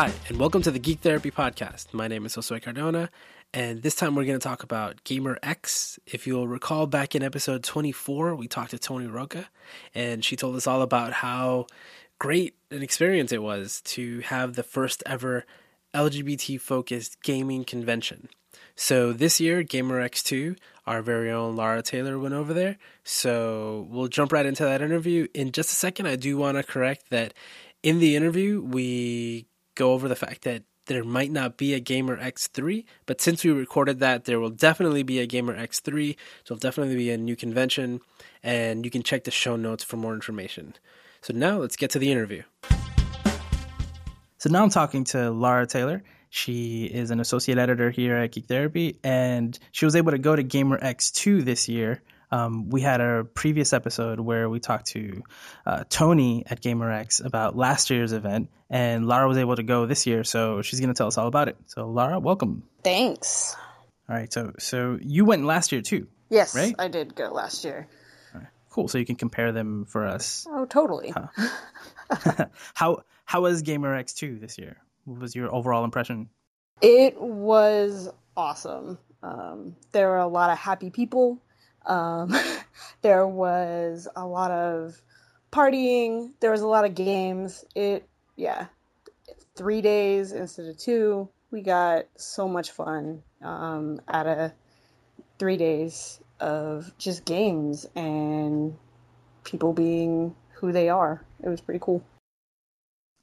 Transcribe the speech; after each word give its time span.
Hi, 0.00 0.12
and 0.28 0.38
welcome 0.38 0.62
to 0.62 0.70
the 0.70 0.78
Geek 0.78 1.00
Therapy 1.00 1.32
Podcast. 1.32 1.92
My 1.92 2.06
name 2.06 2.24
is 2.24 2.36
Josue 2.36 2.62
Cardona, 2.62 3.10
and 3.52 3.82
this 3.82 3.96
time 3.96 4.14
we're 4.14 4.26
going 4.26 4.38
to 4.38 4.48
talk 4.48 4.62
about 4.62 5.02
GaymerX. 5.02 5.98
If 6.06 6.24
you'll 6.24 6.46
recall 6.46 6.86
back 6.86 7.16
in 7.16 7.24
episode 7.24 7.64
24, 7.64 8.36
we 8.36 8.46
talked 8.46 8.70
to 8.70 8.78
Toni 8.78 9.08
Rocca, 9.08 9.48
and 9.96 10.24
she 10.24 10.36
told 10.36 10.54
us 10.54 10.68
all 10.68 10.82
about 10.82 11.14
how 11.14 11.66
great 12.20 12.54
an 12.70 12.80
experience 12.80 13.32
it 13.32 13.42
was 13.42 13.80
to 13.86 14.20
have 14.20 14.54
the 14.54 14.62
first 14.62 15.02
ever 15.04 15.44
LGBT 15.92 16.60
focused 16.60 17.20
gaming 17.24 17.64
convention. 17.64 18.28
So 18.76 19.12
this 19.12 19.40
year, 19.40 19.64
GaymerX2, 19.64 20.56
our 20.86 21.02
very 21.02 21.28
own 21.28 21.56
Lara 21.56 21.82
Taylor 21.82 22.20
went 22.20 22.34
over 22.34 22.54
there. 22.54 22.78
So 23.02 23.88
we'll 23.90 24.06
jump 24.06 24.30
right 24.30 24.46
into 24.46 24.62
that 24.62 24.80
interview. 24.80 25.26
In 25.34 25.50
just 25.50 25.72
a 25.72 25.74
second, 25.74 26.06
I 26.06 26.14
do 26.14 26.36
want 26.36 26.56
to 26.56 26.62
correct 26.62 27.10
that 27.10 27.34
in 27.82 27.98
the 27.98 28.14
interview, 28.14 28.62
we 28.62 29.48
go 29.78 29.92
over 29.92 30.08
the 30.08 30.16
fact 30.16 30.42
that 30.42 30.64
there 30.86 31.04
might 31.04 31.30
not 31.30 31.56
be 31.56 31.74
a 31.74 31.80
GaymerX3, 31.80 32.84
but 33.06 33.20
since 33.20 33.44
we 33.44 33.50
recorded 33.50 34.00
that, 34.00 34.24
there 34.24 34.40
will 34.40 34.50
definitely 34.50 35.02
be 35.02 35.20
a 35.20 35.26
GaymerX3. 35.26 36.16
There'll 36.46 36.58
definitely 36.58 36.96
be 36.96 37.10
a 37.10 37.16
new 37.16 37.36
convention, 37.36 38.00
and 38.42 38.84
you 38.84 38.90
can 38.90 39.02
check 39.02 39.24
the 39.24 39.30
show 39.30 39.56
notes 39.56 39.84
for 39.84 39.96
more 39.96 40.14
information. 40.14 40.74
So 41.20 41.32
now 41.32 41.58
let's 41.58 41.76
get 41.76 41.90
to 41.90 41.98
the 41.98 42.10
interview. 42.10 42.42
So 44.38 44.50
now 44.50 44.62
I'm 44.62 44.70
talking 44.70 45.04
to 45.04 45.30
Lara 45.30 45.66
Taylor. 45.66 46.02
She 46.30 46.84
is 46.84 47.10
an 47.10 47.20
associate 47.20 47.58
editor 47.58 47.90
here 47.90 48.16
at 48.16 48.32
Geek 48.32 48.46
Therapy, 48.46 48.98
and 49.04 49.58
she 49.72 49.84
was 49.84 49.94
able 49.94 50.12
to 50.12 50.18
go 50.18 50.36
to 50.36 50.44
GaymerX2 50.44 51.44
this 51.44 51.68
year. 51.68 52.02
Um, 52.30 52.68
we 52.68 52.80
had 52.80 53.00
a 53.00 53.24
previous 53.24 53.72
episode 53.72 54.20
where 54.20 54.48
we 54.48 54.60
talked 54.60 54.86
to 54.88 55.22
uh, 55.64 55.84
Toni 55.88 56.44
at 56.46 56.60
GaymerX 56.60 57.24
about 57.24 57.56
last 57.56 57.90
year's 57.90 58.12
event, 58.12 58.50
and 58.68 59.06
Lara 59.06 59.28
was 59.28 59.38
able 59.38 59.56
to 59.56 59.62
go 59.62 59.86
this 59.86 60.06
year, 60.06 60.24
so 60.24 60.62
she's 60.62 60.80
going 60.80 60.92
to 60.92 60.94
tell 60.94 61.06
us 61.06 61.16
all 61.16 61.26
about 61.26 61.48
it. 61.48 61.56
So, 61.66 61.88
Lara, 61.88 62.18
welcome. 62.18 62.64
Thanks. 62.84 63.56
All 64.08 64.16
right, 64.16 64.32
so 64.32 64.52
so 64.58 64.98
you 65.00 65.24
went 65.24 65.44
last 65.44 65.72
year 65.72 65.82
too. 65.82 66.06
Yes, 66.30 66.54
right? 66.54 66.74
I 66.78 66.88
did 66.88 67.14
go 67.14 67.30
last 67.30 67.64
year. 67.64 67.88
Cool. 68.70 68.86
So 68.86 68.98
you 68.98 69.06
can 69.06 69.16
compare 69.16 69.50
them 69.50 69.86
for 69.86 70.06
us. 70.06 70.46
Oh, 70.48 70.64
totally. 70.64 71.12
Huh. 71.12 72.44
how 72.74 73.02
how 73.24 73.40
was 73.40 73.62
GaymerX2 73.62 74.40
this 74.40 74.56
year? 74.56 74.76
What 75.04 75.20
was 75.20 75.34
your 75.34 75.52
overall 75.52 75.84
impression? 75.84 76.28
It 76.80 77.20
was 77.20 78.08
awesome. 78.36 78.98
Um, 79.22 79.74
there 79.92 80.08
were 80.08 80.18
a 80.18 80.28
lot 80.28 80.50
of 80.50 80.58
happy 80.58 80.90
people. 80.90 81.42
Um, 81.86 82.34
there 83.02 83.26
was 83.26 84.08
a 84.16 84.26
lot 84.26 84.50
of 84.50 85.00
partying. 85.52 86.32
There 86.40 86.50
was 86.50 86.60
a 86.60 86.66
lot 86.66 86.84
of 86.84 86.94
games. 86.94 87.64
It, 87.74 88.08
yeah, 88.36 88.66
three 89.56 89.80
days 89.80 90.32
instead 90.32 90.66
of 90.66 90.78
two. 90.78 91.28
We 91.50 91.62
got 91.62 92.06
so 92.16 92.46
much 92.48 92.72
fun 92.72 93.22
um, 93.42 94.00
out 94.08 94.26
of 94.26 94.52
three 95.38 95.56
days 95.56 96.20
of 96.40 96.92
just 96.98 97.24
games 97.24 97.86
and 97.94 98.76
people 99.44 99.72
being 99.72 100.34
who 100.52 100.72
they 100.72 100.88
are. 100.88 101.24
It 101.42 101.48
was 101.48 101.60
pretty 101.60 101.80
cool. 101.82 102.04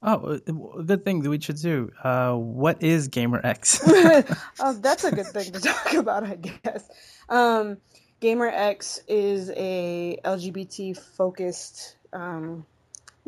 Oh, 0.02 0.38
good 0.84 1.04
thing 1.04 1.22
that 1.22 1.30
we 1.30 1.40
should 1.40 1.56
do. 1.56 1.90
Uh, 2.02 2.34
what 2.34 2.82
is 2.82 3.08
GaymerX? 3.08 3.80
oh, 4.60 4.72
that's 4.74 5.04
a 5.04 5.10
good 5.10 5.26
thing 5.26 5.52
to 5.52 5.60
talk 5.60 5.94
about, 5.94 6.24
I 6.24 6.36
guess. 6.36 6.88
Um, 7.28 7.78
GaymerX 8.20 9.00
is 9.08 9.50
a 9.50 10.18
LGBT 10.24 10.96
focused 10.96 11.96
um, 12.12 12.64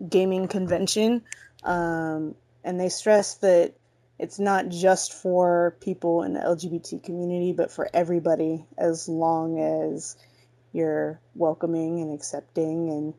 gaming 0.09 0.49
convention, 0.49 1.23
um, 1.63 2.35
and 2.65 2.81
they 2.81 2.89
stress 2.89 3.35
that 3.37 3.75
it's 4.19 4.39
not 4.39 4.69
just 4.69 5.13
for 5.13 5.77
people 5.81 6.23
in 6.23 6.33
the 6.33 6.41
LGBT 6.41 7.03
community, 7.03 7.53
but 7.53 7.71
for 7.71 7.89
everybody, 7.93 8.65
as 8.77 9.09
long 9.09 9.61
as 9.61 10.17
you're 10.73 11.21
welcoming 11.35 12.01
and 12.01 12.13
accepting 12.13 12.91
and 12.91 13.15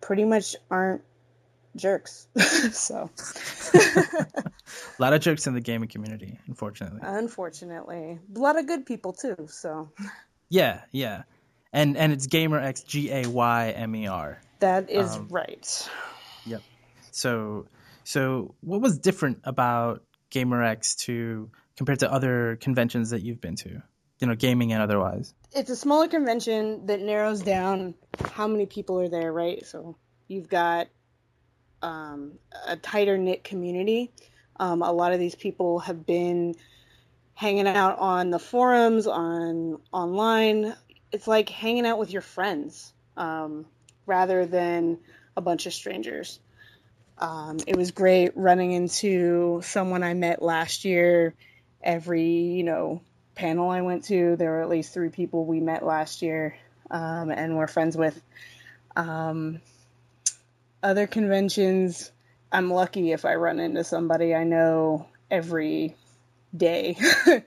pretty 0.00 0.24
much 0.24 0.56
aren't 0.70 1.02
jerks. 1.76 2.28
so, 2.72 3.10
a 3.74 4.26
lot 4.98 5.12
of 5.12 5.20
jerks 5.20 5.46
in 5.46 5.54
the 5.54 5.60
gaming 5.60 5.88
community, 5.88 6.38
unfortunately. 6.46 7.00
Unfortunately, 7.02 8.18
a 8.34 8.38
lot 8.38 8.58
of 8.58 8.66
good 8.66 8.86
people 8.86 9.12
too. 9.12 9.48
So, 9.48 9.90
yeah, 10.48 10.82
yeah, 10.92 11.22
and 11.72 11.96
and 11.96 12.12
it's 12.12 12.26
GaymerX 12.26 12.86
G 12.86 13.10
A 13.10 13.26
Y 13.26 13.70
M 13.70 13.94
E 13.96 14.06
R. 14.06 14.40
That 14.60 14.90
is 14.90 15.16
um, 15.16 15.28
right. 15.30 15.90
Yep. 16.46 16.62
So, 17.10 17.66
so 18.04 18.54
what 18.60 18.80
was 18.80 18.98
different 18.98 19.40
about 19.44 20.02
GaymerX2 20.30 21.48
compared 21.76 22.00
to 22.00 22.12
other 22.12 22.56
conventions 22.60 23.10
that 23.10 23.22
you've 23.22 23.40
been 23.40 23.56
to? 23.56 23.82
You 24.20 24.26
know, 24.26 24.34
gaming 24.34 24.72
and 24.72 24.80
otherwise. 24.80 25.34
It's 25.52 25.70
a 25.70 25.76
smaller 25.76 26.08
convention 26.08 26.86
that 26.86 27.00
narrows 27.00 27.42
down 27.42 27.94
how 28.32 28.46
many 28.46 28.66
people 28.66 29.00
are 29.00 29.08
there, 29.08 29.32
right? 29.32 29.66
So 29.66 29.96
you've 30.28 30.48
got 30.48 30.88
um, 31.82 32.38
a 32.66 32.76
tighter 32.76 33.18
knit 33.18 33.44
community. 33.44 34.12
Um, 34.58 34.82
a 34.82 34.92
lot 34.92 35.12
of 35.12 35.18
these 35.18 35.34
people 35.34 35.80
have 35.80 36.06
been 36.06 36.54
hanging 37.34 37.66
out 37.66 37.98
on 37.98 38.30
the 38.30 38.38
forums, 38.38 39.06
on 39.06 39.80
online. 39.92 40.74
It's 41.12 41.26
like 41.26 41.48
hanging 41.48 41.86
out 41.86 41.98
with 41.98 42.12
your 42.12 42.22
friends 42.22 42.92
um, 43.16 43.66
rather 44.06 44.46
than 44.46 44.98
a 45.36 45.40
bunch 45.40 45.66
of 45.66 45.72
strangers. 45.72 46.38
Um, 47.18 47.58
it 47.66 47.76
was 47.76 47.92
great 47.92 48.36
running 48.36 48.72
into 48.72 49.60
someone 49.62 50.02
I 50.02 50.14
met 50.14 50.42
last 50.42 50.84
year. 50.84 51.34
Every 51.82 52.24
you 52.24 52.64
know 52.64 53.02
panel 53.34 53.70
I 53.70 53.82
went 53.82 54.04
to, 54.04 54.36
there 54.36 54.52
were 54.52 54.62
at 54.62 54.68
least 54.68 54.94
three 54.94 55.10
people 55.10 55.44
we 55.44 55.60
met 55.60 55.84
last 55.84 56.22
year 56.22 56.56
um, 56.90 57.30
and 57.30 57.56
we're 57.56 57.66
friends 57.66 57.96
with. 57.96 58.20
Um, 58.96 59.60
other 60.82 61.06
conventions, 61.06 62.12
I'm 62.52 62.70
lucky 62.70 63.12
if 63.12 63.24
I 63.24 63.34
run 63.34 63.58
into 63.58 63.84
somebody 63.84 64.34
I 64.34 64.44
know 64.44 65.08
every 65.30 65.96
day, 66.56 66.96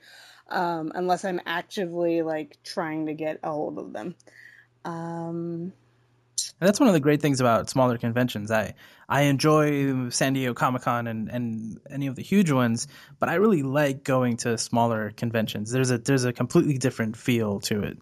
um, 0.48 0.92
unless 0.94 1.24
I'm 1.24 1.40
actively 1.46 2.22
like 2.22 2.58
trying 2.64 3.06
to 3.06 3.14
get 3.14 3.40
a 3.42 3.50
hold 3.50 3.78
of 3.78 3.92
them. 3.92 4.14
Um, 4.84 5.72
that's 6.60 6.80
one 6.80 6.88
of 6.88 6.92
the 6.92 7.00
great 7.00 7.22
things 7.22 7.40
about 7.40 7.70
smaller 7.70 7.98
conventions. 7.98 8.50
I 8.50 8.74
I 9.08 9.22
enjoy 9.22 10.10
San 10.10 10.32
Diego 10.32 10.54
Comic 10.54 10.82
Con 10.82 11.06
and, 11.06 11.28
and 11.28 11.80
any 11.90 12.08
of 12.08 12.16
the 12.16 12.22
huge 12.22 12.50
ones, 12.50 12.88
but 13.18 13.28
I 13.28 13.34
really 13.34 13.62
like 13.62 14.04
going 14.04 14.38
to 14.38 14.58
smaller 14.58 15.12
conventions. 15.16 15.70
There's 15.70 15.90
a 15.90 15.98
there's 15.98 16.24
a 16.24 16.32
completely 16.32 16.78
different 16.78 17.16
feel 17.16 17.60
to 17.60 17.82
it. 17.82 17.98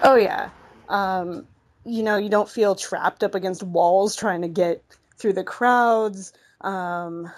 Oh 0.00 0.16
yeah. 0.16 0.50
Um, 0.88 1.46
you 1.84 2.02
know, 2.02 2.16
you 2.16 2.28
don't 2.28 2.48
feel 2.48 2.74
trapped 2.74 3.22
up 3.22 3.34
against 3.34 3.62
walls 3.62 4.16
trying 4.16 4.42
to 4.42 4.48
get 4.48 4.82
through 5.16 5.34
the 5.34 5.44
crowds. 5.44 6.32
Um, 6.60 7.30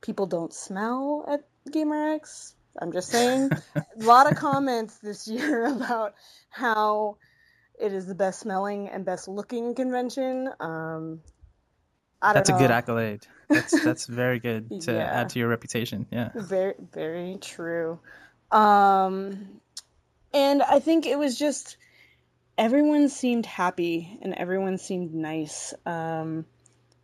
people 0.00 0.26
don't 0.26 0.52
smell 0.52 1.24
at 1.28 1.44
GaymerX. 1.68 2.54
I'm 2.80 2.92
just 2.92 3.08
saying. 3.08 3.50
a 3.74 3.84
lot 3.98 4.30
of 4.30 4.38
comments 4.38 4.98
this 4.98 5.28
year 5.28 5.66
about 5.76 6.14
how 6.50 7.16
it 7.78 7.92
is 7.92 8.06
the 8.06 8.14
best 8.14 8.40
smelling 8.40 8.88
and 8.88 9.04
best 9.04 9.28
looking 9.28 9.74
convention. 9.74 10.48
Um, 10.60 11.20
that's 12.22 12.50
know. 12.50 12.56
a 12.56 12.58
good 12.58 12.70
accolade. 12.70 13.26
That's 13.48 13.80
that's 13.84 14.06
very 14.06 14.38
good 14.38 14.82
to 14.82 14.92
yeah. 14.92 15.20
add 15.20 15.30
to 15.30 15.38
your 15.38 15.48
reputation. 15.48 16.06
Yeah. 16.10 16.30
Very 16.34 16.74
very 16.92 17.38
true. 17.40 17.98
Um, 18.50 19.60
and 20.32 20.62
I 20.62 20.78
think 20.78 21.06
it 21.06 21.18
was 21.18 21.38
just 21.38 21.76
everyone 22.56 23.08
seemed 23.08 23.46
happy 23.46 24.18
and 24.22 24.34
everyone 24.34 24.78
seemed 24.78 25.14
nice. 25.14 25.74
Um, 25.84 26.46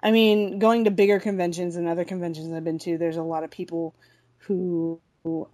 I 0.00 0.12
mean, 0.12 0.60
going 0.60 0.84
to 0.84 0.90
bigger 0.92 1.18
conventions 1.18 1.74
and 1.74 1.88
other 1.88 2.04
conventions 2.04 2.52
I've 2.52 2.64
been 2.64 2.78
to, 2.80 2.98
there's 2.98 3.16
a 3.16 3.22
lot 3.22 3.42
of 3.42 3.50
people 3.50 3.94
who 4.38 5.00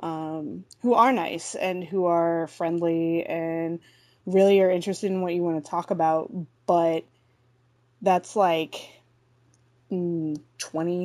um, 0.00 0.64
who 0.82 0.94
are 0.94 1.12
nice 1.12 1.54
and 1.54 1.82
who 1.82 2.06
are 2.06 2.46
friendly 2.48 3.25
and 3.25 3.81
really 4.26 4.60
are 4.60 4.70
interested 4.70 5.10
in 5.10 5.20
what 5.20 5.34
you 5.34 5.42
want 5.42 5.64
to 5.64 5.70
talk 5.70 5.90
about. 5.90 6.31
But 6.66 7.04
that's 8.02 8.36
like 8.36 8.88
20, 9.88 10.38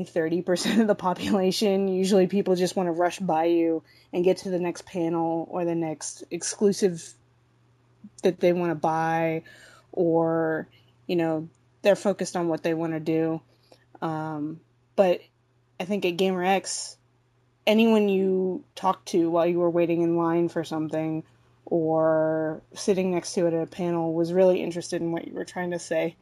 30% 0.05 0.81
of 0.81 0.87
the 0.87 0.95
population. 0.95 1.87
Usually 1.87 2.27
people 2.27 2.55
just 2.55 2.75
want 2.75 2.87
to 2.87 2.91
rush 2.91 3.19
by 3.19 3.45
you 3.45 3.83
and 4.13 4.23
get 4.23 4.37
to 4.37 4.49
the 4.49 4.59
next 4.59 4.85
panel 4.85 5.47
or 5.49 5.65
the 5.65 5.75
next 5.75 6.23
exclusive 6.31 7.13
that 8.23 8.39
they 8.39 8.53
want 8.53 8.71
to 8.71 8.75
buy 8.75 9.43
or 9.91 10.67
you 11.07 11.15
know 11.15 11.49
they're 11.81 11.95
focused 11.95 12.35
on 12.35 12.47
what 12.47 12.63
they 12.63 12.73
want 12.73 12.93
to 12.93 12.99
do 12.99 13.41
um, 14.01 14.59
but 14.95 15.21
i 15.79 15.85
think 15.85 16.05
at 16.05 16.17
GaymerX 16.17 16.95
anyone 17.69 18.09
you 18.09 18.63
talked 18.75 19.09
to 19.09 19.29
while 19.29 19.45
you 19.45 19.59
were 19.59 19.69
waiting 19.69 20.01
in 20.01 20.17
line 20.17 20.49
for 20.49 20.63
something 20.63 21.23
or 21.65 22.61
sitting 22.73 23.11
next 23.11 23.33
to 23.33 23.45
it 23.45 23.53
at 23.53 23.61
a 23.61 23.67
panel 23.67 24.13
was 24.13 24.33
really 24.33 24.61
interested 24.61 25.01
in 25.01 25.11
what 25.11 25.27
you 25.27 25.33
were 25.33 25.45
trying 25.45 25.71
to 25.71 25.79
say 25.79 26.15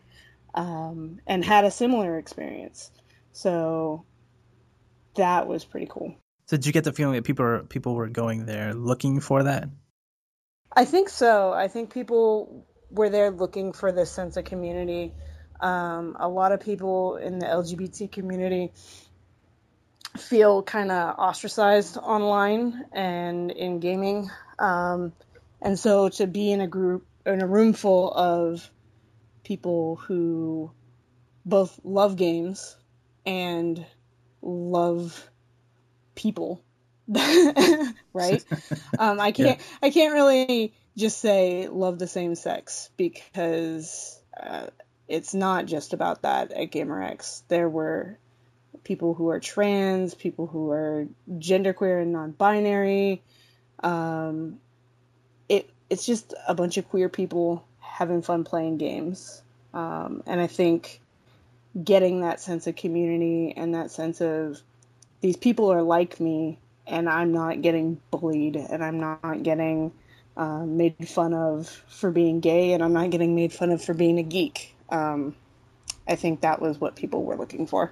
um, 0.53 1.19
and 1.25 1.45
had 1.45 1.63
a 1.63 1.71
similar 1.71 2.17
experience 2.17 2.91
so 3.31 4.03
that 5.13 5.47
was 5.47 5.63
pretty 5.63 5.87
cool. 5.87 6.15
So 6.47 6.57
did 6.57 6.65
you 6.65 6.71
get 6.71 6.85
the 6.85 6.91
feeling 6.91 7.15
that 7.15 7.23
people 7.23 7.45
are, 7.45 7.63
people 7.63 7.93
were 7.93 8.07
going 8.07 8.47
there 8.47 8.73
looking 8.73 9.19
for 9.19 9.43
that? 9.43 9.69
I 10.75 10.85
think 10.85 11.09
so. 11.09 11.53
I 11.53 11.67
think 11.67 11.93
people 11.93 12.65
were 12.89 13.09
there 13.09 13.29
looking 13.29 13.73
for 13.73 13.91
this 13.91 14.09
sense 14.09 14.37
of 14.37 14.45
community. 14.45 15.13
Um, 15.59 16.15
a 16.19 16.27
lot 16.27 16.51
of 16.51 16.61
people 16.61 17.17
in 17.17 17.37
the 17.37 17.45
LGBT 17.45 18.11
community 18.11 18.71
feel 20.17 20.63
kind 20.63 20.91
of 20.91 21.17
ostracized 21.17 21.97
online 21.97 22.85
and 22.93 23.51
in 23.51 23.79
gaming. 23.79 24.29
Um, 24.59 25.13
and 25.61 25.77
so 25.77 26.09
to 26.09 26.27
be 26.27 26.51
in 26.51 26.61
a 26.61 26.67
group, 26.67 27.05
in 27.25 27.41
a 27.41 27.47
room 27.47 27.73
full 27.73 28.11
of 28.11 28.69
people 29.43 29.95
who 29.95 30.71
both 31.45 31.79
love 31.83 32.15
games 32.15 32.75
and 33.25 33.85
love 34.41 35.29
people, 36.15 36.63
right? 37.07 38.43
um, 38.99 39.19
I 39.19 39.31
can't, 39.31 39.59
yeah. 39.59 39.65
I 39.81 39.89
can't 39.89 40.13
really 40.13 40.73
just 40.97 41.19
say 41.19 41.67
love 41.67 41.99
the 41.99 42.07
same 42.07 42.35
sex 42.35 42.89
because 42.97 44.21
uh, 44.39 44.67
it's 45.07 45.33
not 45.33 45.65
just 45.65 45.93
about 45.93 46.23
that 46.23 46.51
at 46.51 46.71
GaymerX. 46.71 47.43
There 47.47 47.69
were 47.69 48.19
people 48.87 49.13
who 49.13 49.29
are 49.29 49.39
trans, 49.39 50.15
people 50.15 50.47
who 50.47 50.71
are 50.71 51.07
genderqueer 51.29 52.01
and 52.01 52.13
non-binary. 52.13 53.21
Um, 53.83 54.59
it 55.49 55.69
it's 55.89 56.05
just 56.05 56.33
a 56.47 56.55
bunch 56.55 56.77
of 56.77 56.87
queer 56.89 57.09
people 57.09 57.65
having 57.79 58.21
fun 58.21 58.45
playing 58.45 58.77
games, 58.77 59.41
um, 59.73 60.23
and 60.25 60.39
I 60.39 60.47
think 60.47 61.01
getting 61.83 62.21
that 62.21 62.39
sense 62.39 62.65
of 62.65 62.75
community 62.75 63.53
and 63.55 63.75
that 63.75 63.91
sense 63.91 64.21
of 64.21 64.61
these 65.19 65.35
people 65.35 65.71
are 65.71 65.83
like 65.83 66.19
me, 66.19 66.57
and 66.87 67.09
I'm 67.09 67.33
not 67.33 67.61
getting 67.61 67.99
bullied, 68.09 68.55
and 68.55 68.83
I'm 68.83 68.99
not 68.99 69.43
getting 69.43 69.91
uh, 70.37 70.65
made 70.65 71.09
fun 71.09 71.33
of 71.33 71.67
for 71.89 72.09
being 72.09 72.39
gay, 72.39 72.71
and 72.71 72.81
I'm 72.81 72.93
not 72.93 73.09
getting 73.09 73.35
made 73.35 73.51
fun 73.51 73.71
of 73.71 73.83
for 73.83 73.93
being 73.93 74.17
a 74.17 74.23
geek. 74.23 74.73
Um, 74.89 75.35
I 76.07 76.15
think 76.15 76.41
that 76.41 76.61
was 76.61 76.79
what 76.79 76.95
people 76.95 77.25
were 77.25 77.35
looking 77.35 77.67
for. 77.67 77.91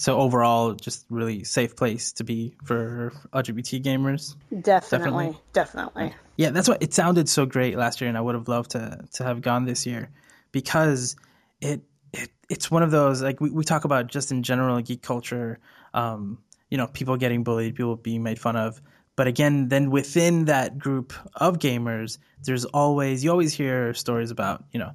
So 0.00 0.16
overall, 0.16 0.72
just 0.72 1.04
really 1.10 1.44
safe 1.44 1.76
place 1.76 2.12
to 2.12 2.24
be 2.24 2.54
for 2.64 3.12
LGBT 3.34 3.82
gamers. 3.84 4.34
Definitely, 4.48 5.36
definitely. 5.52 6.04
definitely. 6.06 6.14
Yeah, 6.36 6.48
that's 6.52 6.68
what 6.70 6.82
it 6.82 6.94
sounded 6.94 7.28
so 7.28 7.44
great 7.44 7.76
last 7.76 8.00
year, 8.00 8.08
and 8.08 8.16
I 8.16 8.22
would 8.22 8.34
have 8.34 8.48
loved 8.48 8.70
to 8.70 9.04
to 9.16 9.24
have 9.24 9.42
gone 9.42 9.66
this 9.66 9.84
year 9.84 10.08
because 10.52 11.16
it 11.60 11.82
it 12.14 12.30
it's 12.48 12.70
one 12.70 12.82
of 12.82 12.90
those 12.90 13.20
like 13.20 13.42
we, 13.42 13.50
we 13.50 13.62
talk 13.62 13.84
about 13.84 14.06
just 14.06 14.32
in 14.32 14.42
general 14.42 14.80
geek 14.80 15.02
culture. 15.02 15.58
Um, 15.92 16.38
you 16.70 16.78
know, 16.78 16.86
people 16.86 17.18
getting 17.18 17.44
bullied, 17.44 17.74
people 17.74 17.96
being 17.96 18.22
made 18.22 18.38
fun 18.38 18.56
of. 18.56 18.80
But 19.16 19.26
again, 19.26 19.68
then 19.68 19.90
within 19.90 20.46
that 20.46 20.78
group 20.78 21.12
of 21.34 21.58
gamers, 21.58 22.16
there's 22.42 22.64
always 22.64 23.22
you 23.22 23.30
always 23.30 23.52
hear 23.52 23.92
stories 23.92 24.30
about 24.30 24.64
you 24.72 24.80
know 24.80 24.92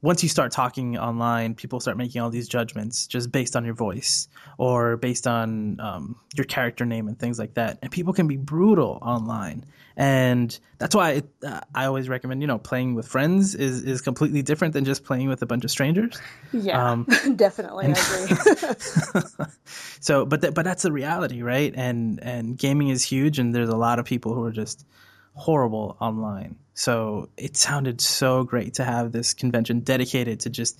once 0.00 0.22
you 0.22 0.28
start 0.28 0.52
talking 0.52 0.96
online, 0.96 1.54
people 1.54 1.80
start 1.80 1.96
making 1.96 2.22
all 2.22 2.30
these 2.30 2.48
judgments 2.48 3.08
just 3.08 3.32
based 3.32 3.56
on 3.56 3.64
your 3.64 3.74
voice 3.74 4.28
or 4.56 4.96
based 4.96 5.26
on 5.26 5.80
um, 5.80 6.16
your 6.36 6.44
character 6.44 6.86
name 6.86 7.08
and 7.08 7.18
things 7.18 7.38
like 7.38 7.54
that. 7.54 7.78
And 7.82 7.90
people 7.90 8.12
can 8.12 8.28
be 8.28 8.36
brutal 8.36 8.98
online, 9.02 9.64
and 9.96 10.56
that's 10.78 10.94
why 10.94 11.12
it, 11.12 11.28
uh, 11.44 11.60
I 11.74 11.86
always 11.86 12.08
recommend 12.08 12.40
you 12.42 12.46
know 12.46 12.58
playing 12.58 12.94
with 12.94 13.08
friends 13.08 13.56
is 13.56 13.82
is 13.82 14.00
completely 14.00 14.42
different 14.42 14.72
than 14.74 14.84
just 14.84 15.02
playing 15.02 15.28
with 15.28 15.42
a 15.42 15.46
bunch 15.46 15.64
of 15.64 15.70
strangers. 15.70 16.16
Yeah, 16.52 16.90
um, 16.90 17.06
definitely, 17.36 17.86
and, 17.86 17.96
I 17.98 19.10
agree. 19.10 19.46
so, 20.00 20.24
but 20.24 20.42
th- 20.42 20.54
but 20.54 20.64
that's 20.64 20.84
the 20.84 20.92
reality, 20.92 21.42
right? 21.42 21.74
And 21.76 22.22
and 22.22 22.56
gaming 22.56 22.88
is 22.88 23.02
huge, 23.02 23.40
and 23.40 23.52
there's 23.52 23.68
a 23.68 23.76
lot 23.76 23.98
of 23.98 24.04
people 24.04 24.32
who 24.32 24.44
are 24.44 24.52
just 24.52 24.86
horrible 25.34 25.96
online. 26.00 26.56
So 26.78 27.28
it 27.36 27.56
sounded 27.56 28.00
so 28.00 28.44
great 28.44 28.74
to 28.74 28.84
have 28.84 29.10
this 29.10 29.34
convention 29.34 29.80
dedicated 29.80 30.38
to 30.40 30.50
just 30.50 30.78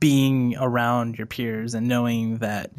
being 0.00 0.56
around 0.58 1.16
your 1.16 1.28
peers 1.28 1.74
and 1.74 1.86
knowing 1.86 2.38
that 2.38 2.72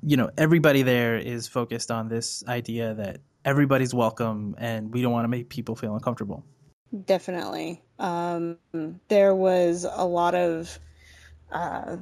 you 0.00 0.16
know 0.16 0.30
everybody 0.38 0.82
there 0.82 1.18
is 1.18 1.48
focused 1.48 1.90
on 1.90 2.08
this 2.08 2.44
idea 2.46 2.94
that 2.94 3.20
everybody's 3.44 3.92
welcome 3.92 4.54
and 4.58 4.94
we 4.94 5.02
don't 5.02 5.10
want 5.10 5.24
to 5.24 5.28
make 5.28 5.48
people 5.48 5.74
feel 5.74 5.92
uncomfortable. 5.92 6.44
Definitely. 7.04 7.82
Um, 7.98 8.56
there 9.08 9.34
was 9.34 9.84
a 9.90 10.06
lot 10.06 10.36
of 10.36 10.78
uh, 11.50 11.96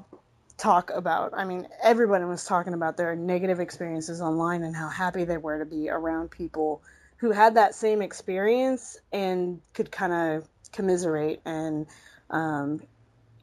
talk 0.59 0.91
about, 0.91 1.33
I 1.35 1.47
mean, 1.47 1.67
everybody 1.83 2.27
was 2.27 2.45
talking 2.45 2.75
about 2.75 2.99
their 2.99 3.17
negative 3.17 3.61
experiences 3.61 4.21
online 4.21 4.63
and 4.63 4.77
how 4.77 4.91
happy 4.91 5.25
they 5.25 5.39
were 5.39 5.59
to 5.59 5.65
be 5.65 5.89
around 5.89 6.31
people 6.31 6.83
who 7.19 7.31
had 7.31 7.55
that 7.55 7.75
same 7.75 8.03
experience 8.03 8.99
and 9.13 9.61
could 9.75 9.91
kind 9.91 10.13
of 10.13 10.49
commiserate 10.73 11.41
and 11.45 11.87
um, 12.31 12.81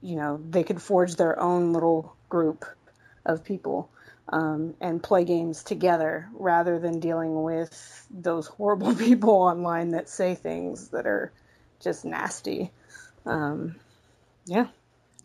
you 0.01 0.15
know 0.15 0.39
they 0.49 0.63
could 0.63 0.81
forge 0.81 1.15
their 1.15 1.39
own 1.39 1.73
little 1.73 2.15
group 2.29 2.65
of 3.25 3.43
people 3.43 3.89
um, 4.29 4.73
and 4.81 5.01
play 5.01 5.23
games 5.23 5.63
together 5.63 6.27
rather 6.33 6.79
than 6.79 6.99
dealing 6.99 7.43
with 7.43 8.07
those 8.09 8.47
horrible 8.47 8.95
people 9.07 9.31
online 9.31 9.91
that 9.91 10.09
say 10.09 10.35
things 10.35 10.89
that 10.89 11.05
are 11.05 11.31
just 11.79 12.05
nasty. 12.05 12.71
Um, 13.25 13.75
yeah 14.45 14.67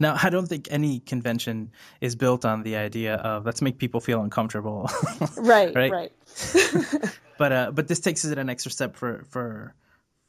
now, 0.00 0.16
I 0.20 0.30
don't 0.30 0.46
think 0.46 0.68
any 0.70 1.00
convention 1.00 1.70
is 2.00 2.16
built 2.16 2.46
on 2.46 2.62
the 2.62 2.76
idea 2.76 3.16
of 3.16 3.44
let's 3.44 3.60
make 3.60 3.78
people 3.78 4.00
feel 4.00 4.22
uncomfortable. 4.22 4.90
right, 5.36 5.74
right. 5.74 5.92
right. 5.92 6.12
but 7.38 7.52
uh, 7.52 7.70
but 7.70 7.86
this 7.86 8.00
takes 8.00 8.24
it 8.24 8.38
an 8.38 8.48
extra 8.48 8.72
step 8.72 8.96
for 8.96 9.24
for 9.28 9.74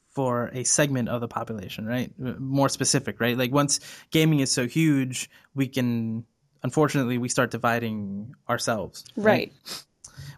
for 0.09 0.51
a 0.53 0.65
segment 0.65 1.07
of 1.07 1.21
the 1.21 1.27
population, 1.29 1.85
right? 1.85 2.11
More 2.19 2.67
specific, 2.67 3.21
right? 3.21 3.37
Like 3.37 3.53
once 3.53 3.79
gaming 4.11 4.41
is 4.41 4.51
so 4.51 4.67
huge, 4.67 5.29
we 5.55 5.67
can 5.67 6.25
unfortunately 6.63 7.17
we 7.17 7.29
start 7.29 7.49
dividing 7.49 8.35
ourselves. 8.49 9.05
Right. 9.15 9.53
right 9.65 9.83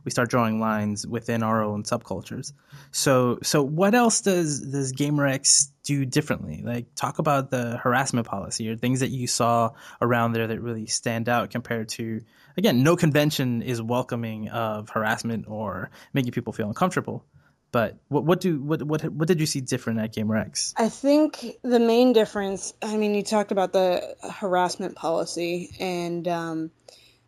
we 0.03 0.11
start 0.11 0.29
drawing 0.29 0.59
lines 0.59 1.05
within 1.07 1.43
our 1.43 1.63
own 1.63 1.83
subcultures. 1.83 2.53
So, 2.91 3.39
so 3.43 3.63
what 3.63 3.95
else 3.95 4.21
does 4.21 4.59
does 4.61 4.93
GaymerX 4.93 5.69
do 5.83 6.05
differently? 6.05 6.61
Like, 6.63 6.95
talk 6.95 7.19
about 7.19 7.51
the 7.51 7.77
harassment 7.77 8.27
policy 8.27 8.69
or 8.69 8.75
things 8.75 8.99
that 8.99 9.09
you 9.09 9.27
saw 9.27 9.71
around 10.01 10.33
there 10.33 10.47
that 10.47 10.61
really 10.61 10.85
stand 10.87 11.29
out 11.29 11.51
compared 11.51 11.89
to, 11.89 12.21
again, 12.57 12.83
no 12.83 12.95
convention 12.95 13.61
is 13.61 13.81
welcoming 13.81 14.49
of 14.49 14.89
harassment 14.89 15.45
or 15.47 15.89
making 16.13 16.31
people 16.31 16.53
feel 16.53 16.67
uncomfortable. 16.67 17.25
But 17.73 17.97
what 18.07 18.23
what 18.23 18.39
do 18.39 18.61
what 18.61 18.83
what 18.83 19.03
what 19.05 19.27
did 19.27 19.39
you 19.39 19.47
see 19.47 19.59
different 19.59 19.99
at 19.99 20.13
GaymerX? 20.13 20.75
I 20.77 20.89
think 20.89 21.57
the 21.63 21.79
main 21.79 22.13
difference. 22.13 22.71
I 22.83 22.97
mean, 22.97 23.15
you 23.15 23.23
talked 23.23 23.51
about 23.51 23.73
the 23.73 24.15
harassment 24.31 24.95
policy, 24.95 25.71
and 25.79 26.27
um, 26.27 26.71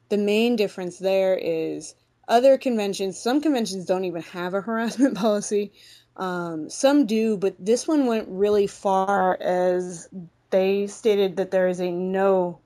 the 0.10 0.20
main 0.20 0.56
difference 0.56 1.00
there 1.00 1.36
is 1.36 1.96
other 2.28 2.58
conventions, 2.58 3.20
some 3.20 3.42
conventions 3.42 3.86
don't 3.86 4.06
even 4.06 4.22
have 4.24 4.54
a 4.54 4.62
harassment 4.62 5.16
policy. 5.18 5.72
Um, 6.18 6.70
some 6.70 7.06
do, 7.06 7.38
but 7.38 7.56
this 7.60 7.88
one 7.88 8.06
went 8.06 8.28
really 8.30 8.68
far 8.68 9.38
as 9.42 10.08
they 10.50 10.88
stated 10.88 11.38
that 11.38 11.52
there 11.52 11.68
is 11.68 11.80
a 11.82 11.92
no, 11.92 12.60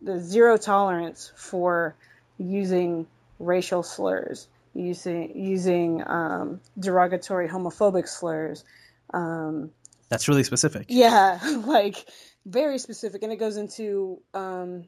the 0.00 0.20
zero 0.20 0.56
tolerance 0.56 1.32
for 1.36 1.96
using 2.38 3.06
racial 3.40 3.82
slurs, 3.82 4.46
using 4.74 5.32
using 5.34 6.02
um, 6.06 6.60
derogatory 6.78 7.48
homophobic 7.48 8.08
slurs. 8.08 8.64
Um, 9.12 9.72
That's 10.08 10.28
really 10.28 10.44
specific. 10.44 10.86
Yeah, 10.88 11.40
like 11.66 12.08
very 12.46 12.78
specific, 12.78 13.24
and 13.24 13.32
it 13.32 13.36
goes 13.36 13.56
into 13.56 14.20
um, 14.34 14.84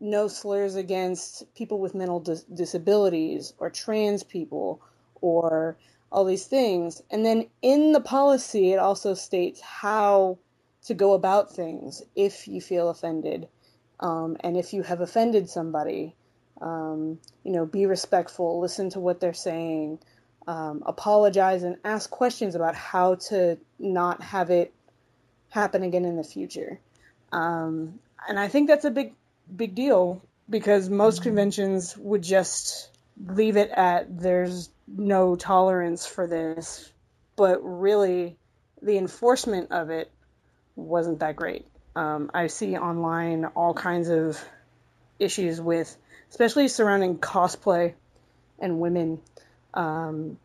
no 0.00 0.28
slurs 0.28 0.74
against 0.74 1.52
people 1.54 1.78
with 1.78 1.94
mental 1.94 2.20
dis- 2.20 2.44
disabilities 2.44 3.54
or 3.58 3.70
trans 3.70 4.22
people 4.22 4.80
or 5.20 5.76
all 6.12 6.24
these 6.24 6.46
things. 6.46 7.02
And 7.10 7.24
then 7.24 7.46
in 7.62 7.92
the 7.92 8.00
policy, 8.00 8.72
it 8.72 8.78
also 8.78 9.14
states 9.14 9.60
how 9.60 10.38
to 10.84 10.94
go 10.94 11.14
about 11.14 11.52
things 11.52 12.02
if 12.14 12.46
you 12.46 12.60
feel 12.60 12.88
offended. 12.88 13.48
Um, 14.00 14.36
and 14.40 14.56
if 14.56 14.72
you 14.72 14.82
have 14.82 15.00
offended 15.00 15.48
somebody, 15.48 16.14
um, 16.60 17.18
you 17.44 17.52
know, 17.52 17.66
be 17.66 17.86
respectful, 17.86 18.60
listen 18.60 18.90
to 18.90 19.00
what 19.00 19.20
they're 19.20 19.34
saying, 19.34 19.98
um, 20.46 20.82
apologize, 20.86 21.62
and 21.62 21.76
ask 21.84 22.08
questions 22.10 22.54
about 22.54 22.74
how 22.74 23.16
to 23.16 23.58
not 23.78 24.22
have 24.22 24.50
it 24.50 24.72
happen 25.50 25.82
again 25.82 26.04
in 26.04 26.16
the 26.16 26.24
future. 26.24 26.78
Um, 27.32 27.98
and 28.28 28.38
I 28.38 28.48
think 28.48 28.68
that's 28.68 28.84
a 28.84 28.90
big 28.90 29.14
big 29.54 29.74
deal 29.74 30.22
because 30.48 30.88
most 30.88 31.22
conventions 31.22 31.96
would 31.96 32.22
just 32.22 32.90
leave 33.24 33.56
it 33.56 33.70
at 33.70 34.20
there's 34.20 34.70
no 34.86 35.36
tolerance 35.36 36.06
for 36.06 36.26
this, 36.26 36.92
but 37.34 37.58
really 37.62 38.36
the 38.82 38.96
enforcement 38.98 39.72
of 39.72 39.90
it 39.90 40.10
wasn't 40.74 41.20
that 41.20 41.36
great. 41.36 41.66
Um, 41.94 42.30
I 42.34 42.48
see 42.48 42.76
online 42.76 43.46
all 43.46 43.72
kinds 43.72 44.08
of 44.08 44.38
issues 45.18 45.60
with 45.60 45.96
especially 46.30 46.68
surrounding 46.68 47.18
cosplay 47.18 47.94
and 48.58 48.80
women 48.80 49.20
um, 49.72 50.38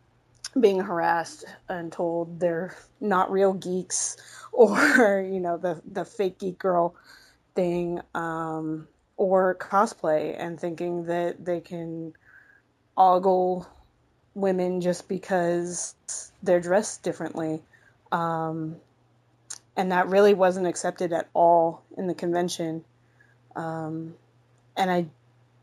being 0.58 0.80
harassed 0.80 1.44
and 1.68 1.92
told 1.92 2.40
they're 2.40 2.74
not 3.00 3.30
real 3.30 3.52
geeks 3.52 4.16
or 4.52 5.26
you 5.30 5.40
know 5.40 5.56
the 5.56 5.80
the 5.90 6.04
fake 6.04 6.38
geek 6.38 6.58
girl 6.58 6.94
thing. 7.54 8.00
Um, 8.14 8.88
or 9.22 9.54
cosplay 9.54 10.34
and 10.36 10.58
thinking 10.58 11.04
that 11.04 11.44
they 11.44 11.60
can 11.60 12.12
ogle 12.96 13.64
women 14.34 14.80
just 14.80 15.08
because 15.08 15.94
they're 16.42 16.60
dressed 16.60 17.04
differently. 17.04 17.62
Um, 18.10 18.74
and 19.76 19.92
that 19.92 20.08
really 20.08 20.34
wasn't 20.34 20.66
accepted 20.66 21.12
at 21.12 21.28
all 21.34 21.84
in 21.96 22.08
the 22.08 22.14
convention. 22.14 22.84
Um, 23.54 24.16
and 24.76 24.90
i 24.90 25.06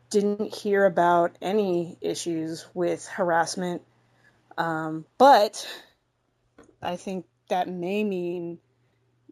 didn't 0.08 0.54
hear 0.54 0.86
about 0.86 1.36
any 1.42 1.98
issues 2.00 2.66
with 2.72 3.06
harassment. 3.06 3.82
Um, 4.56 5.04
but 5.18 5.68
I 6.80 6.96
think 6.96 7.26
that 7.50 7.68
may 7.68 8.04
mean 8.04 8.58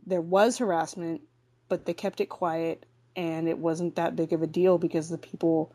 there 0.07 0.21
was 0.21 0.59
harassment, 0.59 1.23
but 1.71 1.87
they 1.87 1.95
kept 1.95 2.21
it 2.21 2.29
quiet 2.29 2.85
and 3.19 3.49
it 3.49 3.59
wasn't 3.59 3.97
that 3.97 4.17
big 4.17 4.33
of 4.33 4.43
a 4.43 4.47
deal 4.47 4.79
because 4.79 5.09
the 5.09 5.19
people 5.19 5.73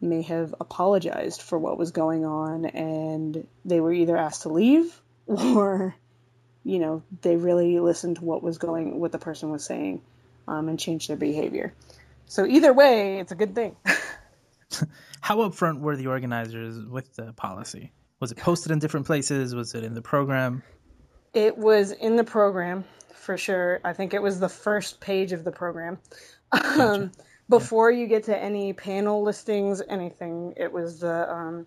may 0.00 0.22
have 0.22 0.54
apologized 0.60 1.40
for 1.40 1.58
what 1.58 1.78
was 1.78 1.90
going 1.90 2.24
on 2.24 2.66
and 2.66 3.46
they 3.64 3.80
were 3.80 3.92
either 3.92 4.16
asked 4.16 4.42
to 4.42 4.50
leave 4.50 5.00
or 5.26 5.94
you 6.64 6.78
know 6.78 7.02
they 7.22 7.36
really 7.36 7.80
listened 7.80 8.16
to 8.16 8.24
what 8.24 8.42
was 8.42 8.58
going 8.58 9.00
what 9.00 9.12
the 9.12 9.18
person 9.18 9.50
was 9.50 9.64
saying 9.64 10.02
um, 10.46 10.68
and 10.68 10.78
changed 10.78 11.08
their 11.08 11.16
behavior 11.16 11.72
so 12.26 12.46
either 12.46 12.72
way 12.72 13.18
it's 13.18 13.32
a 13.32 13.36
good 13.36 13.54
thing 13.54 13.74
how 15.20 15.38
upfront 15.38 15.80
were 15.80 15.96
the 15.96 16.06
organizers 16.06 16.78
with 16.78 17.14
the 17.14 17.32
policy 17.32 17.90
was 18.20 18.32
it 18.32 18.38
posted 18.38 18.72
in 18.72 18.78
different 18.78 19.06
places? 19.06 19.54
Was 19.54 19.74
it 19.74 19.84
in 19.84 19.94
the 19.94 20.02
program? 20.02 20.62
It 21.34 21.58
was 21.58 21.92
in 21.92 22.16
the 22.16 22.24
program 22.24 22.84
for 23.14 23.36
sure. 23.36 23.80
I 23.84 23.92
think 23.92 24.14
it 24.14 24.22
was 24.22 24.40
the 24.40 24.48
first 24.48 25.00
page 25.00 25.32
of 25.32 25.44
the 25.44 25.52
program. 25.52 25.98
Gotcha. 26.52 26.82
Um, 26.82 27.12
before 27.48 27.90
yeah. 27.90 28.00
you 28.00 28.06
get 28.06 28.24
to 28.24 28.36
any 28.36 28.72
panel 28.72 29.22
listings, 29.22 29.82
anything, 29.88 30.54
it 30.56 30.72
was 30.72 31.00
the 31.00 31.32
um, 31.32 31.66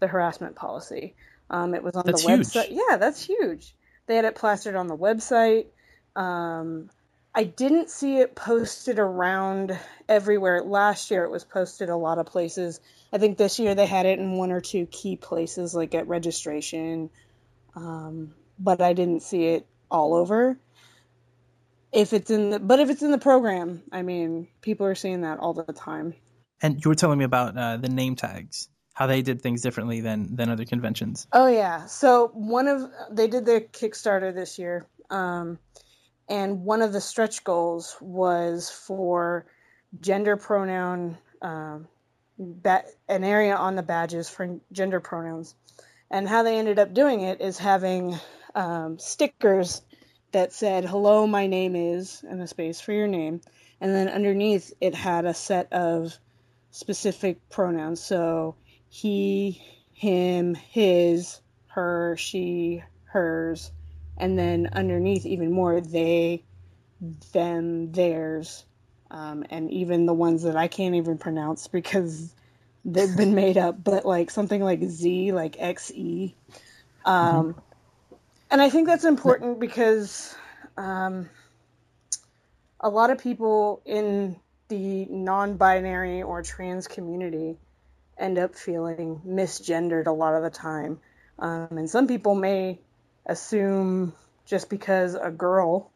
the 0.00 0.06
harassment 0.06 0.54
policy. 0.54 1.14
Um, 1.50 1.74
it 1.74 1.82
was 1.82 1.94
on 1.94 2.04
that's 2.04 2.24
the 2.24 2.30
website. 2.30 2.68
Huge. 2.68 2.80
Yeah, 2.88 2.96
that's 2.96 3.24
huge. 3.24 3.74
They 4.06 4.16
had 4.16 4.24
it 4.24 4.34
plastered 4.34 4.74
on 4.74 4.86
the 4.86 4.96
website. 4.96 5.66
Um, 6.16 6.90
I 7.34 7.44
didn't 7.44 7.90
see 7.90 8.18
it 8.18 8.34
posted 8.34 8.98
around 8.98 9.78
everywhere. 10.08 10.62
Last 10.62 11.10
year, 11.10 11.24
it 11.24 11.30
was 11.30 11.44
posted 11.44 11.88
a 11.88 11.96
lot 11.96 12.18
of 12.18 12.26
places. 12.26 12.80
I 13.12 13.18
think 13.18 13.38
this 13.38 13.58
year 13.58 13.74
they 13.74 13.86
had 13.86 14.06
it 14.06 14.18
in 14.18 14.32
one 14.32 14.50
or 14.50 14.60
two 14.60 14.86
key 14.86 15.16
places, 15.16 15.74
like 15.74 15.94
at 15.94 16.08
registration, 16.08 17.10
um, 17.76 18.34
but 18.58 18.80
I 18.80 18.92
didn't 18.92 19.22
see 19.22 19.46
it 19.46 19.66
all 19.90 20.14
over. 20.14 20.58
If 21.92 22.12
it's 22.12 22.30
in 22.30 22.50
the, 22.50 22.58
but 22.58 22.80
if 22.80 22.90
it's 22.90 23.02
in 23.02 23.10
the 23.10 23.18
program, 23.18 23.82
I 23.92 24.02
mean, 24.02 24.48
people 24.60 24.86
are 24.86 24.94
seeing 24.94 25.22
that 25.22 25.38
all 25.38 25.54
the 25.54 25.72
time. 25.72 26.14
And 26.60 26.84
you 26.84 26.88
were 26.88 26.94
telling 26.94 27.18
me 27.18 27.24
about 27.24 27.56
uh, 27.56 27.76
the 27.76 27.88
name 27.88 28.16
tags, 28.16 28.68
how 28.92 29.06
they 29.06 29.22
did 29.22 29.40
things 29.40 29.62
differently 29.62 30.00
than 30.00 30.36
than 30.36 30.50
other 30.50 30.64
conventions. 30.64 31.26
Oh 31.32 31.48
yeah, 31.48 31.86
so 31.86 32.28
one 32.34 32.68
of 32.68 32.90
they 33.10 33.28
did 33.28 33.46
the 33.46 33.60
Kickstarter 33.60 34.34
this 34.34 34.58
year, 34.58 34.86
um, 35.08 35.58
and 36.28 36.64
one 36.64 36.82
of 36.82 36.92
the 36.92 37.00
stretch 37.00 37.44
goals 37.44 37.96
was 38.00 38.70
for 38.70 39.46
gender 40.00 40.36
pronoun 40.36 41.16
um, 41.42 41.88
ba- 42.38 42.84
an 43.08 43.24
area 43.24 43.56
on 43.56 43.76
the 43.76 43.82
badges 43.82 44.28
for 44.28 44.60
gender 44.72 45.00
pronouns. 45.00 45.54
And 46.10 46.28
how 46.28 46.42
they 46.42 46.58
ended 46.58 46.78
up 46.78 46.94
doing 46.94 47.20
it 47.20 47.40
is 47.40 47.58
having 47.58 48.18
um, 48.54 48.98
stickers 48.98 49.82
that 50.32 50.52
said, 50.52 50.84
Hello, 50.84 51.26
my 51.26 51.46
name 51.46 51.76
is, 51.76 52.24
and 52.28 52.40
a 52.40 52.46
space 52.46 52.80
for 52.80 52.92
your 52.92 53.06
name. 53.06 53.40
And 53.80 53.94
then 53.94 54.08
underneath 54.08 54.72
it 54.80 54.94
had 54.94 55.24
a 55.24 55.34
set 55.34 55.72
of 55.72 56.16
specific 56.70 57.48
pronouns. 57.48 58.02
So 58.02 58.56
he, 58.88 59.62
him, 59.92 60.54
his, 60.54 61.40
her, 61.68 62.16
she, 62.18 62.82
hers. 63.04 63.70
And 64.16 64.38
then 64.38 64.68
underneath, 64.72 65.26
even 65.26 65.52
more, 65.52 65.80
they, 65.80 66.42
them, 67.32 67.92
theirs, 67.92 68.64
um, 69.10 69.44
and 69.48 69.70
even 69.70 70.06
the 70.06 70.14
ones 70.14 70.42
that 70.42 70.56
I 70.56 70.68
can't 70.68 70.96
even 70.96 71.18
pronounce 71.18 71.68
because 71.68 72.34
they've 72.84 73.16
been 73.16 73.34
made 73.34 73.58
up, 73.58 73.82
but 73.82 74.04
like 74.04 74.30
something 74.30 74.62
like 74.62 74.82
Z, 74.82 75.32
like 75.32 75.56
XE. 75.56 76.34
Um, 77.04 77.54
mm-hmm. 77.54 77.60
And 78.50 78.62
I 78.62 78.70
think 78.70 78.86
that's 78.86 79.04
important 79.04 79.60
because 79.60 80.34
um, 80.76 81.28
a 82.80 82.88
lot 82.88 83.10
of 83.10 83.18
people 83.18 83.82
in 83.84 84.36
the 84.68 85.06
non 85.06 85.56
binary 85.56 86.22
or 86.22 86.42
trans 86.42 86.88
community 86.88 87.58
end 88.16 88.38
up 88.38 88.54
feeling 88.54 89.20
misgendered 89.26 90.06
a 90.06 90.12
lot 90.12 90.34
of 90.34 90.42
the 90.42 90.50
time. 90.50 90.98
Um, 91.38 91.68
and 91.72 91.90
some 91.90 92.06
people 92.06 92.34
may 92.34 92.78
assume 93.26 94.12
just 94.46 94.70
because 94.70 95.14
a 95.14 95.30
girl 95.30 95.90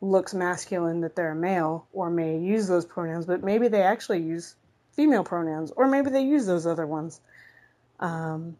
looks 0.00 0.32
masculine 0.32 1.00
that 1.00 1.16
they're 1.16 1.32
a 1.32 1.36
male 1.36 1.86
or 1.92 2.10
may 2.10 2.38
use 2.38 2.68
those 2.68 2.86
pronouns, 2.86 3.26
but 3.26 3.42
maybe 3.42 3.68
they 3.68 3.82
actually 3.82 4.22
use 4.22 4.54
female 4.92 5.24
pronouns 5.24 5.72
or 5.72 5.88
maybe 5.88 6.10
they 6.10 6.22
use 6.22 6.46
those 6.46 6.66
other 6.66 6.86
ones. 6.86 7.20
Um, 7.98 8.56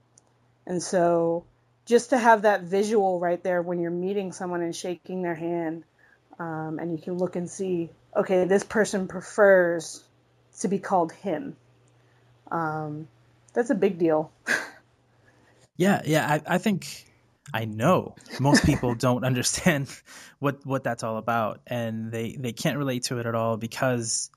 and 0.67 0.83
so 0.83 1.45
just 1.89 2.11
to 2.11 2.19
have 2.19 2.43
that 2.43 2.65
visual 2.65 3.19
right 3.19 3.43
there 3.43 3.63
when 3.63 3.81
you're 3.81 3.91
meeting 3.91 4.33
someone 4.33 4.61
and 4.61 4.77
shaking 4.77 5.23
their 5.23 5.35
hand, 5.35 5.85
um, 6.39 6.79
and 6.79 6.93
you 6.93 6.99
can 6.99 7.17
look 7.17 7.35
and 7.35 7.49
see, 7.49 7.89
okay, 8.15 8.45
this 8.45 8.63
person 8.63 9.09
prefers 9.09 10.05
to 10.61 10.69
be 10.69 10.79
called 10.79 11.13
him. 11.13 11.57
Um, 12.51 13.09
that's 13.55 13.71
a 13.71 13.75
big 13.75 13.99
deal. 13.99 14.31
yeah, 15.79 16.03
yeah, 16.05 16.27
I, 16.31 16.57
I 16.57 16.59
think 16.59 17.07
I 17.55 17.65
know 17.65 18.17
most 18.39 18.67
people 18.67 18.95
don't 19.07 19.25
understand 19.25 19.89
what 20.41 20.67
what 20.67 20.85
that's 20.85 21.03
all 21.03 21.17
about, 21.17 21.63
and 21.67 22.13
they 22.13 22.37
they 22.39 22.53
can't 22.53 22.77
relate 22.77 23.05
to 23.05 23.19
it 23.19 23.25
at 23.25 23.35
all 23.35 23.57
because 23.57 24.31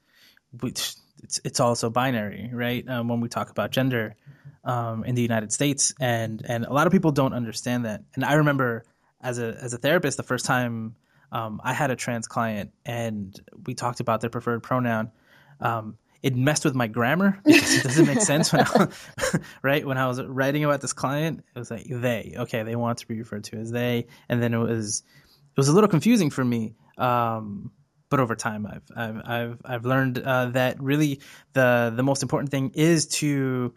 it's 0.64 1.42
it's 1.44 1.60
also 1.60 1.90
binary, 1.90 2.50
right? 2.54 2.88
Um, 2.88 3.10
when 3.10 3.20
we 3.20 3.28
talk 3.28 3.50
about 3.50 3.72
gender 3.72 4.16
um, 4.64 5.04
in 5.04 5.16
the 5.16 5.22
United 5.22 5.52
States, 5.52 5.94
and 6.00 6.42
and 6.48 6.66
a 6.66 6.74
lot 6.74 6.88
of 6.88 6.94
people 6.94 7.12
don't 7.12 7.34
understand 7.34 7.86
that. 7.86 8.04
And 8.16 8.24
I 8.24 8.34
remember 8.34 8.86
as 9.22 9.40
a 9.40 9.58
as 9.62 9.74
a 9.74 9.78
therapist, 9.78 10.18
the 10.18 10.24
first 10.24 10.46
time 10.46 10.96
um, 11.32 11.62
I 11.64 11.74
had 11.74 11.92
a 11.92 11.96
trans 11.96 12.28
client, 12.28 12.72
and 12.86 13.40
we 13.66 13.74
talked 13.74 14.00
about 14.00 14.22
their 14.22 14.30
preferred 14.30 14.64
pronoun. 14.64 15.12
Um, 15.60 15.98
it 16.22 16.36
messed 16.36 16.66
with 16.66 16.76
my 16.76 16.88
grammar 16.88 17.40
because 17.46 17.78
it 17.78 17.84
doesn't 17.84 18.06
make 18.06 18.22
sense 18.22 18.54
when 18.54 18.62
I, 18.62 18.88
right 19.64 19.86
when 19.86 19.98
I 19.98 20.08
was 20.08 20.22
writing 20.22 20.64
about 20.64 20.82
this 20.82 20.94
client. 20.94 21.44
It 21.56 21.60
was 21.60 21.72
like 21.72 21.86
they, 21.90 22.36
okay, 22.38 22.64
they 22.64 22.76
want 22.76 23.00
to 23.00 23.08
be 23.08 23.18
referred 23.18 23.46
to 23.46 23.58
as 23.58 23.72
they, 23.72 24.08
and 24.30 24.42
then 24.42 24.54
it 24.54 24.60
was 24.60 25.04
it 25.08 25.58
was 25.58 25.68
a 25.68 25.74
little 25.74 25.90
confusing 25.90 26.30
for 26.30 26.46
me. 26.46 26.76
Um, 26.98 27.72
but 28.10 28.20
over 28.20 28.36
time, 28.36 28.68
I've 28.68 28.84
I've 28.96 29.22
I've, 29.26 29.62
I've 29.64 29.86
learned 29.86 30.20
uh, 30.20 30.48
that 30.48 30.82
really 30.82 31.22
the 31.54 31.94
the 31.96 32.04
most 32.04 32.22
important 32.22 32.52
thing 32.52 32.72
is 32.76 33.08
to 33.08 33.74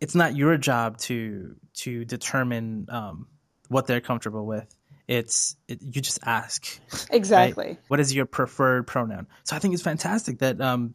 it's 0.00 0.14
not 0.14 0.36
your 0.36 0.56
job 0.56 0.98
to 0.98 1.56
to 1.74 2.04
determine 2.04 2.86
um, 2.90 3.26
what 3.68 3.86
they're 3.86 4.00
comfortable 4.00 4.46
with. 4.46 4.74
It's 5.08 5.56
it, 5.68 5.80
you 5.82 6.00
just 6.00 6.18
ask 6.24 6.80
exactly 7.10 7.66
right? 7.66 7.78
what 7.88 8.00
is 8.00 8.14
your 8.14 8.26
preferred 8.26 8.86
pronoun. 8.86 9.26
So 9.44 9.56
I 9.56 9.58
think 9.58 9.74
it's 9.74 9.82
fantastic 9.82 10.40
that 10.40 10.60
um, 10.60 10.92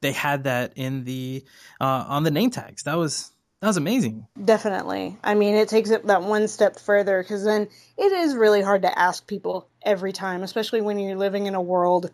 they 0.00 0.12
had 0.12 0.44
that 0.44 0.72
in 0.76 1.04
the 1.04 1.44
uh, 1.80 2.04
on 2.08 2.24
the 2.24 2.30
name 2.30 2.50
tags. 2.50 2.82
That 2.84 2.96
was 2.96 3.30
that 3.60 3.66
was 3.66 3.76
amazing. 3.76 4.26
Definitely. 4.42 5.18
I 5.22 5.34
mean, 5.34 5.54
it 5.54 5.68
takes 5.68 5.90
it 5.90 6.06
that 6.06 6.22
one 6.22 6.48
step 6.48 6.78
further 6.78 7.22
because 7.22 7.44
then 7.44 7.68
it 7.98 8.12
is 8.12 8.34
really 8.34 8.62
hard 8.62 8.82
to 8.82 8.98
ask 8.98 9.26
people 9.26 9.68
every 9.82 10.12
time, 10.12 10.42
especially 10.42 10.80
when 10.80 10.98
you're 10.98 11.16
living 11.16 11.46
in 11.46 11.54
a 11.54 11.60
world 11.60 12.10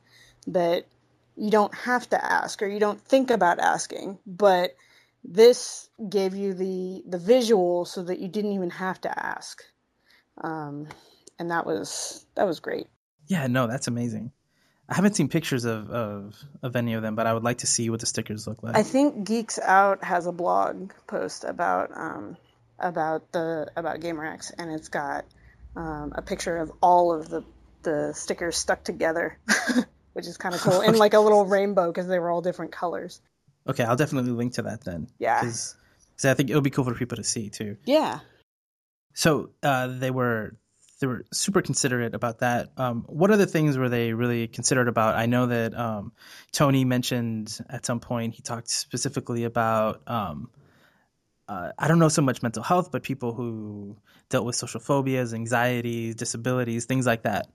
that 0.48 0.86
you 1.36 1.50
don't 1.50 1.74
have 1.74 2.08
to 2.10 2.24
ask 2.24 2.62
or 2.62 2.66
you 2.66 2.80
don't 2.80 3.00
think 3.00 3.30
about 3.30 3.60
asking. 3.60 4.18
But 4.26 4.74
this 5.28 5.88
gave 6.08 6.34
you 6.34 6.54
the 6.54 7.02
the 7.06 7.18
visual 7.18 7.84
so 7.84 8.04
that 8.04 8.18
you 8.18 8.28
didn't 8.28 8.52
even 8.52 8.70
have 8.70 9.00
to 9.02 9.26
ask, 9.26 9.62
um, 10.42 10.88
and 11.38 11.50
that 11.50 11.66
was 11.66 12.24
that 12.34 12.46
was 12.46 12.60
great. 12.60 12.86
Yeah, 13.26 13.46
no, 13.48 13.66
that's 13.66 13.88
amazing. 13.88 14.32
I 14.88 14.94
haven't 14.94 15.16
seen 15.16 15.28
pictures 15.28 15.64
of, 15.64 15.90
of, 15.90 16.36
of 16.62 16.76
any 16.76 16.94
of 16.94 17.02
them, 17.02 17.16
but 17.16 17.26
I 17.26 17.34
would 17.34 17.42
like 17.42 17.58
to 17.58 17.66
see 17.66 17.90
what 17.90 17.98
the 17.98 18.06
stickers 18.06 18.46
look 18.46 18.62
like. 18.62 18.76
I 18.76 18.84
think 18.84 19.26
Geeks 19.26 19.58
Out 19.58 20.04
has 20.04 20.26
a 20.26 20.32
blog 20.32 20.92
post 21.08 21.42
about 21.42 21.90
um, 21.96 22.36
about 22.78 23.32
the 23.32 23.68
about 23.76 24.00
GaymerX, 24.00 24.52
and 24.56 24.70
it's 24.70 24.88
got 24.88 25.24
um, 25.74 26.12
a 26.14 26.22
picture 26.22 26.58
of 26.58 26.70
all 26.80 27.12
of 27.12 27.28
the 27.28 27.42
the 27.82 28.12
stickers 28.14 28.56
stuck 28.56 28.84
together, 28.84 29.38
which 30.12 30.26
is 30.26 30.36
kind 30.36 30.54
of 30.54 30.60
cool, 30.60 30.80
in 30.82 30.96
like 30.96 31.14
a 31.14 31.20
little 31.20 31.44
rainbow 31.44 31.88
because 31.88 32.06
they 32.06 32.20
were 32.20 32.30
all 32.30 32.42
different 32.42 32.70
colors. 32.70 33.20
Okay, 33.68 33.84
I'll 33.84 33.96
definitely 33.96 34.32
link 34.32 34.54
to 34.54 34.62
that 34.62 34.84
then. 34.84 35.08
Yeah. 35.18 35.40
Because 35.40 35.76
I 36.24 36.34
think 36.34 36.50
it 36.50 36.54
would 36.54 36.64
be 36.64 36.70
cool 36.70 36.84
for 36.84 36.94
people 36.94 37.16
to 37.16 37.24
see 37.24 37.50
too. 37.50 37.76
Yeah. 37.84 38.20
So 39.14 39.50
uh, 39.62 39.88
they 39.88 40.10
were 40.10 40.56
they 41.00 41.06
were 41.06 41.24
super 41.32 41.60
considerate 41.60 42.14
about 42.14 42.38
that. 42.38 42.70
Um, 42.76 43.04
what 43.06 43.30
other 43.30 43.46
things 43.46 43.76
were 43.76 43.88
they 43.88 44.12
really 44.12 44.46
considerate 44.48 44.88
about? 44.88 45.14
I 45.14 45.26
know 45.26 45.46
that 45.46 45.76
um, 45.76 46.12
Toni 46.52 46.84
mentioned 46.84 47.58
at 47.68 47.84
some 47.84 48.00
point 48.00 48.34
he 48.34 48.42
talked 48.42 48.70
specifically 48.70 49.44
about 49.44 50.02
um, 50.06 50.48
uh, 51.48 51.72
I 51.78 51.88
don't 51.88 51.98
know 51.98 52.08
so 52.08 52.22
much 52.22 52.42
mental 52.42 52.62
health, 52.62 52.90
but 52.90 53.02
people 53.02 53.32
who 53.32 53.96
dealt 54.30 54.44
with 54.44 54.56
social 54.56 54.80
phobias, 54.80 55.34
anxieties, 55.34 56.14
disabilities, 56.14 56.86
things 56.86 57.06
like 57.06 57.22
that. 57.22 57.48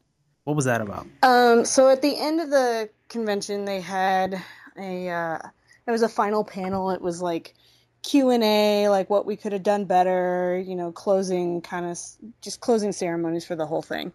What 0.44 0.56
was 0.56 0.66
that 0.66 0.82
about? 0.82 1.08
Um, 1.24 1.66
so 1.66 1.90
at 1.90 2.02
the 2.02 2.18
end 2.18 2.40
of 2.42 2.50
the 2.50 2.90
convention, 3.10 3.66
they 3.66 3.82
had 3.82 4.42
a 4.78 5.10
uh, 5.10 5.40
it 5.88 5.92
was 5.92 6.02
a 6.02 6.10
final 6.10 6.44
panel. 6.44 6.92
It 6.92 7.02
was 7.02 7.22
like 7.22 7.56
Q 8.04 8.30
and 8.30 8.44
A, 8.44 8.90
like 8.90 9.10
what 9.10 9.26
we 9.26 9.36
could 9.36 9.52
have 9.54 9.64
done 9.64 9.86
better. 9.86 10.62
You 10.66 10.76
know, 10.76 10.92
closing 10.92 11.62
kind 11.62 11.86
of 11.86 12.00
just 12.42 12.60
closing 12.60 12.92
ceremonies 12.92 13.46
for 13.46 13.56
the 13.56 13.66
whole 13.66 13.82
thing. 13.82 14.12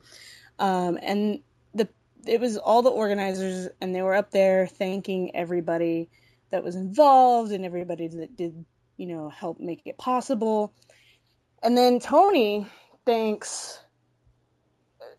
Um, 0.59 0.99
and 1.03 1.41
the 1.75 1.89
it 2.27 2.41
was 2.41 2.57
all 2.57 2.83
the 2.83 2.91
organizers, 2.91 3.69
and 3.81 3.95
they 3.95 4.03
were 4.03 4.15
up 4.15 4.31
there 4.31 4.67
thanking 4.67 5.35
everybody 5.35 6.09
that 6.51 6.65
was 6.65 6.77
involved 6.77 7.53
and 7.53 7.65
everybody 7.65 8.09
that 8.09 8.37
did 8.37 8.65
you 8.97 9.07
know 9.07 9.29
help 9.29 9.61
make 9.61 9.83
it 9.85 9.99
possible. 9.99 10.73
And 11.63 11.77
then 11.77 12.01
Toni 12.01 12.67
thanks 13.05 13.81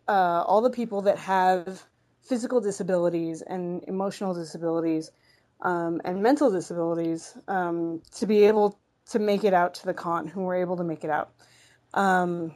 uh, 0.08 0.44
all 0.46 0.62
the 0.62 0.70
people 0.70 1.01
that 1.04 1.18
have 1.18 1.84
physical 2.24 2.62
disabilities 2.62 3.42
and 3.42 3.84
emotional 3.88 4.34
disabilities 4.34 5.12
um, 5.61 6.01
and 6.05 6.21
mental 6.21 6.51
disabilities 6.51 7.35
um, 7.47 8.01
to 8.15 8.25
be 8.25 8.45
able 8.45 8.79
to 9.09 9.19
make 9.19 9.43
it 9.43 9.53
out 9.53 9.75
to 9.75 9.85
the 9.85 9.93
con, 9.93 10.27
who 10.27 10.41
were 10.41 10.55
able 10.55 10.77
to 10.77 10.83
make 10.83 11.03
it 11.03 11.09
out. 11.09 11.31
Um, 11.93 12.55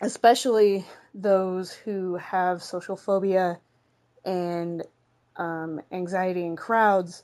especially 0.00 0.84
those 1.14 1.72
who 1.72 2.16
have 2.16 2.62
social 2.62 2.96
phobia 2.96 3.58
and 4.24 4.82
um, 5.36 5.80
anxiety 5.92 6.44
in 6.44 6.56
crowds. 6.56 7.22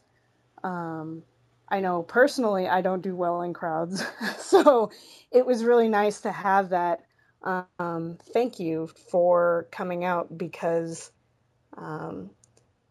Um, 0.62 1.22
I 1.68 1.80
know 1.80 2.02
personally 2.02 2.68
I 2.68 2.80
don't 2.80 3.02
do 3.02 3.14
well 3.16 3.42
in 3.42 3.54
crowds, 3.54 4.04
so 4.38 4.90
it 5.30 5.46
was 5.46 5.64
really 5.64 5.88
nice 5.88 6.22
to 6.22 6.32
have 6.32 6.70
that 6.70 7.00
um, 7.42 8.18
thank 8.32 8.60
you 8.60 8.88
for 9.10 9.66
coming 9.70 10.04
out 10.04 10.37
because 10.37 11.10
um, 11.76 12.30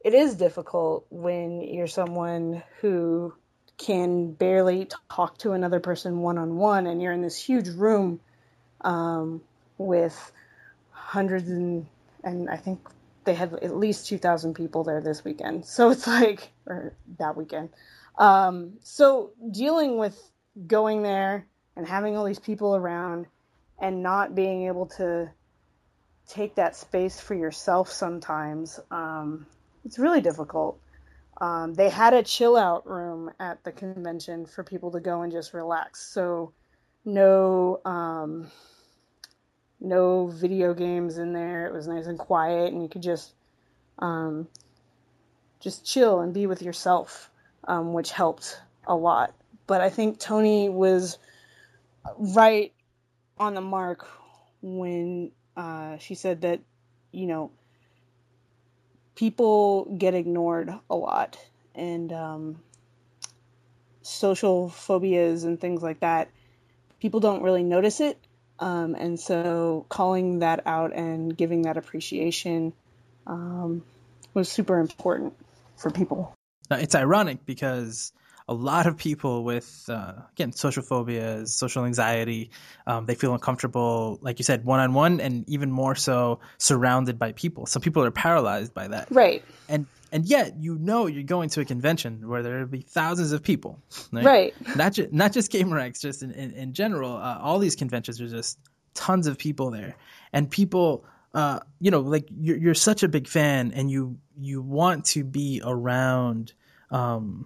it 0.01 0.13
is 0.13 0.35
difficult 0.35 1.05
when 1.09 1.61
you're 1.61 1.87
someone 1.87 2.63
who 2.81 3.33
can 3.77 4.33
barely 4.33 4.87
talk 5.09 5.37
to 5.39 5.51
another 5.51 5.79
person 5.79 6.19
one 6.19 6.37
on 6.37 6.57
one 6.57 6.87
and 6.87 7.01
you're 7.01 7.13
in 7.13 7.21
this 7.21 7.37
huge 7.37 7.69
room 7.69 8.19
um, 8.81 9.41
with 9.77 10.31
hundreds 10.91 11.49
and, 11.49 11.87
and 12.23 12.49
I 12.49 12.57
think 12.57 12.79
they 13.23 13.33
had 13.33 13.53
at 13.53 13.75
least 13.75 14.07
2,000 14.07 14.53
people 14.53 14.83
there 14.83 15.01
this 15.01 15.23
weekend. 15.23 15.65
So 15.65 15.91
it's 15.91 16.07
like, 16.07 16.51
or 16.65 16.93
that 17.17 17.35
weekend. 17.37 17.69
Um, 18.17 18.73
so 18.83 19.31
dealing 19.51 19.97
with 19.97 20.19
going 20.67 21.03
there 21.03 21.47
and 21.75 21.87
having 21.87 22.17
all 22.17 22.25
these 22.25 22.39
people 22.39 22.75
around 22.75 23.27
and 23.79 24.03
not 24.03 24.35
being 24.35 24.67
able 24.67 24.87
to 24.87 25.29
take 26.27 26.55
that 26.55 26.75
space 26.75 27.19
for 27.19 27.33
yourself 27.33 27.91
sometimes 27.91 28.79
um, 28.91 29.45
it's 29.85 29.99
really 29.99 30.21
difficult. 30.21 30.79
Um, 31.41 31.73
they 31.73 31.89
had 31.89 32.13
a 32.13 32.23
chill 32.23 32.57
out 32.57 32.87
room 32.87 33.31
at 33.39 33.63
the 33.63 33.71
convention 33.71 34.45
for 34.45 34.63
people 34.63 34.91
to 34.91 34.99
go 34.99 35.21
and 35.21 35.31
just 35.31 35.53
relax. 35.53 36.01
So 36.01 36.53
no 37.05 37.79
um, 37.85 38.51
no 39.79 40.27
video 40.27 40.73
games 40.73 41.17
in 41.17 41.33
there. 41.33 41.65
It 41.67 41.73
was 41.73 41.87
nice 41.87 42.07
and 42.07 42.19
quiet 42.19 42.73
and 42.73 42.83
you 42.83 42.89
could 42.89 43.03
just 43.03 43.33
um, 43.99 44.47
just 45.59 45.85
chill 45.85 46.19
and 46.19 46.33
be 46.33 46.45
with 46.47 46.61
yourself 46.61 47.29
um, 47.65 47.93
which 47.93 48.11
helped 48.11 48.59
a 48.87 48.95
lot. 48.95 49.33
But 49.67 49.81
i 49.81 49.89
think 49.89 50.19
tony 50.19 50.67
was 50.67 51.19
right 52.17 52.73
on 53.37 53.53
the 53.53 53.61
mark 53.61 54.07
when 54.61 55.31
uh, 55.55 55.97
she 55.97 56.15
said 56.15 56.41
that, 56.41 56.59
you 57.11 57.27
know, 57.27 57.51
people 59.19 59.83
get 59.97 60.13
ignored 60.13 60.73
a 60.89 60.95
lot 60.95 61.37
and 61.75 62.13
um, 62.13 62.59
social 64.01 64.69
phobias 64.69 65.43
and 65.43 65.59
things 65.59 65.83
like 65.83 65.99
that, 65.99 66.29
people 67.01 67.19
don't 67.19 67.43
really 67.43 67.63
notice 67.63 67.99
it. 67.99 68.17
Um, 68.59 68.95
and 68.95 69.19
so 69.19 69.85
calling 69.89 70.39
that 70.39 70.65
out 70.65 70.93
and 70.95 71.35
giving 71.35 71.63
that 71.63 71.75
appreciation 71.75 72.71
um, 73.27 73.83
was 74.33 74.47
super 74.47 74.79
important 74.79 75.33
for 75.75 75.91
people. 75.91 76.33
Now, 76.69 76.77
it's 76.77 76.95
ironic 76.95 77.45
because 77.45 78.13
a 78.49 78.53
lot 78.53 78.87
of 78.87 78.97
people 78.97 79.43
with 79.43 79.85
uh, 79.89 80.13
again 80.31 80.51
social 80.51 80.81
phobias, 80.81 81.53
social 81.53 81.85
anxiety, 81.85 82.49
um, 82.87 83.05
they 83.05 83.13
feel 83.13 83.33
uncomfortable, 83.35 84.17
like 84.23 84.39
you 84.39 84.43
said, 84.43 84.65
one 84.65 84.79
on 84.79 84.93
one, 84.95 85.21
and 85.21 85.47
even 85.47 85.71
more 85.71 85.93
so 85.93 86.39
surrounded 86.57 87.19
by 87.19 87.31
people. 87.31 87.67
Some 87.67 87.83
people 87.83 88.03
are 88.03 88.11
paralyzed 88.11 88.73
by 88.73 88.87
that, 88.87 89.07
right? 89.11 89.43
And 89.69 89.85
and 90.11 90.25
yet 90.25 90.55
you 90.59 90.79
know 90.79 91.05
you're 91.05 91.21
going 91.21 91.49
to 91.49 91.61
a 91.61 91.65
convention 91.65 92.27
where 92.27 92.41
there 92.41 92.59
will 92.59 92.65
be 92.65 92.81
thousands 92.81 93.33
of 93.33 93.43
people, 93.43 93.79
right? 94.11 94.25
right. 94.25 94.75
Not 94.75 94.93
just 94.93 95.13
not 95.13 95.31
just 95.31 95.51
GaymerX, 95.51 96.01
just 96.01 96.23
in 96.23 96.31
in, 96.31 96.51
in 96.53 96.73
general, 96.73 97.15
uh, 97.15 97.37
all 97.39 97.59
these 97.59 97.75
conventions 97.75 98.19
are 98.19 98.27
just 98.27 98.57
tons 98.95 99.27
of 99.27 99.37
people 99.37 99.71
there, 99.71 99.95
and 100.33 100.49
people. 100.49 101.05
Uh, 101.31 101.59
you 101.79 101.91
know, 101.91 101.99
like 101.99 102.27
you're, 102.41 102.57
you're 102.57 102.73
such 102.73 103.03
a 103.03 103.07
big 103.07 103.27
fan, 103.27 103.71
and 103.75 103.91
you 103.91 104.17
you 104.35 104.63
want 104.63 105.05
to 105.05 105.23
be 105.23 105.61
around 105.63 106.53
um, 106.89 107.45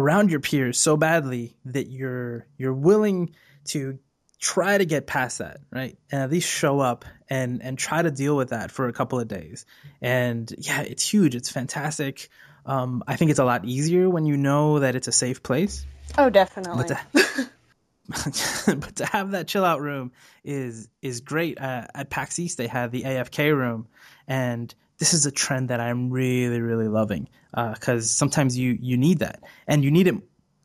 around 0.00 0.30
your 0.30 0.40
peers 0.40 0.78
so 0.78 0.96
badly 0.96 1.56
that 1.66 1.88
you're 1.88 2.46
you're 2.56 2.74
willing 2.74 3.34
to 3.66 3.98
try 4.40 4.78
to 4.78 4.86
get 4.86 5.06
past 5.06 5.38
that, 5.38 5.60
right? 5.70 5.98
And 6.10 6.22
at 6.22 6.30
least 6.30 6.48
show 6.48 6.80
up 6.80 7.04
and 7.28 7.62
and 7.62 7.78
try 7.78 8.02
to 8.02 8.10
deal 8.10 8.36
with 8.36 8.50
that 8.50 8.70
for 8.70 8.88
a 8.88 8.92
couple 8.92 9.20
of 9.20 9.28
days. 9.28 9.66
And 10.00 10.52
yeah, 10.58 10.80
it's 10.80 11.08
huge. 11.08 11.34
It's 11.34 11.50
fantastic. 11.50 12.28
Um, 12.66 13.04
I 13.06 13.16
think 13.16 13.30
it's 13.30 13.40
a 13.40 13.44
lot 13.44 13.64
easier 13.64 14.08
when 14.08 14.26
you 14.26 14.36
know 14.36 14.80
that 14.80 14.94
it's 14.94 15.08
a 15.08 15.12
safe 15.12 15.42
place. 15.42 15.84
Oh, 16.18 16.30
definitely. 16.30 16.84
But 16.88 16.88
to, 17.14 17.50
but 18.76 18.96
to 18.96 19.06
have 19.06 19.32
that 19.32 19.46
chill 19.46 19.64
out 19.64 19.80
room 19.80 20.12
is 20.44 20.88
is 21.02 21.20
great. 21.20 21.60
Uh, 21.60 21.86
at 21.94 22.10
PAX 22.10 22.38
East, 22.38 22.58
they 22.58 22.66
have 22.66 22.90
the 22.90 23.02
AFK 23.02 23.54
room, 23.54 23.86
and 24.26 24.74
this 25.00 25.12
is 25.12 25.26
a 25.26 25.32
trend 25.32 25.70
that 25.70 25.80
I'm 25.80 26.10
really 26.10 26.60
really 26.60 26.86
loving 26.88 27.28
because 27.52 28.04
uh, 28.04 28.16
sometimes 28.16 28.56
you 28.56 28.78
you 28.80 28.96
need 28.96 29.18
that. 29.18 29.42
And 29.66 29.82
you 29.82 29.90
need 29.90 30.06
it 30.06 30.14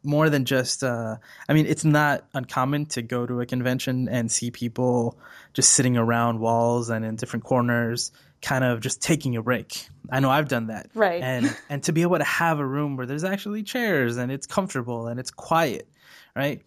more 0.03 0.29
than 0.29 0.45
just 0.45 0.83
uh, 0.83 1.17
i 1.49 1.53
mean 1.53 1.65
it's 1.65 1.83
not 1.83 2.25
uncommon 2.35 2.85
to 2.85 3.01
go 3.01 3.25
to 3.25 3.41
a 3.41 3.45
convention 3.47 4.07
and 4.07 4.31
see 4.31 4.51
people 4.51 5.17
just 5.53 5.73
sitting 5.73 5.97
around 5.97 6.39
walls 6.39 6.91
and 6.91 7.03
in 7.03 7.15
different 7.15 7.43
corners 7.43 8.11
kind 8.41 8.63
of 8.63 8.79
just 8.79 9.01
taking 9.01 9.35
a 9.35 9.41
break. 9.41 9.87
I 10.11 10.19
know 10.19 10.29
i've 10.29 10.47
done 10.47 10.67
that. 10.67 10.91
Right. 10.93 11.23
And 11.23 11.57
and 11.69 11.81
to 11.83 11.91
be 11.91 12.03
able 12.03 12.19
to 12.19 12.23
have 12.23 12.59
a 12.59 12.65
room 12.65 12.97
where 12.97 13.07
there's 13.07 13.23
actually 13.23 13.63
chairs 13.63 14.17
and 14.17 14.31
it's 14.31 14.45
comfortable 14.45 15.07
and 15.07 15.19
it's 15.19 15.31
quiet 15.31 15.89
right? 16.35 16.61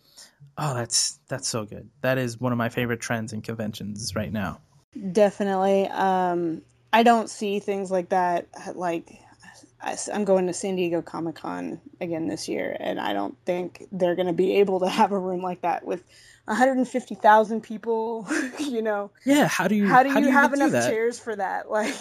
Oh 0.56 0.74
that's 0.74 1.20
that's 1.28 1.46
so 1.46 1.64
good. 1.64 1.88
That 2.00 2.18
is 2.18 2.40
one 2.40 2.52
of 2.52 2.58
my 2.58 2.68
favorite 2.70 3.00
trends 3.00 3.32
in 3.32 3.42
conventions 3.42 4.14
right 4.16 4.32
now. 4.32 4.60
Definitely. 5.12 5.86
Um 5.88 6.62
i 6.92 7.02
don't 7.02 7.30
see 7.30 7.58
things 7.58 7.90
like 7.90 8.08
that 8.10 8.46
like 8.74 9.20
I'm 10.12 10.24
going 10.24 10.48
to 10.48 10.52
San 10.52 10.76
Diego 10.76 11.02
Comic 11.02 11.36
Con 11.36 11.80
again 12.00 12.26
this 12.26 12.48
year, 12.48 12.76
and 12.78 12.98
I 12.98 13.12
don't 13.12 13.36
think 13.44 13.86
they're 13.92 14.16
going 14.16 14.26
to 14.26 14.32
be 14.32 14.56
able 14.56 14.80
to 14.80 14.88
have 14.88 15.12
a 15.12 15.18
room 15.18 15.40
like 15.40 15.62
that 15.62 15.84
with 15.84 16.02
150,000 16.46 17.60
people. 17.60 18.26
you 18.58 18.82
know, 18.82 19.10
yeah. 19.24 19.46
How 19.46 19.68
do 19.68 19.76
you 19.76 19.86
how 19.86 20.02
do 20.02 20.08
you, 20.08 20.14
how 20.14 20.20
do 20.20 20.26
you 20.26 20.32
have 20.32 20.52
enough 20.52 20.72
chairs 20.72 21.18
for 21.18 21.36
that? 21.36 21.66
Like, 21.78 21.94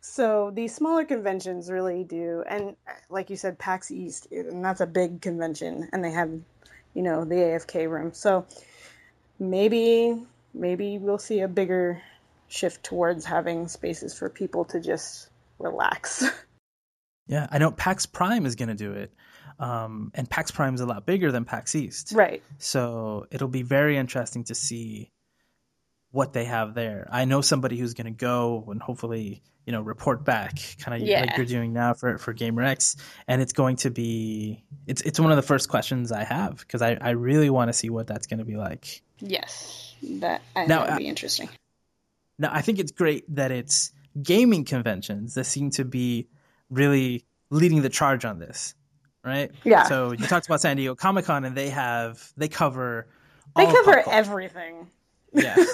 so 0.00 0.50
these 0.54 0.74
smaller 0.74 1.04
conventions 1.04 1.70
really 1.70 2.02
do, 2.02 2.42
and 2.48 2.76
like 3.10 3.28
you 3.28 3.36
said, 3.36 3.58
PAX 3.58 3.90
East, 3.90 4.28
eh, 4.32 4.40
and 4.40 4.64
that's 4.64 4.80
a 4.80 4.86
big 4.86 5.20
convention, 5.20 5.88
and 5.92 6.02
they 6.02 6.12
have, 6.12 6.30
you 6.94 7.02
know, 7.02 7.24
the 7.24 7.34
AFK 7.34 7.90
room. 7.90 8.14
So 8.14 8.46
maybe 9.38 10.18
maybe 10.54 10.98
we'll 10.98 11.18
see 11.18 11.40
a 11.40 11.48
bigger 11.48 12.02
shift 12.48 12.82
towards 12.82 13.24
having 13.24 13.68
spaces 13.68 14.18
for 14.18 14.28
people 14.28 14.64
to 14.66 14.80
just 14.80 15.28
relax. 15.58 16.24
Yeah, 17.30 17.46
I 17.52 17.58
know 17.58 17.70
PAX 17.70 18.06
Prime 18.06 18.46
is 18.46 18.56
going 18.56 18.70
to 18.70 18.74
do 18.74 18.92
it. 18.92 19.12
Um, 19.58 20.12
and 20.14 20.30
PAX 20.30 20.50
Prime 20.50 20.74
is 20.74 20.80
a 20.80 20.86
lot 20.86 21.04
bigger 21.04 21.30
than 21.30 21.44
PAX 21.44 21.74
East. 21.74 22.12
Right. 22.14 22.42
So 22.56 23.26
it'll 23.30 23.48
be 23.48 23.60
very 23.60 23.98
interesting 23.98 24.44
to 24.44 24.54
see 24.54 25.12
what 26.10 26.32
they 26.32 26.46
have 26.46 26.72
there. 26.72 27.06
I 27.12 27.26
know 27.26 27.42
somebody 27.42 27.76
who's 27.76 27.92
going 27.92 28.06
to 28.06 28.10
go 28.18 28.64
and 28.70 28.80
hopefully 28.80 29.42
you 29.66 29.72
know 29.72 29.82
report 29.82 30.24
back, 30.24 30.58
kind 30.80 31.02
of 31.02 31.06
Yeah. 31.06 31.20
like 31.20 31.36
you're 31.36 31.44
doing 31.44 31.74
now 31.74 31.92
for 31.92 32.16
for 32.16 32.32
GaymerX, 32.32 32.96
and 33.26 33.42
it's 33.42 33.52
going 33.52 33.76
to 33.76 33.90
be 33.90 34.64
it's 34.86 35.02
it's 35.02 35.20
one 35.20 35.30
of 35.30 35.36
the 35.36 35.42
first 35.42 35.68
questions 35.68 36.10
I 36.10 36.24
have 36.24 36.56
because 36.60 36.80
I 36.80 36.96
I 36.98 37.10
really 37.10 37.50
want 37.50 37.68
to 37.68 37.74
see 37.74 37.90
what 37.90 38.06
that's 38.06 38.26
going 38.26 38.38
to 38.38 38.46
be 38.46 38.56
like. 38.56 39.02
Yes, 39.18 39.94
that 40.02 40.40
I 40.56 40.64
Now, 40.64 40.86
would 40.88 40.96
be 40.96 41.08
interesting. 41.08 41.50
Now, 42.38 42.50
I 42.52 42.62
think 42.62 42.78
it's 42.78 42.92
great 42.92 43.24
that 43.34 43.50
it's 43.50 43.92
gaming 44.22 44.64
conventions 44.64 45.34
that 45.34 45.44
seem 45.44 45.70
to 45.70 45.84
be 45.84 46.28
really 46.70 47.24
leading 47.50 47.82
the 47.82 47.88
charge 47.88 48.24
on 48.24 48.38
this, 48.38 48.74
right? 49.24 49.50
Yeah. 49.64 49.84
So 49.84 50.12
you 50.12 50.26
talked 50.26 50.46
about 50.46 50.60
San 50.60 50.76
Diego 50.76 50.94
Comic 50.94 51.24
Con, 51.24 51.44
and 51.44 51.56
they 51.56 51.70
have 51.70 52.32
they 52.36 52.48
cover 52.48 53.06
They 53.56 53.66
cover 53.66 54.02
everything. 54.08 54.88
Yeah, 55.32 55.54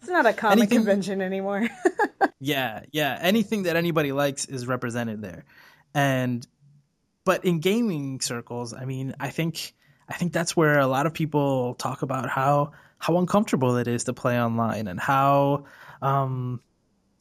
It's 0.00 0.08
not 0.08 0.24
a 0.26 0.32
comic 0.32 0.58
Anything- 0.58 0.78
convention 0.78 1.20
anymore. 1.20 1.66
yeah, 2.40 2.82
yeah. 2.92 3.18
Anything 3.20 3.64
that 3.64 3.74
anybody 3.76 4.12
likes 4.12 4.44
is 4.44 4.66
represented 4.68 5.20
there, 5.20 5.44
and 5.94 6.46
but 7.24 7.44
in 7.44 7.58
gaming 7.58 8.20
circles, 8.20 8.72
I 8.72 8.84
mean, 8.84 9.14
I 9.18 9.30
think 9.30 9.74
I 10.08 10.12
think 10.14 10.32
that's 10.32 10.56
where 10.56 10.78
a 10.78 10.86
lot 10.86 11.06
of 11.06 11.14
people 11.14 11.74
talk 11.74 12.02
about 12.02 12.28
how 12.28 12.70
how 12.98 13.18
uncomfortable 13.18 13.76
it 13.78 13.88
is 13.88 14.04
to 14.04 14.12
play 14.12 14.40
online 14.40 14.86
and 14.86 15.00
how 15.00 15.64
um 16.04 16.60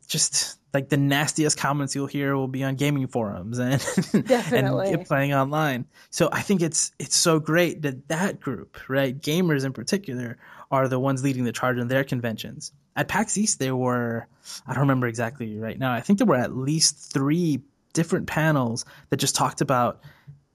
just 0.07 0.59
like 0.73 0.89
the 0.89 0.97
nastiest 0.97 1.57
comments 1.57 1.95
you'll 1.95 2.07
hear 2.07 2.35
will 2.35 2.47
be 2.47 2.63
on 2.63 2.75
gaming 2.75 3.07
forums 3.07 3.59
and 3.59 3.79
Definitely. 4.27 4.91
and 4.91 5.05
playing 5.05 5.33
online. 5.33 5.85
So 6.09 6.29
I 6.31 6.41
think 6.41 6.61
it's 6.61 6.91
it's 6.99 7.15
so 7.15 7.39
great 7.39 7.83
that 7.83 8.07
that 8.07 8.39
group, 8.39 8.77
right, 8.89 9.19
gamers 9.19 9.65
in 9.65 9.73
particular, 9.73 10.37
are 10.71 10.87
the 10.87 10.99
ones 10.99 11.23
leading 11.23 11.43
the 11.43 11.51
charge 11.51 11.77
in 11.77 11.87
their 11.87 12.03
conventions. 12.03 12.71
At 12.95 13.07
PAX 13.07 13.37
East, 13.37 13.59
there 13.59 13.75
were 13.75 14.27
I 14.67 14.73
don't 14.73 14.81
remember 14.81 15.07
exactly 15.07 15.57
right 15.57 15.77
now. 15.77 15.93
I 15.93 16.01
think 16.01 16.19
there 16.19 16.27
were 16.27 16.35
at 16.35 16.55
least 16.55 17.11
three 17.13 17.61
different 17.93 18.27
panels 18.27 18.85
that 19.09 19.17
just 19.17 19.35
talked 19.35 19.61
about 19.61 20.01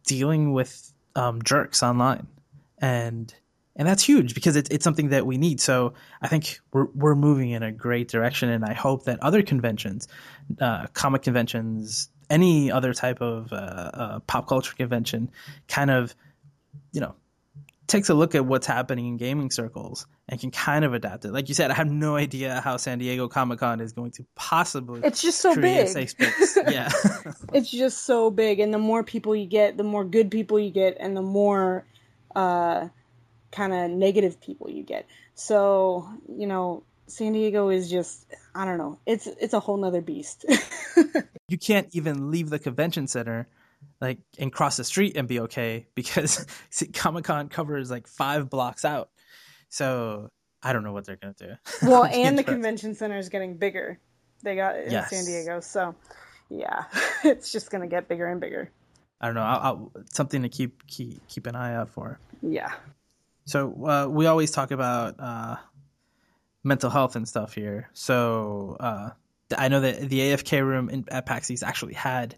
dealing 0.04 0.52
with 0.52 0.92
um, 1.14 1.42
jerks 1.42 1.82
online, 1.82 2.26
and 2.78 3.32
and 3.78 3.86
that's 3.86 4.02
huge 4.02 4.34
because 4.34 4.56
it's 4.56 4.68
it's 4.70 4.84
something 4.84 5.10
that 5.10 5.24
we 5.24 5.38
need. 5.38 5.60
So 5.60 5.94
I 6.20 6.28
think 6.28 6.60
we're 6.72 6.88
we're 6.94 7.14
moving 7.14 7.50
in 7.50 7.62
a 7.62 7.72
great 7.72 8.08
direction, 8.08 8.50
and 8.50 8.64
I 8.64 8.74
hope 8.74 9.04
that 9.04 9.22
other 9.22 9.42
conventions, 9.42 10.08
uh, 10.60 10.88
comic 10.92 11.22
conventions, 11.22 12.10
any 12.28 12.72
other 12.72 12.92
type 12.92 13.22
of 13.22 13.52
uh, 13.52 13.56
uh, 13.56 14.18
pop 14.20 14.48
culture 14.48 14.74
convention, 14.74 15.30
kind 15.68 15.90
of, 15.90 16.14
you 16.92 17.00
know, 17.00 17.14
takes 17.86 18.10
a 18.10 18.14
look 18.14 18.34
at 18.34 18.44
what's 18.44 18.66
happening 18.66 19.06
in 19.06 19.16
gaming 19.16 19.50
circles 19.50 20.06
and 20.28 20.40
can 20.40 20.50
kind 20.50 20.84
of 20.84 20.92
adapt 20.92 21.24
it. 21.24 21.32
Like 21.32 21.48
you 21.48 21.54
said, 21.54 21.70
I 21.70 21.74
have 21.74 21.88
no 21.88 22.16
idea 22.16 22.60
how 22.60 22.76
San 22.78 22.98
Diego 22.98 23.28
Comic 23.28 23.60
Con 23.60 23.80
is 23.80 23.92
going 23.92 24.10
to 24.12 24.26
possibly 24.34 25.00
It's 25.04 25.22
just 25.22 25.40
so 25.40 25.54
big. 25.54 25.88
Yeah. 26.68 26.90
it's 27.54 27.70
just 27.70 28.04
so 28.04 28.30
big 28.30 28.60
and 28.60 28.74
the 28.74 28.78
more 28.78 29.02
people 29.02 29.34
you 29.34 29.46
get 29.46 29.76
the 29.76 29.84
more 29.84 30.04
good 30.04 30.30
people 30.30 30.58
you 30.58 30.70
get 30.70 30.96
and 31.00 31.16
the 31.16 31.22
more 31.22 31.86
uh, 32.36 32.88
kind 33.50 33.72
of 33.72 33.90
negative 33.90 34.40
people 34.40 34.70
you 34.70 34.82
get 34.82 35.06
so 35.34 36.08
you 36.28 36.46
know 36.46 36.82
san 37.06 37.32
diego 37.32 37.70
is 37.70 37.90
just 37.90 38.26
i 38.54 38.64
don't 38.64 38.76
know 38.76 38.98
it's 39.06 39.26
it's 39.26 39.54
a 39.54 39.60
whole 39.60 39.76
nother 39.76 40.02
beast 40.02 40.44
you 41.48 41.56
can't 41.58 41.88
even 41.92 42.30
leave 42.30 42.50
the 42.50 42.58
convention 42.58 43.06
center 43.06 43.48
like 44.00 44.18
and 44.38 44.52
cross 44.52 44.76
the 44.76 44.84
street 44.84 45.16
and 45.16 45.28
be 45.28 45.40
okay 45.40 45.86
because 45.94 46.46
Comic 46.94 47.24
Con 47.24 47.48
covers 47.48 47.90
like 47.90 48.06
five 48.06 48.50
blocks 48.50 48.84
out. 48.84 49.10
So 49.68 50.30
I 50.62 50.72
don't 50.72 50.82
know 50.82 50.92
what 50.92 51.04
they're 51.04 51.16
gonna 51.16 51.34
do. 51.38 51.54
well 51.82 52.04
and 52.04 52.38
the 52.38 52.44
convention 52.44 52.94
center 52.94 53.18
is 53.18 53.28
getting 53.28 53.56
bigger 53.56 53.98
they 54.42 54.54
got 54.54 54.76
it 54.76 54.92
in 54.92 55.04
san 55.06 55.24
diego 55.24 55.58
so 55.58 55.94
yeah 56.48 56.84
it's 57.24 57.50
just 57.50 57.70
gonna 57.70 57.88
get 57.88 58.08
bigger 58.08 58.26
and 58.26 58.40
bigger 58.40 58.70
I 59.20 59.26
don't 59.26 59.34
know. 59.34 59.42
I'll, 59.42 59.60
I'll, 59.60 59.92
something 60.12 60.42
to 60.42 60.48
keep 60.48 60.86
keep 60.86 61.26
keep 61.26 61.46
an 61.46 61.56
eye 61.56 61.74
out 61.74 61.88
for. 61.88 62.20
yeah 62.40 62.72
So 63.48 63.86
uh, 63.86 64.08
we 64.10 64.26
always 64.26 64.50
talk 64.50 64.72
about 64.72 65.16
uh, 65.18 65.56
mental 66.62 66.90
health 66.90 67.16
and 67.16 67.26
stuff 67.26 67.54
here. 67.54 67.88
So 67.94 68.76
uh, 68.78 69.10
I 69.56 69.68
know 69.68 69.80
that 69.80 70.08
the 70.08 70.20
AFK 70.20 70.62
room 70.62 70.90
in, 70.90 71.06
at 71.08 71.24
PAX 71.24 71.50
East 71.50 71.62
actually 71.62 71.94
had 71.94 72.36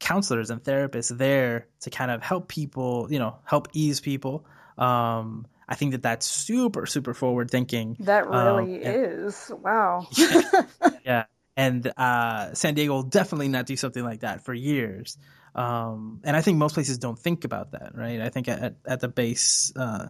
counselors 0.00 0.50
and 0.50 0.60
therapists 0.60 1.16
there 1.16 1.68
to 1.82 1.90
kind 1.90 2.10
of 2.10 2.24
help 2.24 2.48
people, 2.48 3.06
you 3.08 3.20
know, 3.20 3.38
help 3.44 3.68
ease 3.72 4.00
people. 4.00 4.44
Um, 4.76 5.46
I 5.68 5.76
think 5.76 5.92
that 5.92 6.02
that's 6.02 6.26
super 6.26 6.86
super 6.86 7.14
forward 7.14 7.48
thinking. 7.48 7.96
that 8.00 8.26
Um, 8.26 8.56
really 8.56 8.82
and- 8.82 8.96
is 8.96 9.50
wow 9.62 10.08
yeah 11.06 11.26
and 11.56 11.92
uh, 11.96 12.52
san 12.54 12.74
diego 12.74 12.94
will 12.94 13.02
definitely 13.04 13.48
not 13.48 13.66
do 13.66 13.76
something 13.76 14.02
like 14.02 14.20
that 14.20 14.44
for 14.44 14.52
years 14.54 15.16
um, 15.54 16.20
and 16.24 16.34
i 16.36 16.40
think 16.40 16.58
most 16.58 16.74
places 16.74 16.98
don't 16.98 17.18
think 17.18 17.44
about 17.44 17.72
that 17.72 17.94
right 17.94 18.20
i 18.20 18.28
think 18.28 18.48
at, 18.48 18.74
at 18.86 19.00
the 19.00 19.08
base 19.08 19.72
uh, 19.76 20.08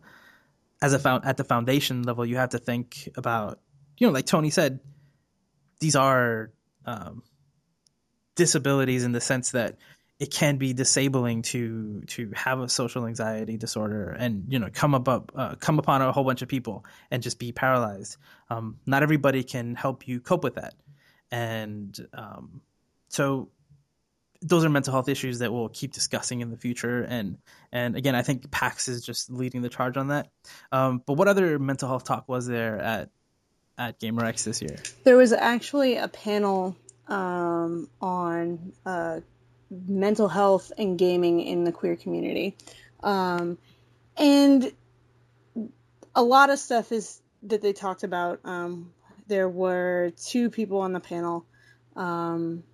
as 0.83 0.92
a 0.92 0.99
found 0.99 1.25
at 1.25 1.38
the 1.38 1.45
foundation 1.45 2.03
level 2.03 2.27
you 2.27 2.37
have 2.37 2.51
to 2.51 2.59
think 2.59 3.09
about 3.16 3.61
you 3.97 4.07
know 4.07 4.12
like 4.12 4.27
tony 4.27 4.51
said 4.51 4.81
these 5.81 5.97
are 5.97 6.53
um, 6.85 7.23
disabilities 8.37 9.05
in 9.05 9.12
the 9.12 9.21
sense 9.21 9.53
that 9.53 9.77
it 10.23 10.31
can 10.31 10.57
be 10.57 10.73
disabling 10.73 11.42
to 11.42 12.01
to 12.03 12.31
have 12.33 12.61
a 12.61 12.68
social 12.68 13.07
anxiety 13.07 13.57
disorder 13.57 14.11
and 14.16 14.45
you 14.49 14.61
know 14.61 14.68
come 14.73 14.95
up, 14.95 15.33
uh, 15.35 15.57
come 15.57 15.81
upon 15.81 16.01
a 16.01 16.12
whole 16.12 16.23
bunch 16.23 16.42
of 16.42 16.49
people 16.49 16.85
and 17.11 17.25
just 17.25 17.40
be 17.40 17.51
paralyzed. 17.51 18.18
Um, 18.49 18.79
not 18.87 19.03
everybody 19.03 19.42
can 19.42 19.75
help 19.75 20.07
you 20.07 20.21
cope 20.21 20.45
with 20.45 20.55
that, 20.55 20.75
and 21.33 21.99
um, 22.14 22.61
so 23.09 23.49
those 24.42 24.64
are 24.64 24.68
mental 24.68 24.92
health 24.92 25.09
issues 25.09 25.38
that 25.38 25.52
we'll 25.52 25.68
keep 25.68 25.92
discussing 25.92 26.40
in 26.40 26.50
the 26.50 26.57
future. 26.57 27.02
And 27.02 27.38
and 27.70 27.96
again, 27.96 28.14
I 28.14 28.22
think 28.22 28.50
PAX 28.50 28.88
is 28.88 29.05
just 29.05 29.31
leading 29.31 29.62
the 29.62 29.68
charge 29.68 29.96
on 29.96 30.09
that. 30.09 30.28
Um, 30.70 31.02
but 31.07 31.14
what 31.14 31.28
other 31.28 31.59
mental 31.59 31.88
health 31.88 32.05
talk 32.05 32.28
was 32.28 32.46
there 32.46 32.78
at 32.78 33.11
at 33.78 34.00
GaymerX 34.00 34.44
this 34.44 34.61
year? 34.61 34.76
There 35.05 35.16
was 35.16 35.33
actually 35.33 35.96
a 35.96 36.09
panel 36.09 36.76
um, 37.09 37.88
on 38.00 38.72
uh, 38.85 39.20
mental 39.70 40.28
health 40.28 40.72
and 40.76 40.98
gaming 40.98 41.40
in 41.40 41.64
the 41.64 41.72
queer 41.72 41.96
community, 41.96 42.57
um, 43.02 43.59
and 44.16 44.72
a 46.14 46.22
lot 46.22 46.50
of 46.50 46.59
stuff 46.59 46.92
is 46.92 47.20
that 47.44 47.62
they 47.62 47.72
talked 47.72 48.02
about. 48.02 48.40
Um, 48.44 48.92
there 49.28 49.48
were 49.48 50.12
two 50.16 50.50
people 50.50 50.81
on 50.81 50.92
the 50.92 51.00
panel, 51.00 51.46
um, 51.96 52.64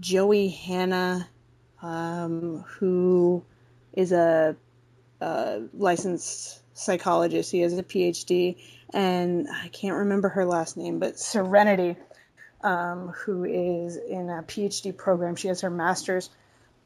Joey 0.00 0.48
Hanna, 0.48 1.28
um, 1.82 2.64
who 2.78 3.44
is 3.92 4.12
a, 4.12 4.56
a 5.20 5.62
licensed 5.72 6.60
psychologist. 6.74 7.50
He 7.50 7.60
has 7.60 7.76
a 7.78 7.82
PhD, 7.82 8.56
and 8.92 9.48
I 9.50 9.68
can't 9.68 9.96
remember 9.96 10.28
her 10.28 10.44
last 10.44 10.76
name, 10.76 10.98
but 10.98 11.18
Serenity, 11.18 11.96
um, 12.62 13.08
who 13.08 13.44
is 13.44 13.96
in 13.96 14.28
a 14.28 14.42
PhD 14.42 14.96
program. 14.96 15.36
She 15.36 15.48
has 15.48 15.62
her 15.62 15.70
master's, 15.70 16.30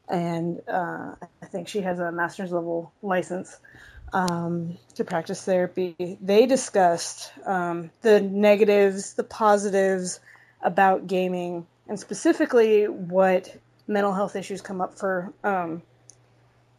and 0.07 0.61
uh, 0.67 1.15
I 1.41 1.45
think 1.47 1.67
she 1.67 1.81
has 1.81 1.99
a 1.99 2.11
master's 2.11 2.51
level 2.51 2.93
license 3.01 3.57
um, 4.13 4.77
to 4.95 5.03
practice 5.03 5.43
therapy. 5.43 6.17
They 6.21 6.45
discussed 6.45 7.31
um, 7.45 7.91
the 8.01 8.21
negatives, 8.21 9.13
the 9.13 9.23
positives 9.23 10.19
about 10.61 11.07
gaming, 11.07 11.65
and 11.87 11.99
specifically 11.99 12.85
what 12.85 13.55
mental 13.87 14.13
health 14.13 14.35
issues 14.35 14.61
come 14.61 14.81
up 14.81 14.97
for 14.97 15.33
um, 15.43 15.81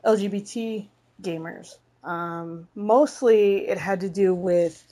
LGBT 0.05 0.87
gamers. 1.21 1.77
Um, 2.05 2.67
mostly 2.75 3.69
it 3.69 3.79
had 3.79 4.01
to 4.01 4.09
do 4.09 4.35
with, 4.35 4.83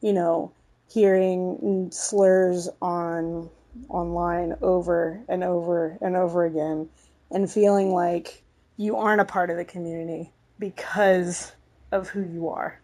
you 0.00 0.12
know, 0.12 0.52
hearing 0.88 1.90
slurs 1.92 2.68
on 2.80 3.50
online 3.88 4.56
over 4.62 5.20
and 5.28 5.44
over 5.44 5.98
and 6.00 6.16
over 6.16 6.44
again 6.44 6.88
and 7.30 7.50
feeling 7.50 7.92
like 7.92 8.42
you 8.76 8.96
aren't 8.96 9.20
a 9.20 9.24
part 9.24 9.50
of 9.50 9.56
the 9.56 9.64
community 9.64 10.30
because 10.58 11.52
of 11.92 12.08
who 12.08 12.22
you 12.22 12.48
are. 12.48 12.80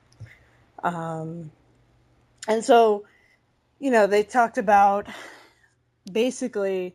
Um, 0.83 1.51
and 2.49 2.64
so, 2.64 3.05
you 3.79 3.90
know, 3.90 4.07
they 4.07 4.23
talked 4.23 4.59
about 4.59 5.07
basically 6.11 6.95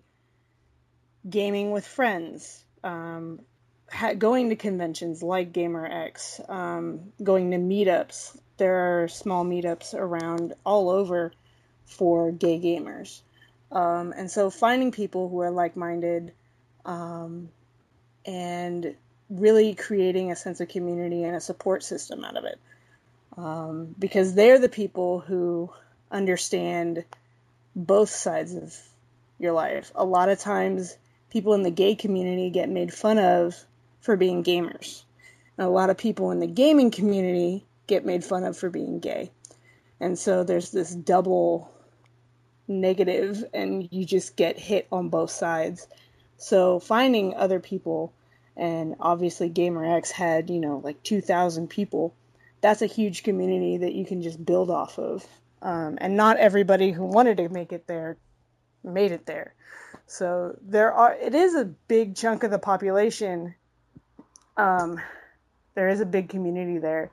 gaming 1.28 1.72
with 1.72 1.86
friends, 1.86 2.64
um, 2.84 3.40
ha- 3.92 4.14
going 4.14 4.50
to 4.50 4.56
conventions 4.56 5.24
like 5.24 5.54
GaymerX, 5.54 6.50
um, 6.50 7.14
going 7.22 7.52
to 7.52 7.58
meetups. 7.58 8.38
There 8.58 9.04
are 9.04 9.08
small 9.08 9.46
meetups 9.46 9.94
around 9.94 10.54
all 10.66 10.90
over 10.90 11.32
for 11.86 12.32
gay 12.32 12.60
gamers. 12.60 13.22
Um, 13.72 14.14
and 14.16 14.32
so 14.32 14.50
finding 14.50 14.92
people 14.92 15.30
who 15.30 15.42
are 15.42 15.52
like 15.52 15.76
minded 15.76 16.34
um, 16.86 17.50
and 18.26 18.96
really 19.30 19.76
creating 19.76 20.32
a 20.32 20.36
sense 20.36 20.62
of 20.62 20.70
community 20.70 21.24
and 21.24 21.36
a 21.36 21.42
support 21.42 21.84
system 21.84 22.24
out 22.24 22.38
of 22.38 22.46
it. 22.46 22.60
Um, 23.36 23.96
because 24.00 24.34
they're 24.34 24.60
the 24.60 24.70
people 24.70 25.20
who 25.20 25.70
understand 26.10 27.04
both 27.76 28.10
sides 28.10 28.56
of 28.56 28.76
your 29.40 29.54
life. 29.54 29.92
A 29.96 30.06
lot 30.06 30.30
of 30.30 30.40
times, 30.40 30.98
people 31.30 31.54
in 31.54 31.64
the 31.64 31.72
gay 31.72 31.96
community 31.96 32.50
get 32.50 32.70
made 32.70 32.94
fun 32.94 33.18
of 33.18 33.56
for 34.02 34.16
being 34.16 34.44
gamers. 34.44 35.04
And 35.58 35.68
a 35.68 35.70
lot 35.70 35.90
of 35.90 35.98
people 35.98 36.32
in 36.32 36.40
the 36.40 36.48
gaming 36.48 36.92
community 36.92 37.66
get 37.88 38.06
made 38.06 38.24
fun 38.24 38.44
of 38.44 38.58
for 38.58 38.70
being 38.70 39.00
gay. 39.00 39.32
And 40.00 40.18
so 40.18 40.44
there's 40.44 40.72
this 40.72 40.94
double 40.94 41.72
negative, 42.68 43.44
and 43.54 43.88
you 43.92 44.06
just 44.06 44.36
get 44.36 44.60
hit 44.60 44.88
on 44.92 45.10
both 45.10 45.32
sides. 45.32 45.88
So 46.38 46.80
finding 46.80 47.36
other 47.36 47.60
people, 47.60 48.14
and 48.56 48.96
obviously 49.00 49.50
GaymerX 49.50 50.12
had, 50.12 50.50
you 50.50 50.60
know, 50.60 50.82
like 50.84 51.02
2,000 51.04 51.68
people. 51.70 52.14
That's 52.62 52.82
a 52.82 52.88
huge 52.88 53.24
community 53.24 53.78
that 53.78 53.94
you 53.94 54.06
can 54.06 54.22
just 54.22 54.44
build 54.44 54.70
off 54.70 54.98
of. 55.00 55.26
Um, 55.62 55.98
and 56.00 56.16
not 56.16 56.38
everybody 56.38 56.92
who 56.92 57.06
wanted 57.06 57.38
to 57.38 57.50
make 57.50 57.72
it 57.72 57.88
there 57.88 58.18
made 58.84 59.12
it 59.12 59.26
there. 59.26 59.54
So 60.06 60.58
there 60.62 60.94
are, 60.94 61.14
it 61.14 61.36
is 61.36 61.56
a 61.56 61.66
big 61.66 62.16
chunk 62.16 62.44
of 62.44 62.52
the 62.52 62.60
population. 62.60 63.56
Um, 64.56 65.00
there 65.76 65.90
is 65.90 66.00
a 66.00 66.06
big 66.06 66.30
community 66.30 66.80
there, 66.80 67.12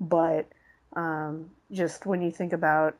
but 0.00 0.46
um, 0.94 1.50
just 1.70 2.06
when 2.06 2.22
you 2.22 2.30
think 2.30 2.52
about 2.52 2.96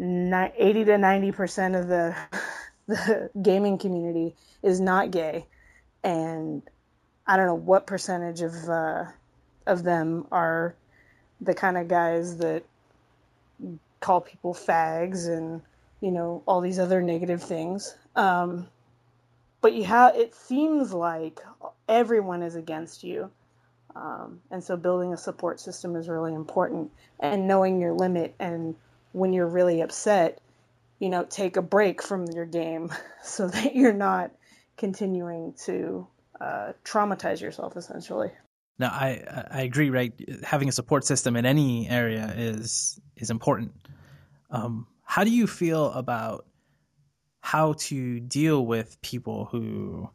80 0.00 0.84
to 0.84 0.98
90 0.98 1.32
percent 1.32 1.74
of 1.74 1.88
the 1.88 2.14
the 2.86 3.30
gaming 3.40 3.78
community 3.78 4.34
is 4.62 4.80
not 4.80 5.10
gay, 5.10 5.46
and 6.04 6.62
I 7.26 7.36
don't 7.36 7.46
know 7.46 7.54
what 7.54 7.86
percentage 7.86 8.40
of 8.42 8.54
uh, 8.68 9.04
of 9.66 9.82
them 9.82 10.26
are 10.30 10.74
the 11.40 11.54
kind 11.54 11.76
of 11.76 11.88
guys 11.88 12.38
that 12.38 12.62
call 14.00 14.20
people 14.20 14.54
fags 14.54 15.28
and 15.28 15.60
you 16.00 16.10
know 16.10 16.42
all 16.46 16.60
these 16.60 16.78
other 16.78 17.02
negative 17.02 17.42
things. 17.42 17.94
Um, 18.16 18.68
but 19.60 19.72
you 19.74 19.84
have 19.84 20.16
it 20.16 20.34
seems 20.34 20.92
like 20.92 21.40
everyone 21.88 22.42
is 22.42 22.54
against 22.54 23.04
you. 23.04 23.30
Um, 23.96 24.40
and 24.50 24.62
so 24.62 24.76
building 24.76 25.12
a 25.12 25.16
support 25.16 25.60
system 25.60 25.96
is 25.96 26.08
really 26.08 26.32
important 26.32 26.92
and 27.18 27.48
knowing 27.48 27.80
your 27.80 27.92
limit 27.92 28.34
and 28.38 28.76
when 29.12 29.32
you're 29.32 29.48
really 29.48 29.80
upset, 29.80 30.40
you 31.00 31.08
know, 31.08 31.24
take 31.24 31.56
a 31.56 31.62
break 31.62 32.02
from 32.02 32.26
your 32.26 32.44
game 32.44 32.92
so 33.22 33.48
that 33.48 33.74
you're 33.74 33.92
not 33.92 34.30
continuing 34.76 35.54
to 35.64 36.06
uh, 36.40 36.72
traumatize 36.84 37.40
yourself 37.40 37.76
essentially. 37.76 38.30
No, 38.78 38.86
I 38.86 39.24
I 39.50 39.62
agree. 39.62 39.90
Right, 39.90 40.12
having 40.44 40.68
a 40.68 40.72
support 40.72 41.04
system 41.04 41.34
in 41.34 41.44
any 41.44 41.88
area 41.88 42.32
is 42.36 43.00
is 43.16 43.30
important. 43.30 43.72
Um, 44.50 44.86
how 45.08 45.24
do 45.24 45.30
you 45.30 45.46
feel 45.46 45.90
about 45.92 46.46
how 47.40 47.72
to 47.72 48.20
deal 48.20 48.64
with 48.64 49.00
people 49.00 49.46
who 49.46 50.10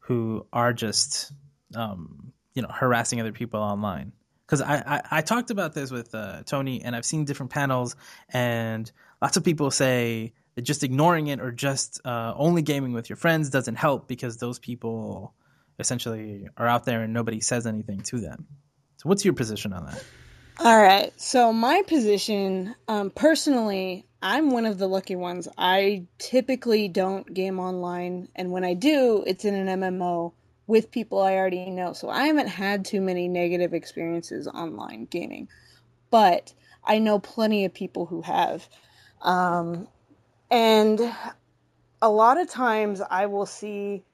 who 0.00 0.46
are 0.52 0.72
just 0.72 1.32
um, 1.74 2.32
you 2.54 2.60
know 2.62 2.68
harassing 2.68 3.20
other 3.20 3.32
people 3.32 3.60
online? 3.60 4.12
because 4.48 4.62
I, 4.62 4.76
I, 4.76 5.18
I 5.18 5.20
talked 5.20 5.50
about 5.50 5.74
this 5.74 5.90
with 5.90 6.14
uh, 6.14 6.42
Toni, 6.44 6.82
and 6.82 6.96
I've 6.96 7.04
seen 7.04 7.26
different 7.26 7.52
panels, 7.52 7.96
and 8.30 8.90
lots 9.20 9.36
of 9.36 9.44
people 9.44 9.70
say 9.70 10.32
that 10.54 10.62
just 10.62 10.82
ignoring 10.82 11.26
it 11.26 11.38
or 11.40 11.52
just 11.52 12.00
uh, 12.06 12.32
only 12.34 12.62
gaming 12.62 12.92
with 12.92 13.10
your 13.10 13.16
friends 13.16 13.50
doesn't 13.50 13.74
help 13.74 14.08
because 14.08 14.38
those 14.38 14.58
people 14.58 15.34
essentially 15.78 16.48
are 16.56 16.66
out 16.66 16.86
there 16.86 17.02
and 17.02 17.12
nobody 17.12 17.40
says 17.40 17.66
anything 17.66 18.00
to 18.00 18.20
them. 18.20 18.46
So, 18.96 19.08
what's 19.08 19.24
your 19.24 19.34
position 19.34 19.74
on 19.74 19.84
that? 19.84 20.02
All 20.60 20.80
right. 20.80 21.12
So, 21.20 21.52
my 21.52 21.82
position, 21.86 22.74
um, 22.88 23.10
personally, 23.10 24.07
I'm 24.20 24.50
one 24.50 24.66
of 24.66 24.78
the 24.78 24.88
lucky 24.88 25.16
ones. 25.16 25.48
I 25.56 26.06
typically 26.18 26.88
don't 26.88 27.32
game 27.32 27.58
online, 27.58 28.28
and 28.34 28.50
when 28.50 28.64
I 28.64 28.74
do, 28.74 29.22
it's 29.26 29.44
in 29.44 29.54
an 29.54 29.80
MMO 29.80 30.32
with 30.66 30.90
people 30.90 31.20
I 31.20 31.34
already 31.34 31.70
know. 31.70 31.92
So 31.92 32.08
I 32.08 32.26
haven't 32.26 32.48
had 32.48 32.84
too 32.84 33.00
many 33.00 33.28
negative 33.28 33.74
experiences 33.74 34.48
online 34.48 35.06
gaming, 35.06 35.48
but 36.10 36.52
I 36.84 36.98
know 36.98 37.18
plenty 37.18 37.64
of 37.64 37.74
people 37.74 38.06
who 38.06 38.22
have. 38.22 38.68
Um, 39.22 39.88
and 40.50 41.00
a 42.00 42.08
lot 42.08 42.38
of 42.38 42.48
times 42.48 43.00
I 43.00 43.26
will 43.26 43.46
see 43.46 44.04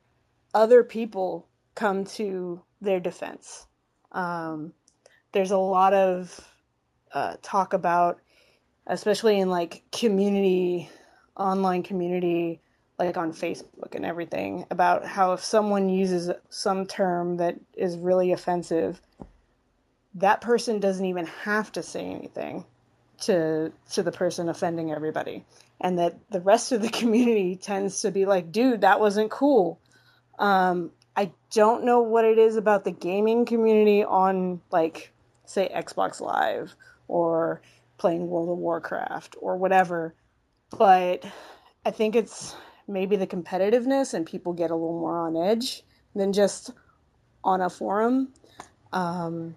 other 0.54 0.84
people 0.84 1.46
come 1.74 2.04
to 2.04 2.62
their 2.80 3.00
defense. 3.00 3.66
Um, 4.12 4.72
there's 5.32 5.50
a 5.50 5.58
lot 5.58 5.92
of 5.92 6.52
uh, 7.12 7.36
talk 7.42 7.72
about, 7.72 8.20
especially 8.86 9.38
in 9.40 9.50
like 9.50 9.82
community, 9.92 10.90
online 11.36 11.82
community 11.82 12.60
like 12.98 13.16
on 13.16 13.32
Facebook 13.32 13.94
and 13.94 14.04
everything 14.04 14.66
about 14.70 15.04
how 15.04 15.32
if 15.32 15.42
someone 15.42 15.88
uses 15.88 16.30
some 16.48 16.86
term 16.86 17.38
that 17.38 17.56
is 17.76 17.96
really 17.96 18.32
offensive, 18.32 19.00
that 20.14 20.40
person 20.40 20.78
doesn't 20.78 21.06
even 21.06 21.26
have 21.26 21.72
to 21.72 21.82
say 21.82 22.04
anything 22.04 22.64
to 23.22 23.72
to 23.92 24.02
the 24.02 24.12
person 24.12 24.48
offending 24.48 24.92
everybody, 24.92 25.44
and 25.80 25.98
that 25.98 26.18
the 26.30 26.40
rest 26.40 26.72
of 26.72 26.82
the 26.82 26.88
community 27.00 27.56
tends 27.56 28.02
to 28.02 28.10
be 28.10 28.26
like, 28.26 28.52
"Dude, 28.52 28.82
that 28.82 29.00
wasn't 29.00 29.30
cool." 29.30 29.80
Um, 30.38 30.90
I 31.16 31.32
don't 31.52 31.84
know 31.84 32.00
what 32.00 32.24
it 32.24 32.38
is 32.38 32.56
about 32.56 32.84
the 32.84 32.90
gaming 32.90 33.44
community 33.44 34.04
on 34.04 34.60
like 34.70 35.12
say 35.46 35.70
Xbox 35.74 36.20
Live 36.20 36.74
or 37.08 37.60
playing 37.98 38.28
World 38.28 38.48
of 38.48 38.58
Warcraft 38.58 39.36
or 39.40 39.56
whatever, 39.56 40.14
but 40.70 41.24
I 41.84 41.90
think 41.90 42.16
it's 42.16 42.54
maybe 42.88 43.16
the 43.16 43.26
competitiveness 43.26 44.14
and 44.14 44.26
people 44.26 44.52
get 44.52 44.70
a 44.70 44.74
little 44.74 44.98
more 44.98 45.26
on 45.26 45.36
edge 45.36 45.82
than 46.14 46.32
just 46.32 46.70
on 47.42 47.60
a 47.60 47.70
forum. 47.70 48.32
Um, 48.92 49.56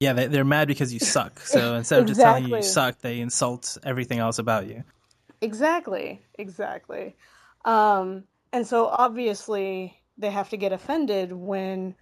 yeah, 0.00 0.12
they, 0.12 0.38
are 0.38 0.44
mad 0.44 0.68
because 0.68 0.92
you 0.92 1.00
suck. 1.00 1.40
So 1.44 1.74
instead 1.74 2.00
of 2.00 2.06
just 2.06 2.20
telling 2.20 2.48
you 2.48 2.56
you 2.56 2.62
suck, 2.62 3.00
they 3.00 3.20
insult 3.20 3.78
everything 3.82 4.18
else 4.18 4.38
about 4.38 4.66
you. 4.66 4.84
Exactly, 5.40 6.20
exactly. 6.38 7.16
Um, 7.64 8.24
and 8.52 8.66
so 8.66 8.86
obviously 8.86 9.96
they 10.16 10.30
have 10.30 10.50
to 10.50 10.56
get 10.56 10.72
offended 10.72 11.32
when 11.32 11.94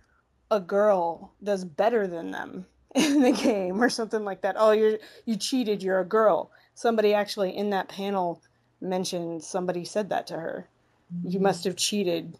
a 0.50 0.60
girl 0.60 1.32
does 1.42 1.64
better 1.64 2.06
than 2.06 2.30
them 2.30 2.66
in 2.96 3.20
the 3.22 3.32
game 3.32 3.82
or 3.82 3.90
something 3.90 4.24
like 4.24 4.40
that. 4.40 4.56
Oh, 4.58 4.72
you're 4.72 4.98
you 5.24 5.36
cheated. 5.36 5.82
You're 5.82 6.00
a 6.00 6.04
girl. 6.04 6.50
Somebody 6.74 7.14
actually 7.14 7.56
in 7.56 7.70
that 7.70 7.88
panel 7.88 8.40
mentioned 8.80 9.42
somebody 9.44 9.84
said 9.84 10.08
that 10.10 10.26
to 10.28 10.34
her. 10.34 10.68
Mm-hmm. 11.14 11.30
You 11.30 11.40
must 11.40 11.64
have 11.64 11.76
cheated. 11.76 12.38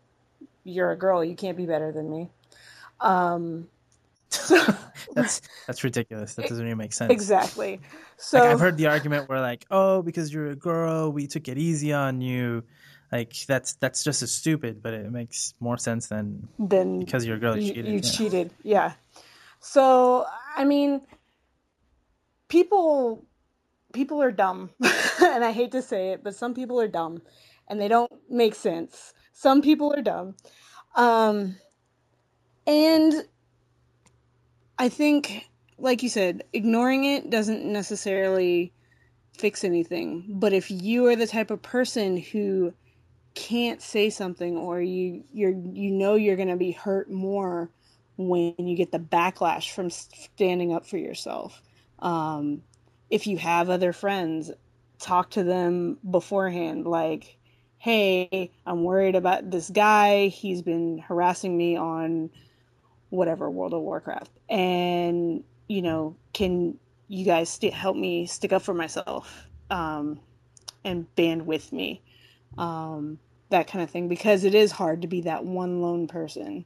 You're 0.64 0.90
a 0.90 0.96
girl. 0.96 1.24
You 1.24 1.36
can't 1.36 1.56
be 1.56 1.66
better 1.66 1.92
than 1.92 2.10
me. 2.10 2.28
Um, 3.00 3.68
that's 5.14 5.42
that's 5.66 5.84
ridiculous. 5.84 6.34
That 6.34 6.48
doesn't 6.48 6.64
even 6.64 6.78
make 6.78 6.92
sense. 6.92 7.12
Exactly. 7.12 7.80
So 8.16 8.40
like, 8.40 8.48
I've 8.50 8.60
heard 8.60 8.76
the 8.76 8.86
argument 8.86 9.28
where 9.28 9.40
like, 9.40 9.66
oh, 9.70 10.02
because 10.02 10.32
you're 10.32 10.50
a 10.50 10.56
girl, 10.56 11.12
we 11.12 11.26
took 11.26 11.48
it 11.48 11.58
easy 11.58 11.92
on 11.92 12.20
you. 12.20 12.64
Like 13.12 13.34
that's 13.46 13.74
that's 13.74 14.02
just 14.02 14.22
as 14.22 14.32
stupid, 14.32 14.82
but 14.82 14.94
it 14.94 15.10
makes 15.12 15.54
more 15.60 15.78
sense 15.78 16.08
than 16.08 16.48
than 16.58 17.00
because 17.00 17.24
you're 17.24 17.36
a 17.36 17.40
girl. 17.40 17.56
You, 17.56 17.72
cheated. 17.72 17.86
You 17.86 17.94
yeah. 17.94 18.10
cheated. 18.10 18.50
Yeah. 18.64 18.92
So 19.60 20.26
I 20.56 20.64
mean, 20.64 21.02
people 22.48 23.24
people 23.92 24.22
are 24.22 24.32
dumb, 24.32 24.70
and 25.22 25.44
I 25.44 25.52
hate 25.52 25.72
to 25.72 25.82
say 25.82 26.10
it, 26.10 26.24
but 26.24 26.34
some 26.34 26.54
people 26.54 26.80
are 26.80 26.88
dumb, 26.88 27.22
and 27.68 27.80
they 27.80 27.88
don't 27.88 28.12
make 28.30 28.54
sense. 28.54 29.14
Some 29.32 29.62
people 29.62 29.94
are 29.94 30.02
dumb, 30.02 30.34
um, 30.96 31.56
and 32.66 33.14
I 34.78 34.88
think, 34.88 35.48
like 35.78 36.02
you 36.02 36.08
said, 36.08 36.44
ignoring 36.52 37.04
it 37.04 37.30
doesn't 37.30 37.64
necessarily 37.64 38.72
fix 39.36 39.64
anything. 39.64 40.24
But 40.28 40.52
if 40.52 40.70
you 40.70 41.06
are 41.06 41.16
the 41.16 41.26
type 41.26 41.50
of 41.50 41.62
person 41.62 42.16
who 42.16 42.72
can't 43.34 43.82
say 43.82 44.08
something 44.08 44.56
or 44.56 44.80
you 44.80 45.22
you're 45.30 45.50
you 45.50 45.90
know 45.90 46.14
you're 46.14 46.36
going 46.36 46.48
to 46.48 46.56
be 46.56 46.72
hurt 46.72 47.10
more 47.10 47.70
when 48.16 48.54
you 48.58 48.76
get 48.76 48.92
the 48.92 48.98
backlash 48.98 49.70
from 49.70 49.90
standing 49.90 50.72
up 50.72 50.86
for 50.86 50.96
yourself 50.96 51.60
um, 51.98 52.62
if 53.10 53.26
you 53.26 53.38
have 53.38 53.70
other 53.70 53.92
friends, 53.92 54.50
talk 54.98 55.30
to 55.30 55.44
them 55.44 55.98
beforehand. 56.08 56.86
Like, 56.86 57.38
hey, 57.78 58.50
I'm 58.66 58.82
worried 58.84 59.14
about 59.16 59.50
this 59.50 59.70
guy. 59.70 60.28
He's 60.28 60.62
been 60.62 60.98
harassing 60.98 61.56
me 61.56 61.76
on 61.76 62.30
whatever 63.10 63.50
World 63.50 63.74
of 63.74 63.82
Warcraft. 63.82 64.30
And, 64.48 65.44
you 65.68 65.82
know, 65.82 66.16
can 66.32 66.78
you 67.08 67.24
guys 67.24 67.48
st- 67.48 67.74
help 67.74 67.96
me 67.96 68.26
stick 68.26 68.52
up 68.52 68.62
for 68.62 68.74
myself 68.74 69.46
um, 69.70 70.20
and 70.84 71.12
band 71.14 71.46
with 71.46 71.72
me? 71.72 72.02
Um, 72.58 73.18
that 73.50 73.68
kind 73.68 73.84
of 73.84 73.90
thing. 73.90 74.08
Because 74.08 74.44
it 74.44 74.54
is 74.54 74.72
hard 74.72 75.02
to 75.02 75.08
be 75.08 75.22
that 75.22 75.44
one 75.44 75.80
lone 75.80 76.08
person. 76.08 76.64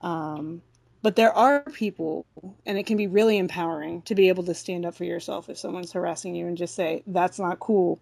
Um, 0.00 0.62
But 1.06 1.14
there 1.14 1.32
are 1.32 1.60
people, 1.60 2.26
and 2.66 2.76
it 2.76 2.84
can 2.86 2.96
be 2.96 3.06
really 3.06 3.38
empowering 3.38 4.02
to 4.06 4.16
be 4.16 4.28
able 4.28 4.42
to 4.42 4.54
stand 4.54 4.84
up 4.84 4.96
for 4.96 5.04
yourself 5.04 5.48
if 5.48 5.56
someone's 5.56 5.92
harassing 5.92 6.34
you 6.34 6.48
and 6.48 6.56
just 6.56 6.74
say, 6.74 7.04
that's 7.06 7.38
not 7.38 7.60
cool. 7.60 8.00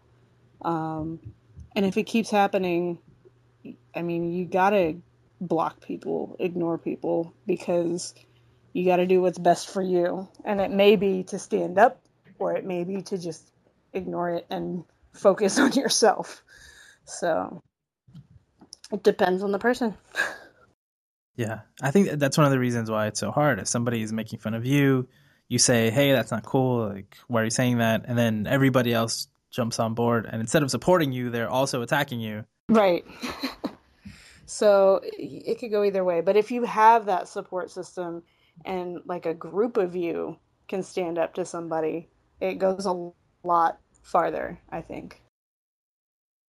Um, 0.62 1.20
and 1.76 1.84
if 1.84 1.98
it 1.98 2.04
keeps 2.04 2.30
happening, 2.30 2.98
I 3.94 4.00
mean, 4.00 4.32
you 4.32 4.46
gotta 4.46 4.96
block 5.38 5.82
people, 5.82 6.34
ignore 6.40 6.78
people, 6.78 7.34
because 7.46 8.14
you 8.72 8.86
gotta 8.86 9.04
do 9.04 9.20
what's 9.20 9.36
best 9.36 9.68
for 9.68 9.82
you. 9.82 10.26
And 10.42 10.58
it 10.58 10.70
may 10.70 10.96
be 10.96 11.24
to 11.24 11.38
stand 11.38 11.76
up, 11.78 12.00
or 12.38 12.56
it 12.56 12.64
may 12.64 12.84
be 12.84 13.02
to 13.02 13.18
just 13.18 13.52
ignore 13.92 14.30
it 14.30 14.46
and 14.48 14.82
focus 15.12 15.58
on 15.58 15.72
yourself. 15.72 16.42
So 17.04 17.60
it 18.90 19.02
depends 19.02 19.42
on 19.42 19.52
the 19.52 19.58
person. 19.58 19.94
Yeah, 21.36 21.60
I 21.82 21.90
think 21.90 22.10
that's 22.10 22.38
one 22.38 22.46
of 22.46 22.52
the 22.52 22.58
reasons 22.58 22.90
why 22.90 23.06
it's 23.06 23.20
so 23.20 23.30
hard. 23.30 23.58
If 23.58 23.66
somebody 23.66 24.02
is 24.02 24.12
making 24.12 24.38
fun 24.38 24.54
of 24.54 24.64
you, 24.64 25.08
you 25.48 25.58
say, 25.58 25.90
"Hey, 25.90 26.12
that's 26.12 26.30
not 26.30 26.44
cool. 26.44 26.88
Like, 26.88 27.16
why 27.26 27.42
are 27.42 27.44
you 27.44 27.50
saying 27.50 27.78
that?" 27.78 28.04
And 28.06 28.16
then 28.16 28.46
everybody 28.46 28.92
else 28.92 29.28
jumps 29.50 29.78
on 29.78 29.94
board, 29.94 30.26
and 30.30 30.40
instead 30.40 30.62
of 30.62 30.70
supporting 30.70 31.12
you, 31.12 31.30
they're 31.30 31.50
also 31.50 31.82
attacking 31.82 32.20
you. 32.20 32.44
Right. 32.68 33.04
so 34.46 35.00
it 35.02 35.58
could 35.58 35.70
go 35.70 35.84
either 35.84 36.04
way. 36.04 36.20
But 36.20 36.36
if 36.36 36.50
you 36.50 36.64
have 36.64 37.06
that 37.06 37.28
support 37.28 37.70
system 37.70 38.22
and 38.64 39.00
like 39.04 39.26
a 39.26 39.34
group 39.34 39.76
of 39.76 39.96
you 39.96 40.38
can 40.68 40.82
stand 40.82 41.18
up 41.18 41.34
to 41.34 41.44
somebody, 41.44 42.08
it 42.40 42.54
goes 42.54 42.86
a 42.86 43.10
lot 43.46 43.80
farther, 44.02 44.60
I 44.70 44.80
think. 44.80 45.20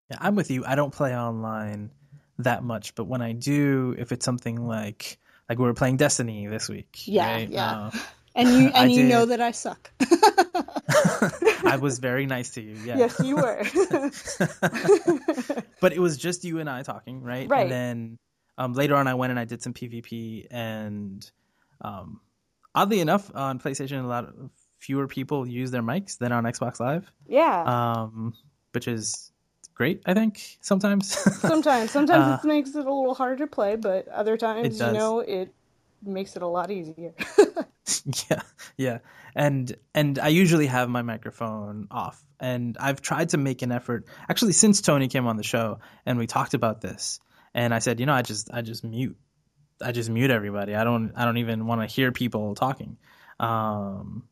Yeah, 0.09 0.17
I'm 0.19 0.35
with 0.35 0.51
you. 0.51 0.63
I 0.65 0.75
don't 0.75 0.93
play 0.93 1.17
online 1.17 1.91
that 2.39 2.63
much, 2.63 2.95
but 2.95 3.05
when 3.05 3.21
I 3.21 3.31
do, 3.33 3.95
if 3.97 4.11
it's 4.11 4.25
something 4.25 4.67
like 4.67 5.17
like 5.49 5.59
we 5.59 5.65
were 5.65 5.73
playing 5.73 5.97
Destiny 5.97 6.47
this 6.47 6.67
week, 6.69 7.07
yeah, 7.07 7.31
right? 7.31 7.49
yeah, 7.49 7.71
uh, 7.71 7.91
and 8.35 8.49
you 8.49 8.67
and 8.73 8.91
you 8.91 9.03
did... 9.03 9.09
know 9.09 9.25
that 9.27 9.41
I 9.41 9.51
suck. 9.51 9.91
I 11.67 11.77
was 11.77 11.99
very 11.99 12.25
nice 12.25 12.51
to 12.51 12.61
you. 12.61 12.75
Yeah. 12.83 12.97
Yes, 12.97 13.19
you 13.23 13.35
were. 13.37 13.63
but 15.81 15.93
it 15.93 15.99
was 15.99 16.17
just 16.17 16.43
you 16.43 16.59
and 16.59 16.69
I 16.69 16.83
talking, 16.83 17.23
right? 17.23 17.47
Right. 17.49 17.63
And 17.63 17.71
then 17.71 18.17
um, 18.57 18.73
later 18.73 18.95
on, 18.95 19.07
I 19.07 19.15
went 19.15 19.31
and 19.31 19.39
I 19.39 19.45
did 19.45 19.61
some 19.61 19.73
PvP, 19.73 20.47
and 20.51 21.29
um, 21.81 22.21
oddly 22.73 22.99
enough, 22.99 23.31
on 23.33 23.59
PlayStation, 23.59 24.03
a 24.03 24.07
lot 24.07 24.25
of 24.25 24.51
fewer 24.79 25.07
people 25.07 25.47
use 25.47 25.71
their 25.71 25.81
mics 25.81 26.17
than 26.17 26.31
on 26.31 26.43
Xbox 26.43 26.79
Live. 26.79 27.11
Yeah. 27.27 27.63
Um, 27.63 28.33
which 28.73 28.87
is 28.87 29.31
great, 29.75 30.01
I 30.05 30.13
think, 30.13 30.57
sometimes. 30.61 31.09
sometimes. 31.39 31.91
Sometimes 31.91 32.23
uh, 32.23 32.39
it 32.43 32.47
makes 32.47 32.69
it 32.69 32.85
a 32.85 32.93
little 32.93 33.13
harder 33.13 33.45
to 33.45 33.47
play, 33.47 33.75
but 33.75 34.07
other 34.07 34.37
times, 34.37 34.79
you 34.79 34.91
know, 34.91 35.19
it 35.19 35.53
makes 36.03 36.35
it 36.35 36.41
a 36.41 36.47
lot 36.47 36.71
easier. 36.71 37.13
yeah, 38.29 38.41
yeah. 38.77 38.99
And 39.35 39.75
and 39.93 40.17
I 40.17 40.29
usually 40.29 40.67
have 40.67 40.89
my 40.89 41.01
microphone 41.01 41.87
off. 41.91 42.21
And 42.39 42.77
I've 42.79 43.01
tried 43.01 43.29
to 43.29 43.37
make 43.37 43.61
an 43.61 43.71
effort 43.71 44.05
actually 44.29 44.53
since 44.53 44.81
Toni 44.81 45.07
came 45.07 45.25
on 45.27 45.37
the 45.37 45.43
show 45.43 45.79
and 46.05 46.17
we 46.17 46.27
talked 46.27 46.53
about 46.53 46.81
this. 46.81 47.19
And 47.53 47.73
I 47.73 47.79
said, 47.79 47.99
you 47.99 48.05
know, 48.05 48.13
I 48.13 48.21
just 48.21 48.49
I 48.53 48.61
just 48.61 48.83
mute. 48.83 49.17
I 49.81 49.91
just 49.91 50.09
mute 50.09 50.31
everybody. 50.31 50.75
I 50.75 50.83
don't 50.83 51.13
I 51.15 51.25
don't 51.25 51.37
even 51.37 51.65
want 51.65 51.81
to 51.81 51.87
hear 51.87 52.11
people 52.11 52.55
talking. 52.55 52.97
Um 53.39 54.23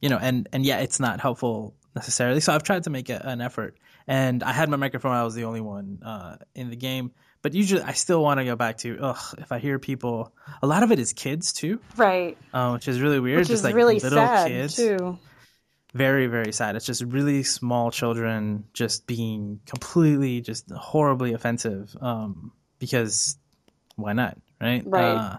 you 0.00 0.08
know, 0.08 0.18
and 0.18 0.48
and 0.52 0.64
yeah, 0.64 0.78
it's 0.80 1.00
not 1.00 1.20
helpful 1.20 1.74
necessarily. 1.94 2.40
So 2.40 2.52
I've 2.52 2.62
tried 2.62 2.84
to 2.84 2.90
make 2.90 3.08
a, 3.10 3.20
an 3.26 3.40
effort 3.40 3.76
and 4.08 4.42
I 4.42 4.52
had 4.52 4.70
my 4.70 4.78
microphone. 4.78 5.12
I 5.12 5.22
was 5.22 5.34
the 5.34 5.44
only 5.44 5.60
one 5.60 6.00
uh, 6.04 6.38
in 6.54 6.70
the 6.70 6.76
game. 6.76 7.12
But 7.42 7.54
usually, 7.54 7.82
I 7.82 7.92
still 7.92 8.20
want 8.20 8.40
to 8.40 8.44
go 8.44 8.56
back 8.56 8.78
to 8.78 8.98
ugh. 9.00 9.34
If 9.38 9.52
I 9.52 9.60
hear 9.60 9.78
people, 9.78 10.32
a 10.60 10.66
lot 10.66 10.82
of 10.82 10.90
it 10.90 10.98
is 10.98 11.12
kids 11.12 11.52
too, 11.52 11.78
right? 11.96 12.36
Uh, 12.52 12.72
which 12.72 12.88
is 12.88 13.00
really 13.00 13.20
weird. 13.20 13.38
Which 13.38 13.48
just 13.48 13.62
like 13.62 13.76
really 13.76 14.00
little 14.00 14.18
sad 14.18 14.48
kids. 14.48 14.74
too. 14.74 15.18
Very 15.94 16.26
very 16.26 16.52
sad. 16.52 16.74
It's 16.74 16.84
just 16.84 17.02
really 17.02 17.44
small 17.44 17.92
children 17.92 18.64
just 18.72 19.06
being 19.06 19.60
completely 19.66 20.40
just 20.40 20.68
horribly 20.70 21.32
offensive. 21.32 21.94
Um, 22.00 22.52
because 22.80 23.38
why 23.94 24.14
not, 24.14 24.36
right? 24.60 24.82
Right. 24.84 25.04
Uh, 25.04 25.38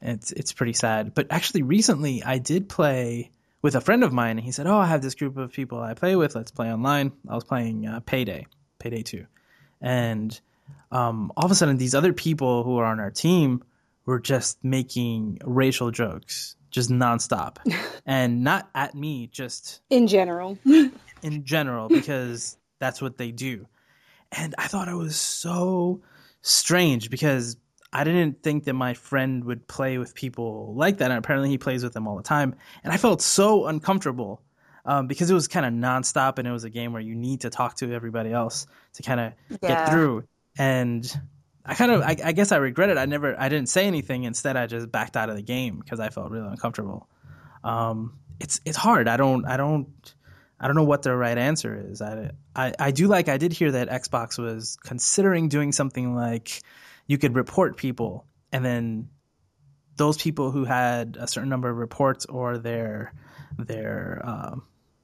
it's 0.00 0.32
it's 0.32 0.52
pretty 0.52 0.72
sad. 0.72 1.14
But 1.14 1.26
actually, 1.30 1.62
recently 1.62 2.22
I 2.22 2.38
did 2.38 2.70
play 2.70 3.30
with 3.62 3.74
a 3.74 3.80
friend 3.80 4.04
of 4.04 4.12
mine, 4.12 4.38
and 4.38 4.44
he 4.44 4.52
said, 4.52 4.66
"Oh, 4.66 4.78
I 4.78 4.86
have 4.86 5.02
this 5.02 5.14
group 5.14 5.36
of 5.36 5.52
people 5.52 5.80
I 5.80 5.94
play 5.94 6.16
with. 6.16 6.34
Let's 6.34 6.50
play 6.50 6.72
online." 6.72 7.12
I 7.28 7.34
was 7.34 7.44
playing 7.44 7.86
uh, 7.86 8.00
Payday, 8.00 8.46
Payday 8.78 9.02
Two, 9.02 9.26
and 9.80 10.38
um, 10.90 11.32
all 11.36 11.44
of 11.44 11.50
a 11.50 11.54
sudden, 11.54 11.76
these 11.76 11.94
other 11.94 12.12
people 12.12 12.64
who 12.64 12.78
are 12.78 12.86
on 12.86 13.00
our 13.00 13.10
team 13.10 13.64
were 14.06 14.20
just 14.20 14.62
making 14.64 15.38
racial 15.44 15.90
jokes, 15.90 16.56
just 16.70 16.90
nonstop, 16.90 17.58
and 18.06 18.44
not 18.44 18.68
at 18.74 18.94
me, 18.94 19.26
just 19.26 19.80
in 19.90 20.06
general. 20.06 20.58
in 21.22 21.44
general, 21.44 21.88
because 21.88 22.56
that's 22.78 23.02
what 23.02 23.18
they 23.18 23.32
do, 23.32 23.66
and 24.32 24.54
I 24.56 24.68
thought 24.68 24.88
it 24.88 24.94
was 24.94 25.16
so 25.16 26.02
strange 26.42 27.10
because 27.10 27.56
I 27.92 28.04
didn't 28.04 28.42
think 28.42 28.64
that 28.64 28.74
my 28.74 28.94
friend 28.94 29.44
would 29.44 29.66
play 29.66 29.98
with 29.98 30.14
people 30.14 30.74
like 30.74 30.98
that. 30.98 31.10
And 31.10 31.18
apparently, 31.18 31.48
he 31.48 31.58
plays 31.58 31.82
with 31.82 31.92
them 31.94 32.06
all 32.06 32.16
the 32.16 32.22
time. 32.22 32.54
And 32.84 32.92
I 32.92 32.96
felt 32.96 33.22
so 33.22 33.66
uncomfortable 33.66 34.42
um, 34.84 35.06
because 35.06 35.30
it 35.30 35.34
was 35.34 35.48
kind 35.48 35.66
of 35.66 35.72
nonstop, 35.72 36.38
and 36.38 36.46
it 36.46 36.52
was 36.52 36.64
a 36.64 36.70
game 36.70 36.92
where 36.92 37.02
you 37.02 37.14
need 37.14 37.42
to 37.42 37.50
talk 37.50 37.76
to 37.76 37.92
everybody 37.92 38.32
else 38.32 38.66
to 38.94 39.02
kind 39.02 39.20
of 39.20 39.32
yeah. 39.48 39.68
get 39.68 39.90
through. 39.90 40.24
And 40.56 41.20
I 41.64 41.74
kind 41.74 41.92
of, 41.92 42.02
I, 42.02 42.16
I, 42.24 42.32
guess, 42.32 42.52
I 42.52 42.56
regret 42.56 42.90
it. 42.90 42.98
I 42.98 43.06
never, 43.06 43.38
I 43.38 43.48
didn't 43.48 43.68
say 43.68 43.86
anything. 43.86 44.24
Instead, 44.24 44.56
I 44.56 44.66
just 44.66 44.90
backed 44.90 45.16
out 45.16 45.30
of 45.30 45.36
the 45.36 45.42
game 45.42 45.78
because 45.78 46.00
I 46.00 46.08
felt 46.08 46.30
really 46.30 46.48
uncomfortable. 46.48 47.08
Um, 47.64 48.18
it's 48.40 48.60
it's 48.64 48.76
hard. 48.76 49.08
I 49.08 49.16
don't, 49.16 49.44
I 49.46 49.56
don't. 49.56 49.88
I 50.60 50.66
don't 50.66 50.74
know 50.74 50.84
what 50.84 51.02
the 51.02 51.14
right 51.14 51.38
answer 51.38 51.86
is. 51.88 52.02
I, 52.02 52.32
I, 52.56 52.72
I 52.78 52.90
do 52.90 53.06
like 53.06 53.28
I 53.28 53.36
did 53.36 53.52
hear 53.52 53.70
that 53.70 53.88
Xbox 53.88 54.38
was 54.38 54.76
considering 54.82 55.48
doing 55.48 55.70
something 55.70 56.16
like 56.16 56.62
you 57.08 57.18
could 57.18 57.34
report 57.34 57.76
people 57.76 58.24
and 58.52 58.64
then 58.64 59.08
those 59.96 60.16
people 60.16 60.52
who 60.52 60.64
had 60.64 61.16
a 61.18 61.26
certain 61.26 61.48
number 61.48 61.68
of 61.68 61.76
reports 61.76 62.24
or 62.26 62.56
their 62.56 63.12
their 63.58 64.22
um, 64.24 64.62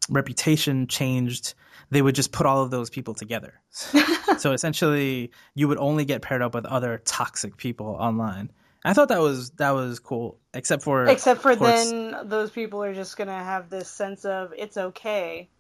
reputation 0.09 0.87
changed 0.87 1.55
they 1.91 2.01
would 2.01 2.15
just 2.15 2.33
put 2.33 2.47
all 2.47 2.63
of 2.63 2.71
those 2.71 2.91
people 2.91 3.15
together. 3.15 3.61
So 4.39 4.53
essentially 4.53 5.31
you 5.55 5.69
would 5.69 5.79
only 5.79 6.05
get 6.05 6.21
paired 6.21 6.43
up 6.43 6.55
with 6.55 6.67
other 6.67 7.01
toxic 7.05 7.57
people 7.57 7.87
online. 7.87 8.51
I 8.85 8.93
thought 8.93 9.09
that 9.09 9.21
was 9.21 9.51
that 9.51 9.71
was 9.71 10.01
cool 10.01 10.41
except 10.53 10.83
for 10.83 11.07
except 11.07 11.41
for 11.41 11.55
then 11.55 12.17
those 12.25 12.51
people 12.51 12.83
are 12.83 12.95
just 12.95 13.17
gonna 13.17 13.45
have 13.45 13.71
this 13.71 13.89
sense 13.89 14.25
of 14.25 14.53
it's 14.57 14.77
okay. 14.77 15.51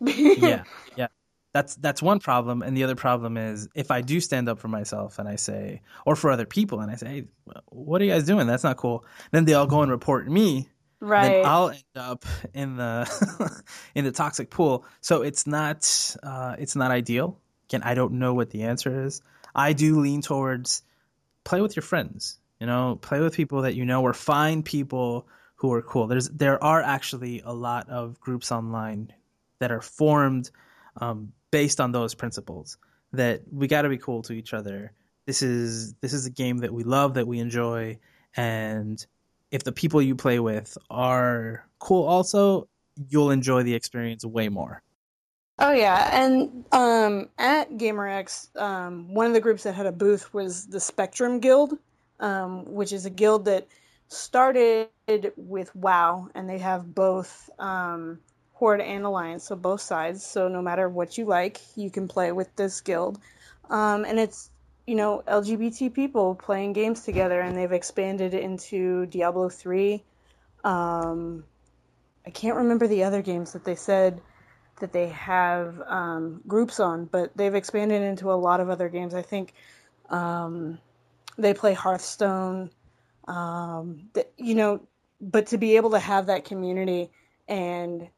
Yeah 0.00 0.64
yeah 0.96 1.08
that's 1.54 1.76
that's 1.76 2.02
one 2.02 2.18
problem. 2.18 2.62
And 2.62 2.76
the 2.76 2.82
other 2.84 2.96
problem 2.96 3.38
is 3.38 3.68
if 3.74 3.90
i 3.90 4.02
do 4.02 4.20
stand 4.20 4.48
up 4.48 4.58
for 4.58 4.68
myself 4.68 5.18
and 5.18 5.28
i 5.28 5.36
say 5.36 5.80
or 6.04 6.16
for 6.16 6.30
other 6.30 6.44
people 6.44 6.80
and 6.80 6.90
i 6.90 6.96
say 6.96 7.06
hey 7.06 7.24
what 7.70 8.02
are 8.02 8.04
you 8.04 8.10
guys 8.10 8.24
doing? 8.24 8.46
That's 8.46 8.64
not 8.64 8.76
cool. 8.76 9.04
Then 9.30 9.44
they 9.44 9.54
all 9.54 9.66
go 9.66 9.82
and 9.82 9.90
report 9.90 10.28
me. 10.28 10.68
Right. 11.00 11.28
Then 11.28 11.46
i'll 11.46 11.70
end 11.70 11.84
up 11.96 12.26
in 12.52 12.76
the 12.76 13.62
in 13.94 14.04
the 14.04 14.12
toxic 14.12 14.50
pool. 14.50 14.84
So 15.00 15.22
it's 15.22 15.46
not 15.46 16.16
uh, 16.22 16.56
it's 16.58 16.76
not 16.76 16.90
ideal. 16.90 17.38
Again 17.70 17.82
i 17.82 17.94
don't 17.94 18.14
know 18.14 18.34
what 18.34 18.50
the 18.50 18.64
answer 18.64 19.06
is. 19.06 19.22
I 19.54 19.72
do 19.72 20.00
lean 20.00 20.20
towards 20.20 20.82
play 21.44 21.60
with 21.60 21.76
your 21.76 21.82
friends 21.82 22.38
you 22.58 22.66
know 22.66 22.98
play 23.00 23.20
with 23.20 23.34
people 23.34 23.62
that 23.62 23.74
you 23.74 23.84
know 23.84 24.02
or 24.02 24.12
find 24.12 24.64
people 24.64 25.28
who 25.56 25.72
are 25.72 25.82
cool. 25.82 26.08
There's 26.08 26.28
there 26.30 26.62
are 26.62 26.82
actually 26.82 27.42
a 27.44 27.54
lot 27.54 27.88
of 27.88 28.18
groups 28.18 28.50
online 28.50 29.12
that 29.60 29.70
are 29.70 29.80
formed 29.80 30.50
um, 31.00 31.32
based 31.54 31.80
on 31.80 31.92
those 31.92 32.16
principles 32.16 32.78
that 33.12 33.40
we 33.52 33.68
got 33.68 33.82
to 33.82 33.88
be 33.88 33.96
cool 33.96 34.22
to 34.22 34.32
each 34.32 34.52
other. 34.52 34.90
This 35.24 35.40
is 35.40 35.94
this 36.00 36.12
is 36.12 36.26
a 36.26 36.30
game 36.30 36.58
that 36.58 36.74
we 36.74 36.82
love, 36.82 37.14
that 37.14 37.28
we 37.28 37.38
enjoy, 37.38 38.00
and 38.36 39.06
if 39.52 39.62
the 39.62 39.70
people 39.70 40.02
you 40.02 40.16
play 40.16 40.40
with 40.40 40.76
are 40.90 41.64
cool, 41.78 42.08
also 42.08 42.66
you'll 43.08 43.30
enjoy 43.30 43.62
the 43.62 43.72
experience 43.72 44.24
way 44.24 44.48
more. 44.48 44.82
Oh 45.60 45.72
yeah, 45.72 46.10
and 46.12 46.64
um, 46.72 47.28
at 47.38 47.70
GaymerX, 47.70 48.60
um, 48.60 49.14
one 49.14 49.26
of 49.28 49.32
the 49.32 49.40
groups 49.40 49.62
that 49.62 49.76
had 49.76 49.86
a 49.86 49.92
booth 49.92 50.34
was 50.34 50.66
the 50.66 50.80
Spectrum 50.80 51.38
Guild, 51.38 51.78
um, 52.18 52.64
which 52.64 52.92
is 52.92 53.06
a 53.06 53.10
guild 53.10 53.44
that 53.44 53.68
started 54.08 54.88
with 55.36 55.72
WoW, 55.76 56.28
and 56.34 56.50
they 56.50 56.58
have 56.58 56.92
both 56.92 57.48
um, 57.60 58.18
Horde 58.54 58.80
and 58.80 59.04
Alliance, 59.04 59.44
so 59.44 59.56
both 59.56 59.80
sides. 59.80 60.24
So 60.24 60.48
no 60.48 60.62
matter 60.62 60.88
what 60.88 61.18
you 61.18 61.26
like, 61.26 61.60
you 61.76 61.90
can 61.90 62.08
play 62.08 62.32
with 62.32 62.54
this 62.56 62.80
guild. 62.80 63.18
Um, 63.68 64.04
and 64.04 64.18
it's, 64.18 64.50
you 64.86 64.94
know, 64.94 65.22
LGBT 65.26 65.92
people 65.92 66.34
playing 66.34 66.72
games 66.72 67.02
together, 67.02 67.40
and 67.40 67.56
they've 67.56 67.72
expanded 67.72 68.32
into 68.32 69.06
Diablo 69.06 69.48
3. 69.48 70.02
Um, 70.62 71.44
I 72.26 72.30
can't 72.30 72.56
remember 72.56 72.86
the 72.86 73.04
other 73.04 73.22
games 73.22 73.52
that 73.52 73.64
they 73.64 73.74
said 73.74 74.20
that 74.80 74.92
they 74.92 75.08
have 75.08 75.80
um, 75.86 76.40
groups 76.46 76.80
on, 76.80 77.06
but 77.06 77.36
they've 77.36 77.54
expanded 77.54 78.02
into 78.02 78.32
a 78.32 78.34
lot 78.34 78.60
of 78.60 78.70
other 78.70 78.88
games. 78.88 79.14
I 79.14 79.22
think 79.22 79.52
um, 80.10 80.78
they 81.36 81.54
play 81.54 81.74
Hearthstone. 81.74 82.70
Um, 83.26 84.10
you 84.36 84.54
know, 84.54 84.86
but 85.20 85.46
to 85.48 85.58
be 85.58 85.76
able 85.76 85.90
to 85.90 85.98
have 85.98 86.26
that 86.26 86.44
community 86.44 87.10
and 87.48 88.08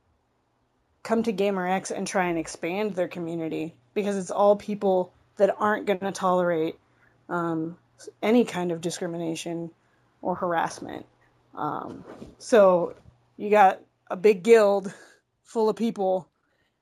come 1.06 1.22
to 1.22 1.32
GaymerX 1.32 1.92
and 1.92 2.04
try 2.04 2.26
and 2.26 2.36
expand 2.36 2.96
their 2.96 3.06
community 3.06 3.76
because 3.94 4.16
it's 4.16 4.32
all 4.32 4.56
people 4.56 5.12
that 5.36 5.54
aren't 5.56 5.86
going 5.86 6.00
to 6.00 6.10
tolerate 6.10 6.74
um, 7.28 7.78
any 8.20 8.44
kind 8.44 8.72
of 8.72 8.80
discrimination 8.80 9.70
or 10.20 10.34
harassment. 10.34 11.06
Um, 11.54 12.04
so 12.38 12.96
you 13.36 13.50
got 13.50 13.80
a 14.10 14.16
big 14.16 14.42
guild 14.42 14.92
full 15.44 15.68
of 15.68 15.76
people. 15.76 16.28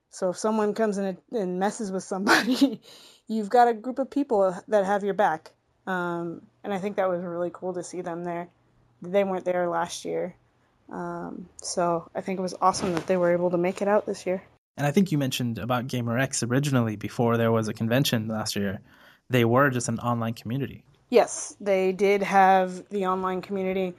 So 0.08 0.30
if 0.30 0.38
someone 0.38 0.72
comes 0.72 0.96
in 0.96 1.18
and 1.30 1.58
messes 1.58 1.92
with 1.92 2.02
somebody, 2.02 2.80
you've 3.28 3.50
got 3.50 3.68
a 3.68 3.74
group 3.74 3.98
of 3.98 4.10
people 4.10 4.56
that 4.68 4.86
have 4.86 5.04
your 5.04 5.12
back. 5.12 5.52
Um, 5.86 6.40
and 6.64 6.72
I 6.72 6.78
think 6.78 6.96
that 6.96 7.10
was 7.10 7.22
really 7.22 7.50
cool 7.52 7.74
to 7.74 7.84
see 7.84 8.00
them 8.00 8.24
there. 8.24 8.48
They 9.02 9.22
weren't 9.22 9.44
there 9.44 9.68
last 9.68 10.06
year. 10.06 10.34
Um, 10.90 11.48
so 11.62 12.10
I 12.14 12.20
think 12.20 12.38
it 12.38 12.42
was 12.42 12.54
awesome 12.60 12.94
that 12.94 13.06
they 13.06 13.16
were 13.16 13.32
able 13.32 13.50
to 13.50 13.58
make 13.58 13.82
it 13.82 13.88
out 13.88 14.06
this 14.06 14.26
year. 14.26 14.42
And 14.76 14.86
I 14.86 14.90
think 14.90 15.12
you 15.12 15.18
mentioned 15.18 15.58
about 15.58 15.86
GaymerX 15.86 16.48
originally 16.48 16.96
before 16.96 17.36
there 17.36 17.52
was 17.52 17.68
a 17.68 17.74
convention 17.74 18.28
last 18.28 18.56
year. 18.56 18.80
They 19.30 19.44
were 19.44 19.70
just 19.70 19.88
an 19.88 19.98
online 20.00 20.34
community. 20.34 20.84
Yes, 21.10 21.56
they 21.60 21.92
did 21.92 22.22
have 22.22 22.88
the 22.90 23.06
online 23.06 23.40
community. 23.40 23.94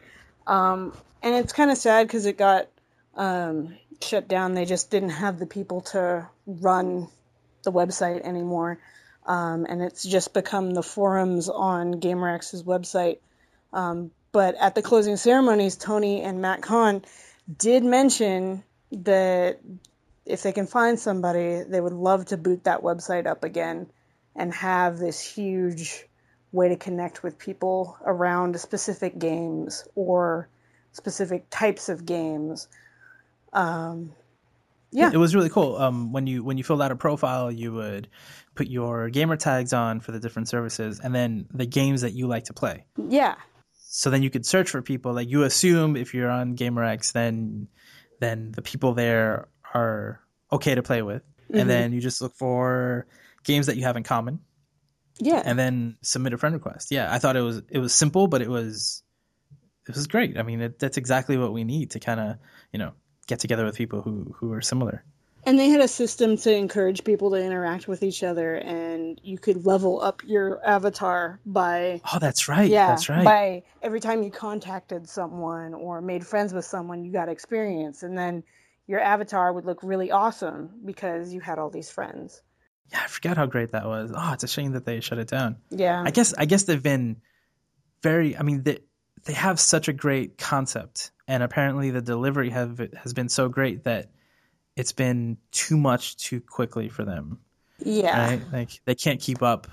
Um, 0.46 0.94
and 1.24 1.34
it's 1.36 1.54
kind 1.54 1.72
of 1.72 1.78
sad 1.78 2.08
because 2.08 2.26
it 2.26 2.38
got 2.38 2.68
um, 3.16 3.78
shut 4.02 4.28
down. 4.28 4.54
They 4.54 4.66
just 4.66 4.92
didn't 4.92 5.10
have 5.10 5.40
the 5.40 5.46
people 5.46 5.82
to 5.82 6.28
run 6.46 7.08
the 7.64 7.72
website 7.72 8.22
anymore. 8.22 8.80
Um, 9.26 9.66
and 9.68 9.82
it's 9.82 10.04
just 10.04 10.34
become 10.34 10.72
the 10.72 10.84
forums 10.84 11.50
on 11.50 12.00
GaymerX's 12.00 12.64
website. 12.64 13.18
But 14.36 14.56
at 14.56 14.76
the 14.76 14.82
closing 14.82 15.16
ceremonies, 15.16 15.78
Toni 15.78 16.22
and 16.22 16.42
Matt 16.42 16.62
Conn 16.62 17.06
did 17.58 17.86
mention 17.86 18.66
that 18.92 19.62
if 20.26 20.44
they 20.44 20.52
can 20.52 20.68
find 20.68 21.00
somebody, 21.00 21.64
they 21.64 21.80
would 21.80 21.94
love 21.94 22.26
to 22.26 22.38
boot 22.38 22.66
that 22.66 22.82
website 22.82 23.28
up 23.28 23.46
again 23.46 23.88
and 24.36 24.54
have 24.54 24.98
this 24.98 25.22
huge 25.22 26.06
way 26.52 26.68
to 26.68 26.76
connect 26.76 27.24
with 27.24 27.40
people 27.40 27.98
around 28.04 28.60
specific 28.60 29.18
games 29.18 29.88
or 29.96 30.50
specific 30.92 31.46
types 31.50 31.88
of 31.88 32.06
games. 32.06 32.68
Um, 33.54 34.12
yeah, 34.92 35.12
it 35.14 35.18
was 35.18 35.34
really 35.34 35.50
cool. 35.50 35.78
Um, 35.78 36.12
when 36.12 36.28
you 36.28 36.44
when 36.44 36.58
you 36.58 36.66
filled 36.66 36.82
out 36.82 36.92
a 36.92 36.98
profile, 36.98 37.50
you 37.50 37.72
would 37.72 38.10
put 38.54 38.68
your 38.68 39.10
gamer 39.10 39.38
tags 39.38 39.72
on 39.72 40.02
for 40.02 40.12
the 40.12 40.20
different 40.20 40.50
services, 40.50 41.00
and 41.00 41.16
then 41.16 41.48
the 41.54 41.66
games 41.66 42.02
that 42.02 42.12
you 42.12 42.28
like 42.28 42.44
to 42.46 42.54
play. 42.54 42.84
Yeah. 42.98 43.36
So 43.98 44.10
then 44.10 44.24
you 44.24 44.30
could 44.30 44.46
search 44.46 44.70
for 44.70 44.82
people. 44.82 45.14
Like 45.14 45.30
you 45.30 45.44
assume 45.44 45.96
if 45.96 46.14
you're 46.14 46.30
on 46.30 46.58
GaymerX, 46.58 47.14
then 47.14 47.70
then 48.20 48.52
the 48.52 48.62
people 48.62 48.94
there 48.94 49.48
are 49.74 50.20
okay 50.52 50.76
to 50.76 50.84
play 50.84 51.02
with, 51.02 51.24
mm-hmm. 51.24 51.60
and 51.60 51.70
then 51.70 51.94
you 51.94 52.02
just 52.02 52.22
look 52.22 52.36
for 52.36 53.08
games 53.46 53.68
that 53.68 53.78
you 53.78 53.84
have 53.84 53.96
in 53.96 54.04
common. 54.04 54.42
Yeah. 55.18 55.42
And 55.46 55.58
then 55.58 55.96
submit 56.02 56.34
a 56.34 56.38
friend 56.38 56.54
request. 56.54 56.92
Yeah, 56.92 57.08
I 57.10 57.20
thought 57.20 57.38
it 57.38 57.42
was 57.42 57.62
it 57.70 57.80
was 57.80 57.94
simple, 57.94 58.28
but 58.28 58.42
it 58.42 58.50
was 58.50 59.02
it 59.88 59.96
was 59.96 60.08
great. 60.08 60.38
I 60.38 60.44
mean, 60.44 60.60
it, 60.60 60.78
that's 60.78 60.98
exactly 60.98 61.38
what 61.38 61.54
we 61.54 61.64
need 61.64 61.92
to 61.92 62.02
kind 62.02 62.20
of 62.20 62.36
you 62.74 62.80
know 62.80 62.92
get 63.28 63.40
together 63.40 63.64
with 63.64 63.78
people 63.78 64.02
who 64.02 64.36
who 64.38 64.52
are 64.52 64.62
similar. 64.62 65.06
And 65.46 65.60
they 65.60 65.70
had 65.70 65.82
a 65.82 65.88
system 65.88 66.38
to 66.38 66.52
encourage 66.52 67.04
people 67.04 67.30
to 67.32 67.36
interact 67.36 67.88
with 67.88 68.02
each 68.02 68.24
other, 68.24 68.56
and 68.56 69.20
you 69.24 69.38
could 69.38 69.66
level 69.66 70.02
up 70.02 70.24
your 70.26 70.66
avatar 70.66 71.40
by. 71.46 72.02
Oh, 72.12 72.18
that's 72.20 72.48
right. 72.48 72.70
Yeah, 72.70 72.88
that's 72.88 73.10
right. 73.10 73.24
By 73.24 73.64
every 73.84 74.00
time 74.00 74.24
you 74.24 74.32
contacted 74.32 75.08
someone 75.08 75.76
or 75.76 76.02
made 76.02 76.26
friends 76.26 76.52
with 76.52 76.66
someone, 76.66 77.04
you 77.04 77.12
got 77.12 77.30
experience, 77.30 78.02
and 78.02 78.18
then 78.18 78.44
your 78.88 79.00
avatar 79.00 79.54
would 79.54 79.66
look 79.66 79.84
really 79.84 80.12
awesome 80.12 80.70
because 80.84 81.32
you 81.32 81.42
had 81.42 81.60
all 81.60 81.70
these 81.70 81.92
friends. 81.92 82.42
Yeah, 82.92 83.02
I 83.04 83.08
forgot 83.08 83.38
how 83.38 83.46
great 83.46 83.72
that 83.72 83.86
was. 83.86 84.12
Oh, 84.16 84.34
it's 84.34 84.44
a 84.44 84.48
shame 84.48 84.74
that 84.74 84.86
they 84.86 85.00
shut 85.00 85.18
it 85.18 85.28
down. 85.28 85.58
Yeah. 85.70 86.04
I 86.06 86.12
guess 86.12 86.34
I 86.34 86.46
guess 86.46 86.64
they've 86.64 86.82
been 86.82 87.18
very. 88.02 88.36
I 88.36 88.42
mean, 88.42 88.64
they 88.64 88.80
they 89.26 89.34
have 89.34 89.60
such 89.60 89.88
a 89.88 89.94
great 89.94 90.38
concept, 90.38 91.12
and 91.28 91.44
apparently 91.44 91.92
the 91.92 92.02
delivery 92.02 92.50
have 92.50 92.80
has 92.96 93.14
been 93.14 93.30
so 93.30 93.50
great 93.50 93.84
that 93.84 94.10
it's 94.76 94.92
been 94.92 95.38
too 95.52 95.78
much 95.78 96.18
too 96.18 96.42
quickly 96.42 96.90
for 96.90 97.06
them. 97.06 97.40
Yeah. 97.80 98.30
Right? 98.30 98.42
Like 98.52 98.82
they 98.86 98.96
can't 98.96 99.22
keep 99.22 99.42
up. 99.42 99.68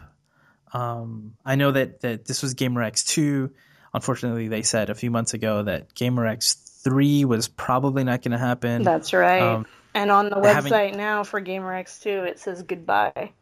Um, 0.73 1.35
I 1.45 1.57
know 1.57 1.73
that 1.73 2.01
that 2.01 2.25
this 2.25 2.43
was 2.43 2.55
GaymerX 2.55 3.07
two. 3.07 3.51
Unfortunately, 3.95 4.49
they 4.49 4.63
said 4.63 4.91
a 4.91 4.95
few 4.95 5.11
months 5.11 5.35
ago 5.35 5.63
that 5.65 5.95
GaymerX 5.95 6.83
three 6.83 7.25
was 7.25 7.49
probably 7.49 8.05
not 8.05 8.23
going 8.23 8.33
to 8.33 8.39
happen. 8.39 8.83
That's 8.83 9.13
right. 9.13 9.43
Um, 9.43 9.67
and 9.95 10.11
on 10.11 10.31
the 10.31 10.37
website 10.37 10.73
having... 10.73 10.97
now 10.97 11.25
for 11.25 11.41
GaymerX 11.41 12.03
two, 12.03 12.25
it 12.25 12.39
says 12.39 12.63
goodbye. 12.63 13.33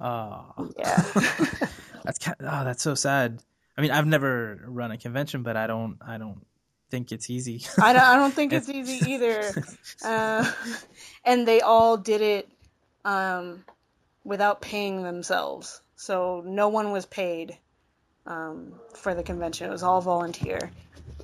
Oh. 0.00 0.72
Yeah. 0.78 0.96
that's 2.04 2.18
kind 2.18 2.36
of, 2.40 2.46
oh, 2.46 2.64
that's 2.64 2.82
so 2.82 2.94
sad. 2.94 3.40
I 3.76 3.80
mean, 3.80 3.90
I've 3.90 4.06
never 4.06 4.60
run 4.66 4.90
a 4.90 4.98
convention, 4.98 5.42
but 5.42 5.56
I 5.56 5.66
don't 5.66 5.96
I 6.06 6.18
don't 6.18 6.44
think 6.92 7.10
it's 7.10 7.30
easy. 7.30 7.64
I 7.80 7.94
don't 7.94 8.02
I 8.02 8.16
don't 8.16 8.34
think 8.34 8.52
it's 8.58 8.68
easy 8.68 9.12
either. 9.12 9.50
Uh, 10.04 10.44
and 11.24 11.48
they 11.48 11.62
all 11.62 11.96
did 11.96 12.20
it 12.20 12.48
um, 13.04 13.64
without 14.24 14.60
paying 14.60 15.02
themselves, 15.02 15.80
so 15.96 16.42
no 16.44 16.68
one 16.68 16.92
was 16.92 17.06
paid 17.06 17.56
um, 18.26 18.74
for 18.94 19.14
the 19.14 19.22
convention. 19.22 19.68
It 19.68 19.72
was 19.72 19.82
all 19.82 20.02
volunteer, 20.02 20.70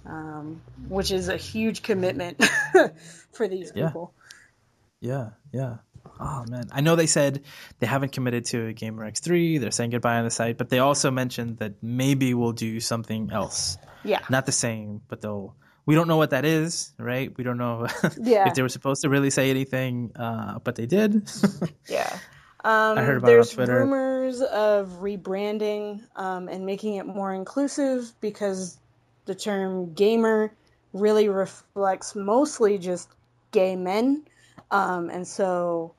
um, 0.07 0.63
which 0.89 1.11
is 1.13 1.29
a 1.29 1.37
huge 1.37 1.83
commitment 1.83 2.43
for 3.33 3.47
these 3.47 3.71
people. 3.71 4.15
Yeah, 5.01 5.31
yeah. 5.53 5.77
Oh 6.21 6.45
man, 6.49 6.69
I 6.73 6.81
know 6.81 6.97
they 6.97 7.07
said 7.07 7.43
they 7.79 7.87
haven't 7.87 8.13
committed 8.13 8.47
to 8.47 8.75
GaymerX 8.75 9.21
three. 9.21 9.59
They're 9.59 9.71
saying 9.71 9.91
goodbye 9.91 10.17
on 10.17 10.25
the 10.25 10.31
site, 10.31 10.59
but 10.59 10.69
they 10.69 10.79
also 10.79 11.11
mentioned 11.11 11.59
that 11.59 11.83
maybe 11.83 12.35
we'll 12.35 12.53
do 12.53 12.81
something 12.81 13.31
else. 13.33 13.79
Yeah, 14.05 14.21
not 14.31 14.47
the 14.47 14.53
same, 14.53 15.03
but 15.09 15.21
they'll. 15.21 15.55
We 15.87 15.95
don't 15.95 16.07
know 16.07 16.19
what 16.19 16.31
that 16.31 16.45
is, 16.45 16.93
right? 16.99 17.33
We 17.35 17.45
don't 17.45 17.57
know 17.57 17.87
yeah. 18.21 18.47
if 18.47 18.55
they 18.55 18.61
were 18.61 18.69
supposed 18.69 19.03
to 19.03 19.09
really 19.09 19.31
say 19.31 19.49
anything, 19.49 20.13
uh, 20.17 20.59
but 20.59 20.75
they 20.75 20.85
did. 20.85 21.31
yeah. 21.89 22.19
Um, 22.65 22.99
I 22.99 23.03
heard 23.03 23.19
about 23.19 23.29
there's 23.29 23.57
rumors 23.57 24.43
of 24.43 25.01
rebranding 25.01 26.03
um, 26.17 26.49
and 26.49 26.67
making 26.67 26.97
it 26.97 27.07
more 27.07 27.33
inclusive 27.33 28.13
because 28.21 28.79
the 29.25 29.35
term 29.35 29.95
gaymer 29.95 30.51
really 30.93 31.29
reflects 31.29 32.15
mostly 32.15 32.79
just 32.79 33.09
gay 33.53 33.77
men. 33.77 34.25
Um, 34.71 35.09
and 35.11 35.27
so 35.27 35.95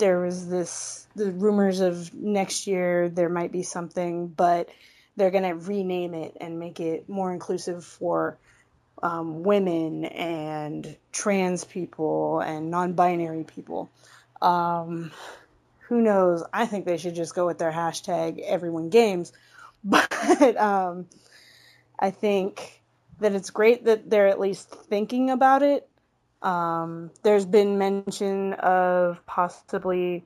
there 0.00 0.20
was 0.20 0.48
this 0.48 1.06
the 1.14 1.30
rumors 1.30 1.80
of 1.80 2.12
next 2.12 2.66
year 2.66 3.08
there 3.08 3.28
might 3.28 3.52
be 3.52 3.62
something, 3.62 4.26
but 4.26 4.68
they're 5.16 5.30
gonna 5.30 5.54
rename 5.54 6.14
it 6.14 6.36
and 6.40 6.58
make 6.58 6.80
it 6.80 7.08
more 7.08 7.32
inclusive 7.32 7.84
for 7.84 8.38
um, 9.02 9.42
women 9.42 10.04
and 10.06 10.96
trans 11.12 11.64
people 11.64 12.40
and 12.40 12.70
non-binary 12.70 13.44
people. 13.44 13.90
Um, 14.42 15.12
who 15.80 16.00
knows? 16.00 16.42
I 16.52 16.66
think 16.66 16.86
they 16.86 16.96
should 16.96 17.14
just 17.14 17.34
go 17.34 17.46
with 17.46 17.58
their 17.58 17.72
hashtag 17.72 18.40
everyone 18.40 18.88
games, 18.88 19.32
but 19.84 20.56
um, 20.56 21.06
I 21.98 22.10
think 22.10 22.82
that 23.20 23.34
it's 23.34 23.50
great 23.50 23.84
that 23.84 24.08
they're 24.08 24.28
at 24.28 24.40
least 24.40 24.70
thinking 24.70 25.30
about 25.30 25.62
it 25.62 25.89
um, 26.42 27.10
there's 27.22 27.46
been 27.46 27.78
mention 27.78 28.54
of 28.54 29.24
possibly 29.26 30.24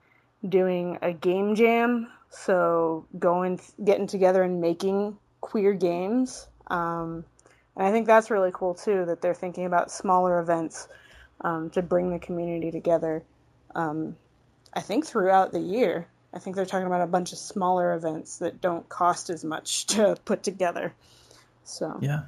doing 0.49 0.99
a 1.03 1.13
game 1.13 1.55
jam, 1.55 2.09
so 2.31 3.07
going, 3.19 3.61
getting 3.83 4.07
together 4.07 4.43
and 4.43 4.61
making 4.61 5.17
queer 5.41 5.73
games. 5.73 6.47
Um, 6.69 7.25
and 7.77 7.87
I 7.87 7.91
think 7.91 8.07
that's 8.07 8.31
really 8.31 8.51
cool 8.53 8.75
too 8.75 9.05
that 9.07 9.21
they're 9.21 9.35
thinking 9.35 9.67
about 9.67 9.91
smaller 9.91 10.39
events 10.39 10.89
um, 11.41 11.71
to 11.71 11.83
bring 11.83 12.11
the 12.11 12.19
community 12.19 12.71
together. 12.71 13.23
Um, 13.75 14.17
I 14.73 14.81
think 14.81 15.07
throughout 15.07 15.53
the 15.53 15.61
year, 15.61 16.07
I 16.33 16.39
think 16.39 16.57
they're 16.57 16.67
talking 16.67 16.87
about 16.87 17.03
a 17.03 17.07
bunch 17.07 17.33
of 17.33 17.39
smaller 17.39 17.95
events 17.95 18.39
that 18.39 18.61
don't 18.61 18.89
cost 18.89 19.31
as 19.31 19.45
much 19.45 19.87
to 19.95 20.17
put 20.25 20.43
together. 20.43 20.93
So 21.65 21.99
yeah, 22.01 22.23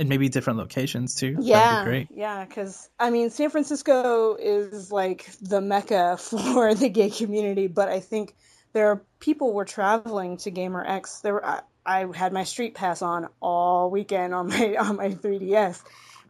and 0.00 0.08
maybe 0.08 0.30
different 0.30 0.58
locations 0.58 1.14
too. 1.14 1.36
Yeah, 1.40 1.84
great. 1.84 2.08
Yeah, 2.10 2.44
because 2.44 2.88
I 2.98 3.10
mean, 3.10 3.28
San 3.28 3.50
Francisco 3.50 4.34
is 4.34 4.90
like 4.90 5.30
the 5.42 5.60
mecca 5.60 6.16
for 6.20 6.74
the 6.74 6.88
gay 6.88 7.10
community, 7.10 7.66
but 7.66 7.88
I 7.88 8.00
think 8.00 8.34
there 8.72 8.88
are 8.88 9.02
people 9.20 9.52
were 9.52 9.66
traveling 9.66 10.38
to 10.38 10.50
GaymerX. 10.50 11.20
There, 11.20 11.34
were, 11.34 11.44
I, 11.44 11.60
I 11.84 12.06
had 12.14 12.32
my 12.32 12.44
street 12.44 12.74
pass 12.74 13.02
on 13.02 13.28
all 13.40 13.90
weekend 13.90 14.34
on 14.34 14.48
my 14.48 14.76
on 14.80 14.96
my 14.96 15.10
3ds, 15.10 15.82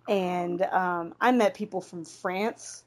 and 0.08 0.60
um, 0.62 1.14
I 1.20 1.30
met 1.30 1.54
people 1.54 1.80
from 1.80 2.04
France. 2.04 2.82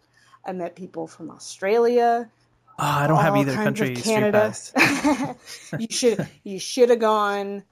I 0.45 0.51
met 0.51 0.75
people 0.75 1.07
from 1.07 1.31
Australia. 1.31 2.29
Oh, 2.77 2.83
I 2.83 3.07
don't 3.07 3.21
have 3.21 3.37
either 3.37 3.53
country 3.53 3.95
Canada. 3.95 4.53
you 5.79 5.87
should 5.89 6.27
you 6.43 6.59
should 6.59 6.89
have 6.89 6.99
gone 6.99 7.63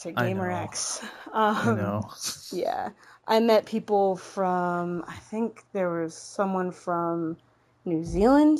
to 0.00 0.12
I 0.16 0.28
Gamer 0.28 0.48
know. 0.50 0.56
X. 0.56 1.04
I 1.32 1.68
Um, 1.68 1.76
know. 1.76 2.10
Yeah. 2.50 2.90
I 3.26 3.38
met 3.40 3.66
people 3.66 4.16
from, 4.16 5.04
I 5.06 5.14
think 5.14 5.62
there 5.72 5.88
was 5.88 6.14
someone 6.16 6.72
from 6.72 7.36
New 7.84 8.04
Zealand, 8.04 8.58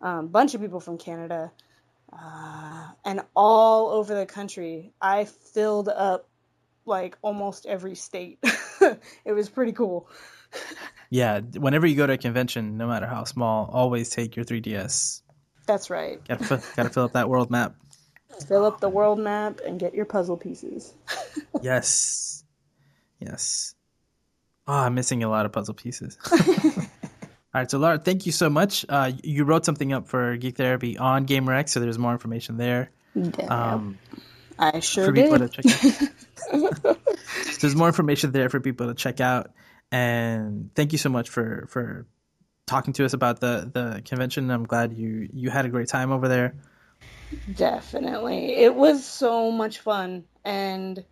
a 0.00 0.22
bunch 0.22 0.54
of 0.54 0.62
people 0.62 0.80
from 0.80 0.96
Canada, 0.96 1.52
uh, 2.12 2.88
and 3.04 3.20
all 3.36 3.90
over 3.90 4.14
the 4.14 4.24
country. 4.24 4.92
I 5.00 5.26
filled 5.26 5.88
up 5.88 6.26
like 6.86 7.18
almost 7.20 7.66
every 7.66 7.94
state. 7.94 8.38
it 9.24 9.32
was 9.32 9.50
pretty 9.50 9.72
cool. 9.72 10.08
Yeah, 11.10 11.40
whenever 11.40 11.86
you 11.86 11.94
go 11.94 12.06
to 12.06 12.14
a 12.14 12.18
convention, 12.18 12.78
no 12.78 12.88
matter 12.88 13.06
how 13.06 13.24
small, 13.24 13.68
always 13.70 14.08
take 14.08 14.34
your 14.34 14.44
3DS. 14.46 15.20
That's 15.66 15.90
right. 15.90 16.26
Gotta, 16.26 16.62
gotta 16.74 16.88
fill 16.90 17.04
up 17.04 17.12
that 17.12 17.28
world 17.28 17.50
map. 17.50 17.74
Fill 18.48 18.64
up 18.64 18.80
the 18.80 18.88
world 18.88 19.18
map 19.18 19.60
and 19.66 19.78
get 19.78 19.94
your 19.94 20.04
puzzle 20.04 20.36
pieces. 20.36 20.94
Yes. 21.62 22.44
Yes. 23.18 23.74
Oh, 24.66 24.74
I'm 24.74 24.94
missing 24.94 25.22
a 25.22 25.28
lot 25.28 25.46
of 25.46 25.52
puzzle 25.52 25.74
pieces. 25.74 26.16
All 26.32 27.60
right, 27.60 27.70
so 27.70 27.78
Lara, 27.78 27.98
thank 27.98 28.26
you 28.26 28.32
so 28.32 28.48
much. 28.48 28.86
Uh, 28.88 29.10
you 29.24 29.44
wrote 29.44 29.64
something 29.64 29.92
up 29.92 30.06
for 30.08 30.36
Geek 30.36 30.56
Therapy 30.56 30.96
on 30.96 31.26
GaymerX, 31.26 31.70
so 31.70 31.80
there's 31.80 31.98
more 31.98 32.12
information 32.12 32.56
there. 32.56 32.90
Um, 33.48 33.98
I 34.56 34.80
sure 34.80 35.06
for 35.06 35.12
did. 35.12 35.38
to 35.38 35.48
check 35.48 35.66
out. 35.66 36.08
so 36.36 36.96
there's 37.60 37.74
more 37.74 37.88
information 37.88 38.30
there 38.30 38.48
for 38.48 38.60
people 38.60 38.86
to 38.88 38.94
check 38.94 39.20
out. 39.20 39.50
And 39.90 40.70
thank 40.74 40.92
you 40.92 40.98
so 40.98 41.08
much 41.08 41.28
for 41.28 41.66
for 41.68 42.06
talking 42.66 42.92
to 42.94 43.04
us 43.04 43.12
about 43.12 43.40
the 43.40 43.70
the 43.72 44.02
convention. 44.04 44.50
I'm 44.50 44.64
glad 44.64 44.92
you 44.92 45.28
you 45.32 45.50
had 45.50 45.64
a 45.64 45.68
great 45.68 45.88
time 45.88 46.12
over 46.12 46.28
there. 46.28 46.54
Definitely. 47.52 48.54
It 48.54 48.74
was 48.74 49.04
so 49.04 49.50
much 49.50 49.78
fun 49.80 50.24
and 50.44 51.04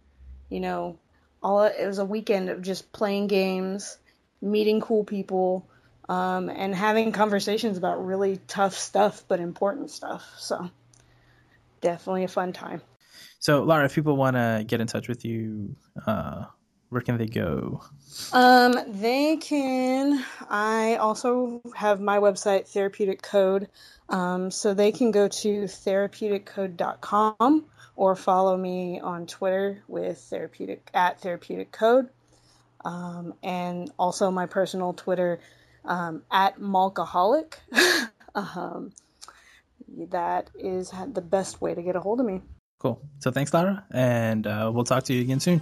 you 0.48 0.60
know, 0.60 0.98
all 1.42 1.62
it 1.62 1.86
was 1.86 1.98
a 1.98 2.04
weekend 2.04 2.48
of 2.48 2.62
just 2.62 2.90
playing 2.92 3.26
games, 3.26 3.98
meeting 4.40 4.80
cool 4.80 5.04
people, 5.04 5.68
um, 6.08 6.48
and 6.48 6.74
having 6.74 7.12
conversations 7.12 7.76
about 7.76 8.04
really 8.04 8.40
tough 8.48 8.74
stuff 8.74 9.24
but 9.28 9.40
important 9.40 9.90
stuff. 9.90 10.26
So 10.38 10.70
definitely 11.80 12.24
a 12.24 12.28
fun 12.28 12.52
time. 12.52 12.82
So 13.40 13.62
Lara, 13.62 13.84
if 13.84 13.94
people 13.94 14.16
want 14.16 14.36
to 14.36 14.64
get 14.66 14.80
in 14.80 14.86
touch 14.86 15.08
with 15.08 15.24
you, 15.24 15.76
uh, 16.06 16.44
where 16.90 17.02
can 17.02 17.18
they 17.18 17.26
go? 17.26 17.82
Um, 18.32 18.74
they 18.88 19.36
can. 19.36 20.24
I 20.48 20.96
also 20.96 21.60
have 21.74 22.00
my 22.00 22.18
website, 22.18 22.66
Therapeutic 22.68 23.20
Code. 23.22 23.68
Um, 24.08 24.50
so 24.50 24.74
they 24.74 24.90
can 24.92 25.10
go 25.10 25.28
to 25.28 25.64
therapeuticcode.com 25.64 27.64
or 27.96 28.16
follow 28.16 28.56
me 28.56 29.00
on 29.00 29.26
Twitter 29.26 29.82
with 29.86 30.16
therapeutic 30.18 30.88
at 30.94 31.20
therapeutic 31.20 31.70
code. 31.72 32.08
Um, 32.84 33.34
and 33.42 33.90
also 33.98 34.30
my 34.30 34.46
personal 34.46 34.92
Twitter 34.94 35.40
um, 35.84 36.22
at 36.30 36.60
Malkaholic. 36.60 37.54
um, 38.34 38.92
that 40.10 40.48
is 40.58 40.90
the 41.12 41.20
best 41.20 41.60
way 41.60 41.74
to 41.74 41.82
get 41.82 41.96
a 41.96 42.00
hold 42.00 42.20
of 42.20 42.26
me. 42.26 42.40
Cool. 42.78 43.02
So 43.18 43.32
thanks, 43.32 43.52
Lara, 43.52 43.84
and 43.90 44.46
uh, 44.46 44.70
we'll 44.72 44.84
talk 44.84 45.02
to 45.04 45.14
you 45.14 45.20
again 45.20 45.40
soon. 45.40 45.60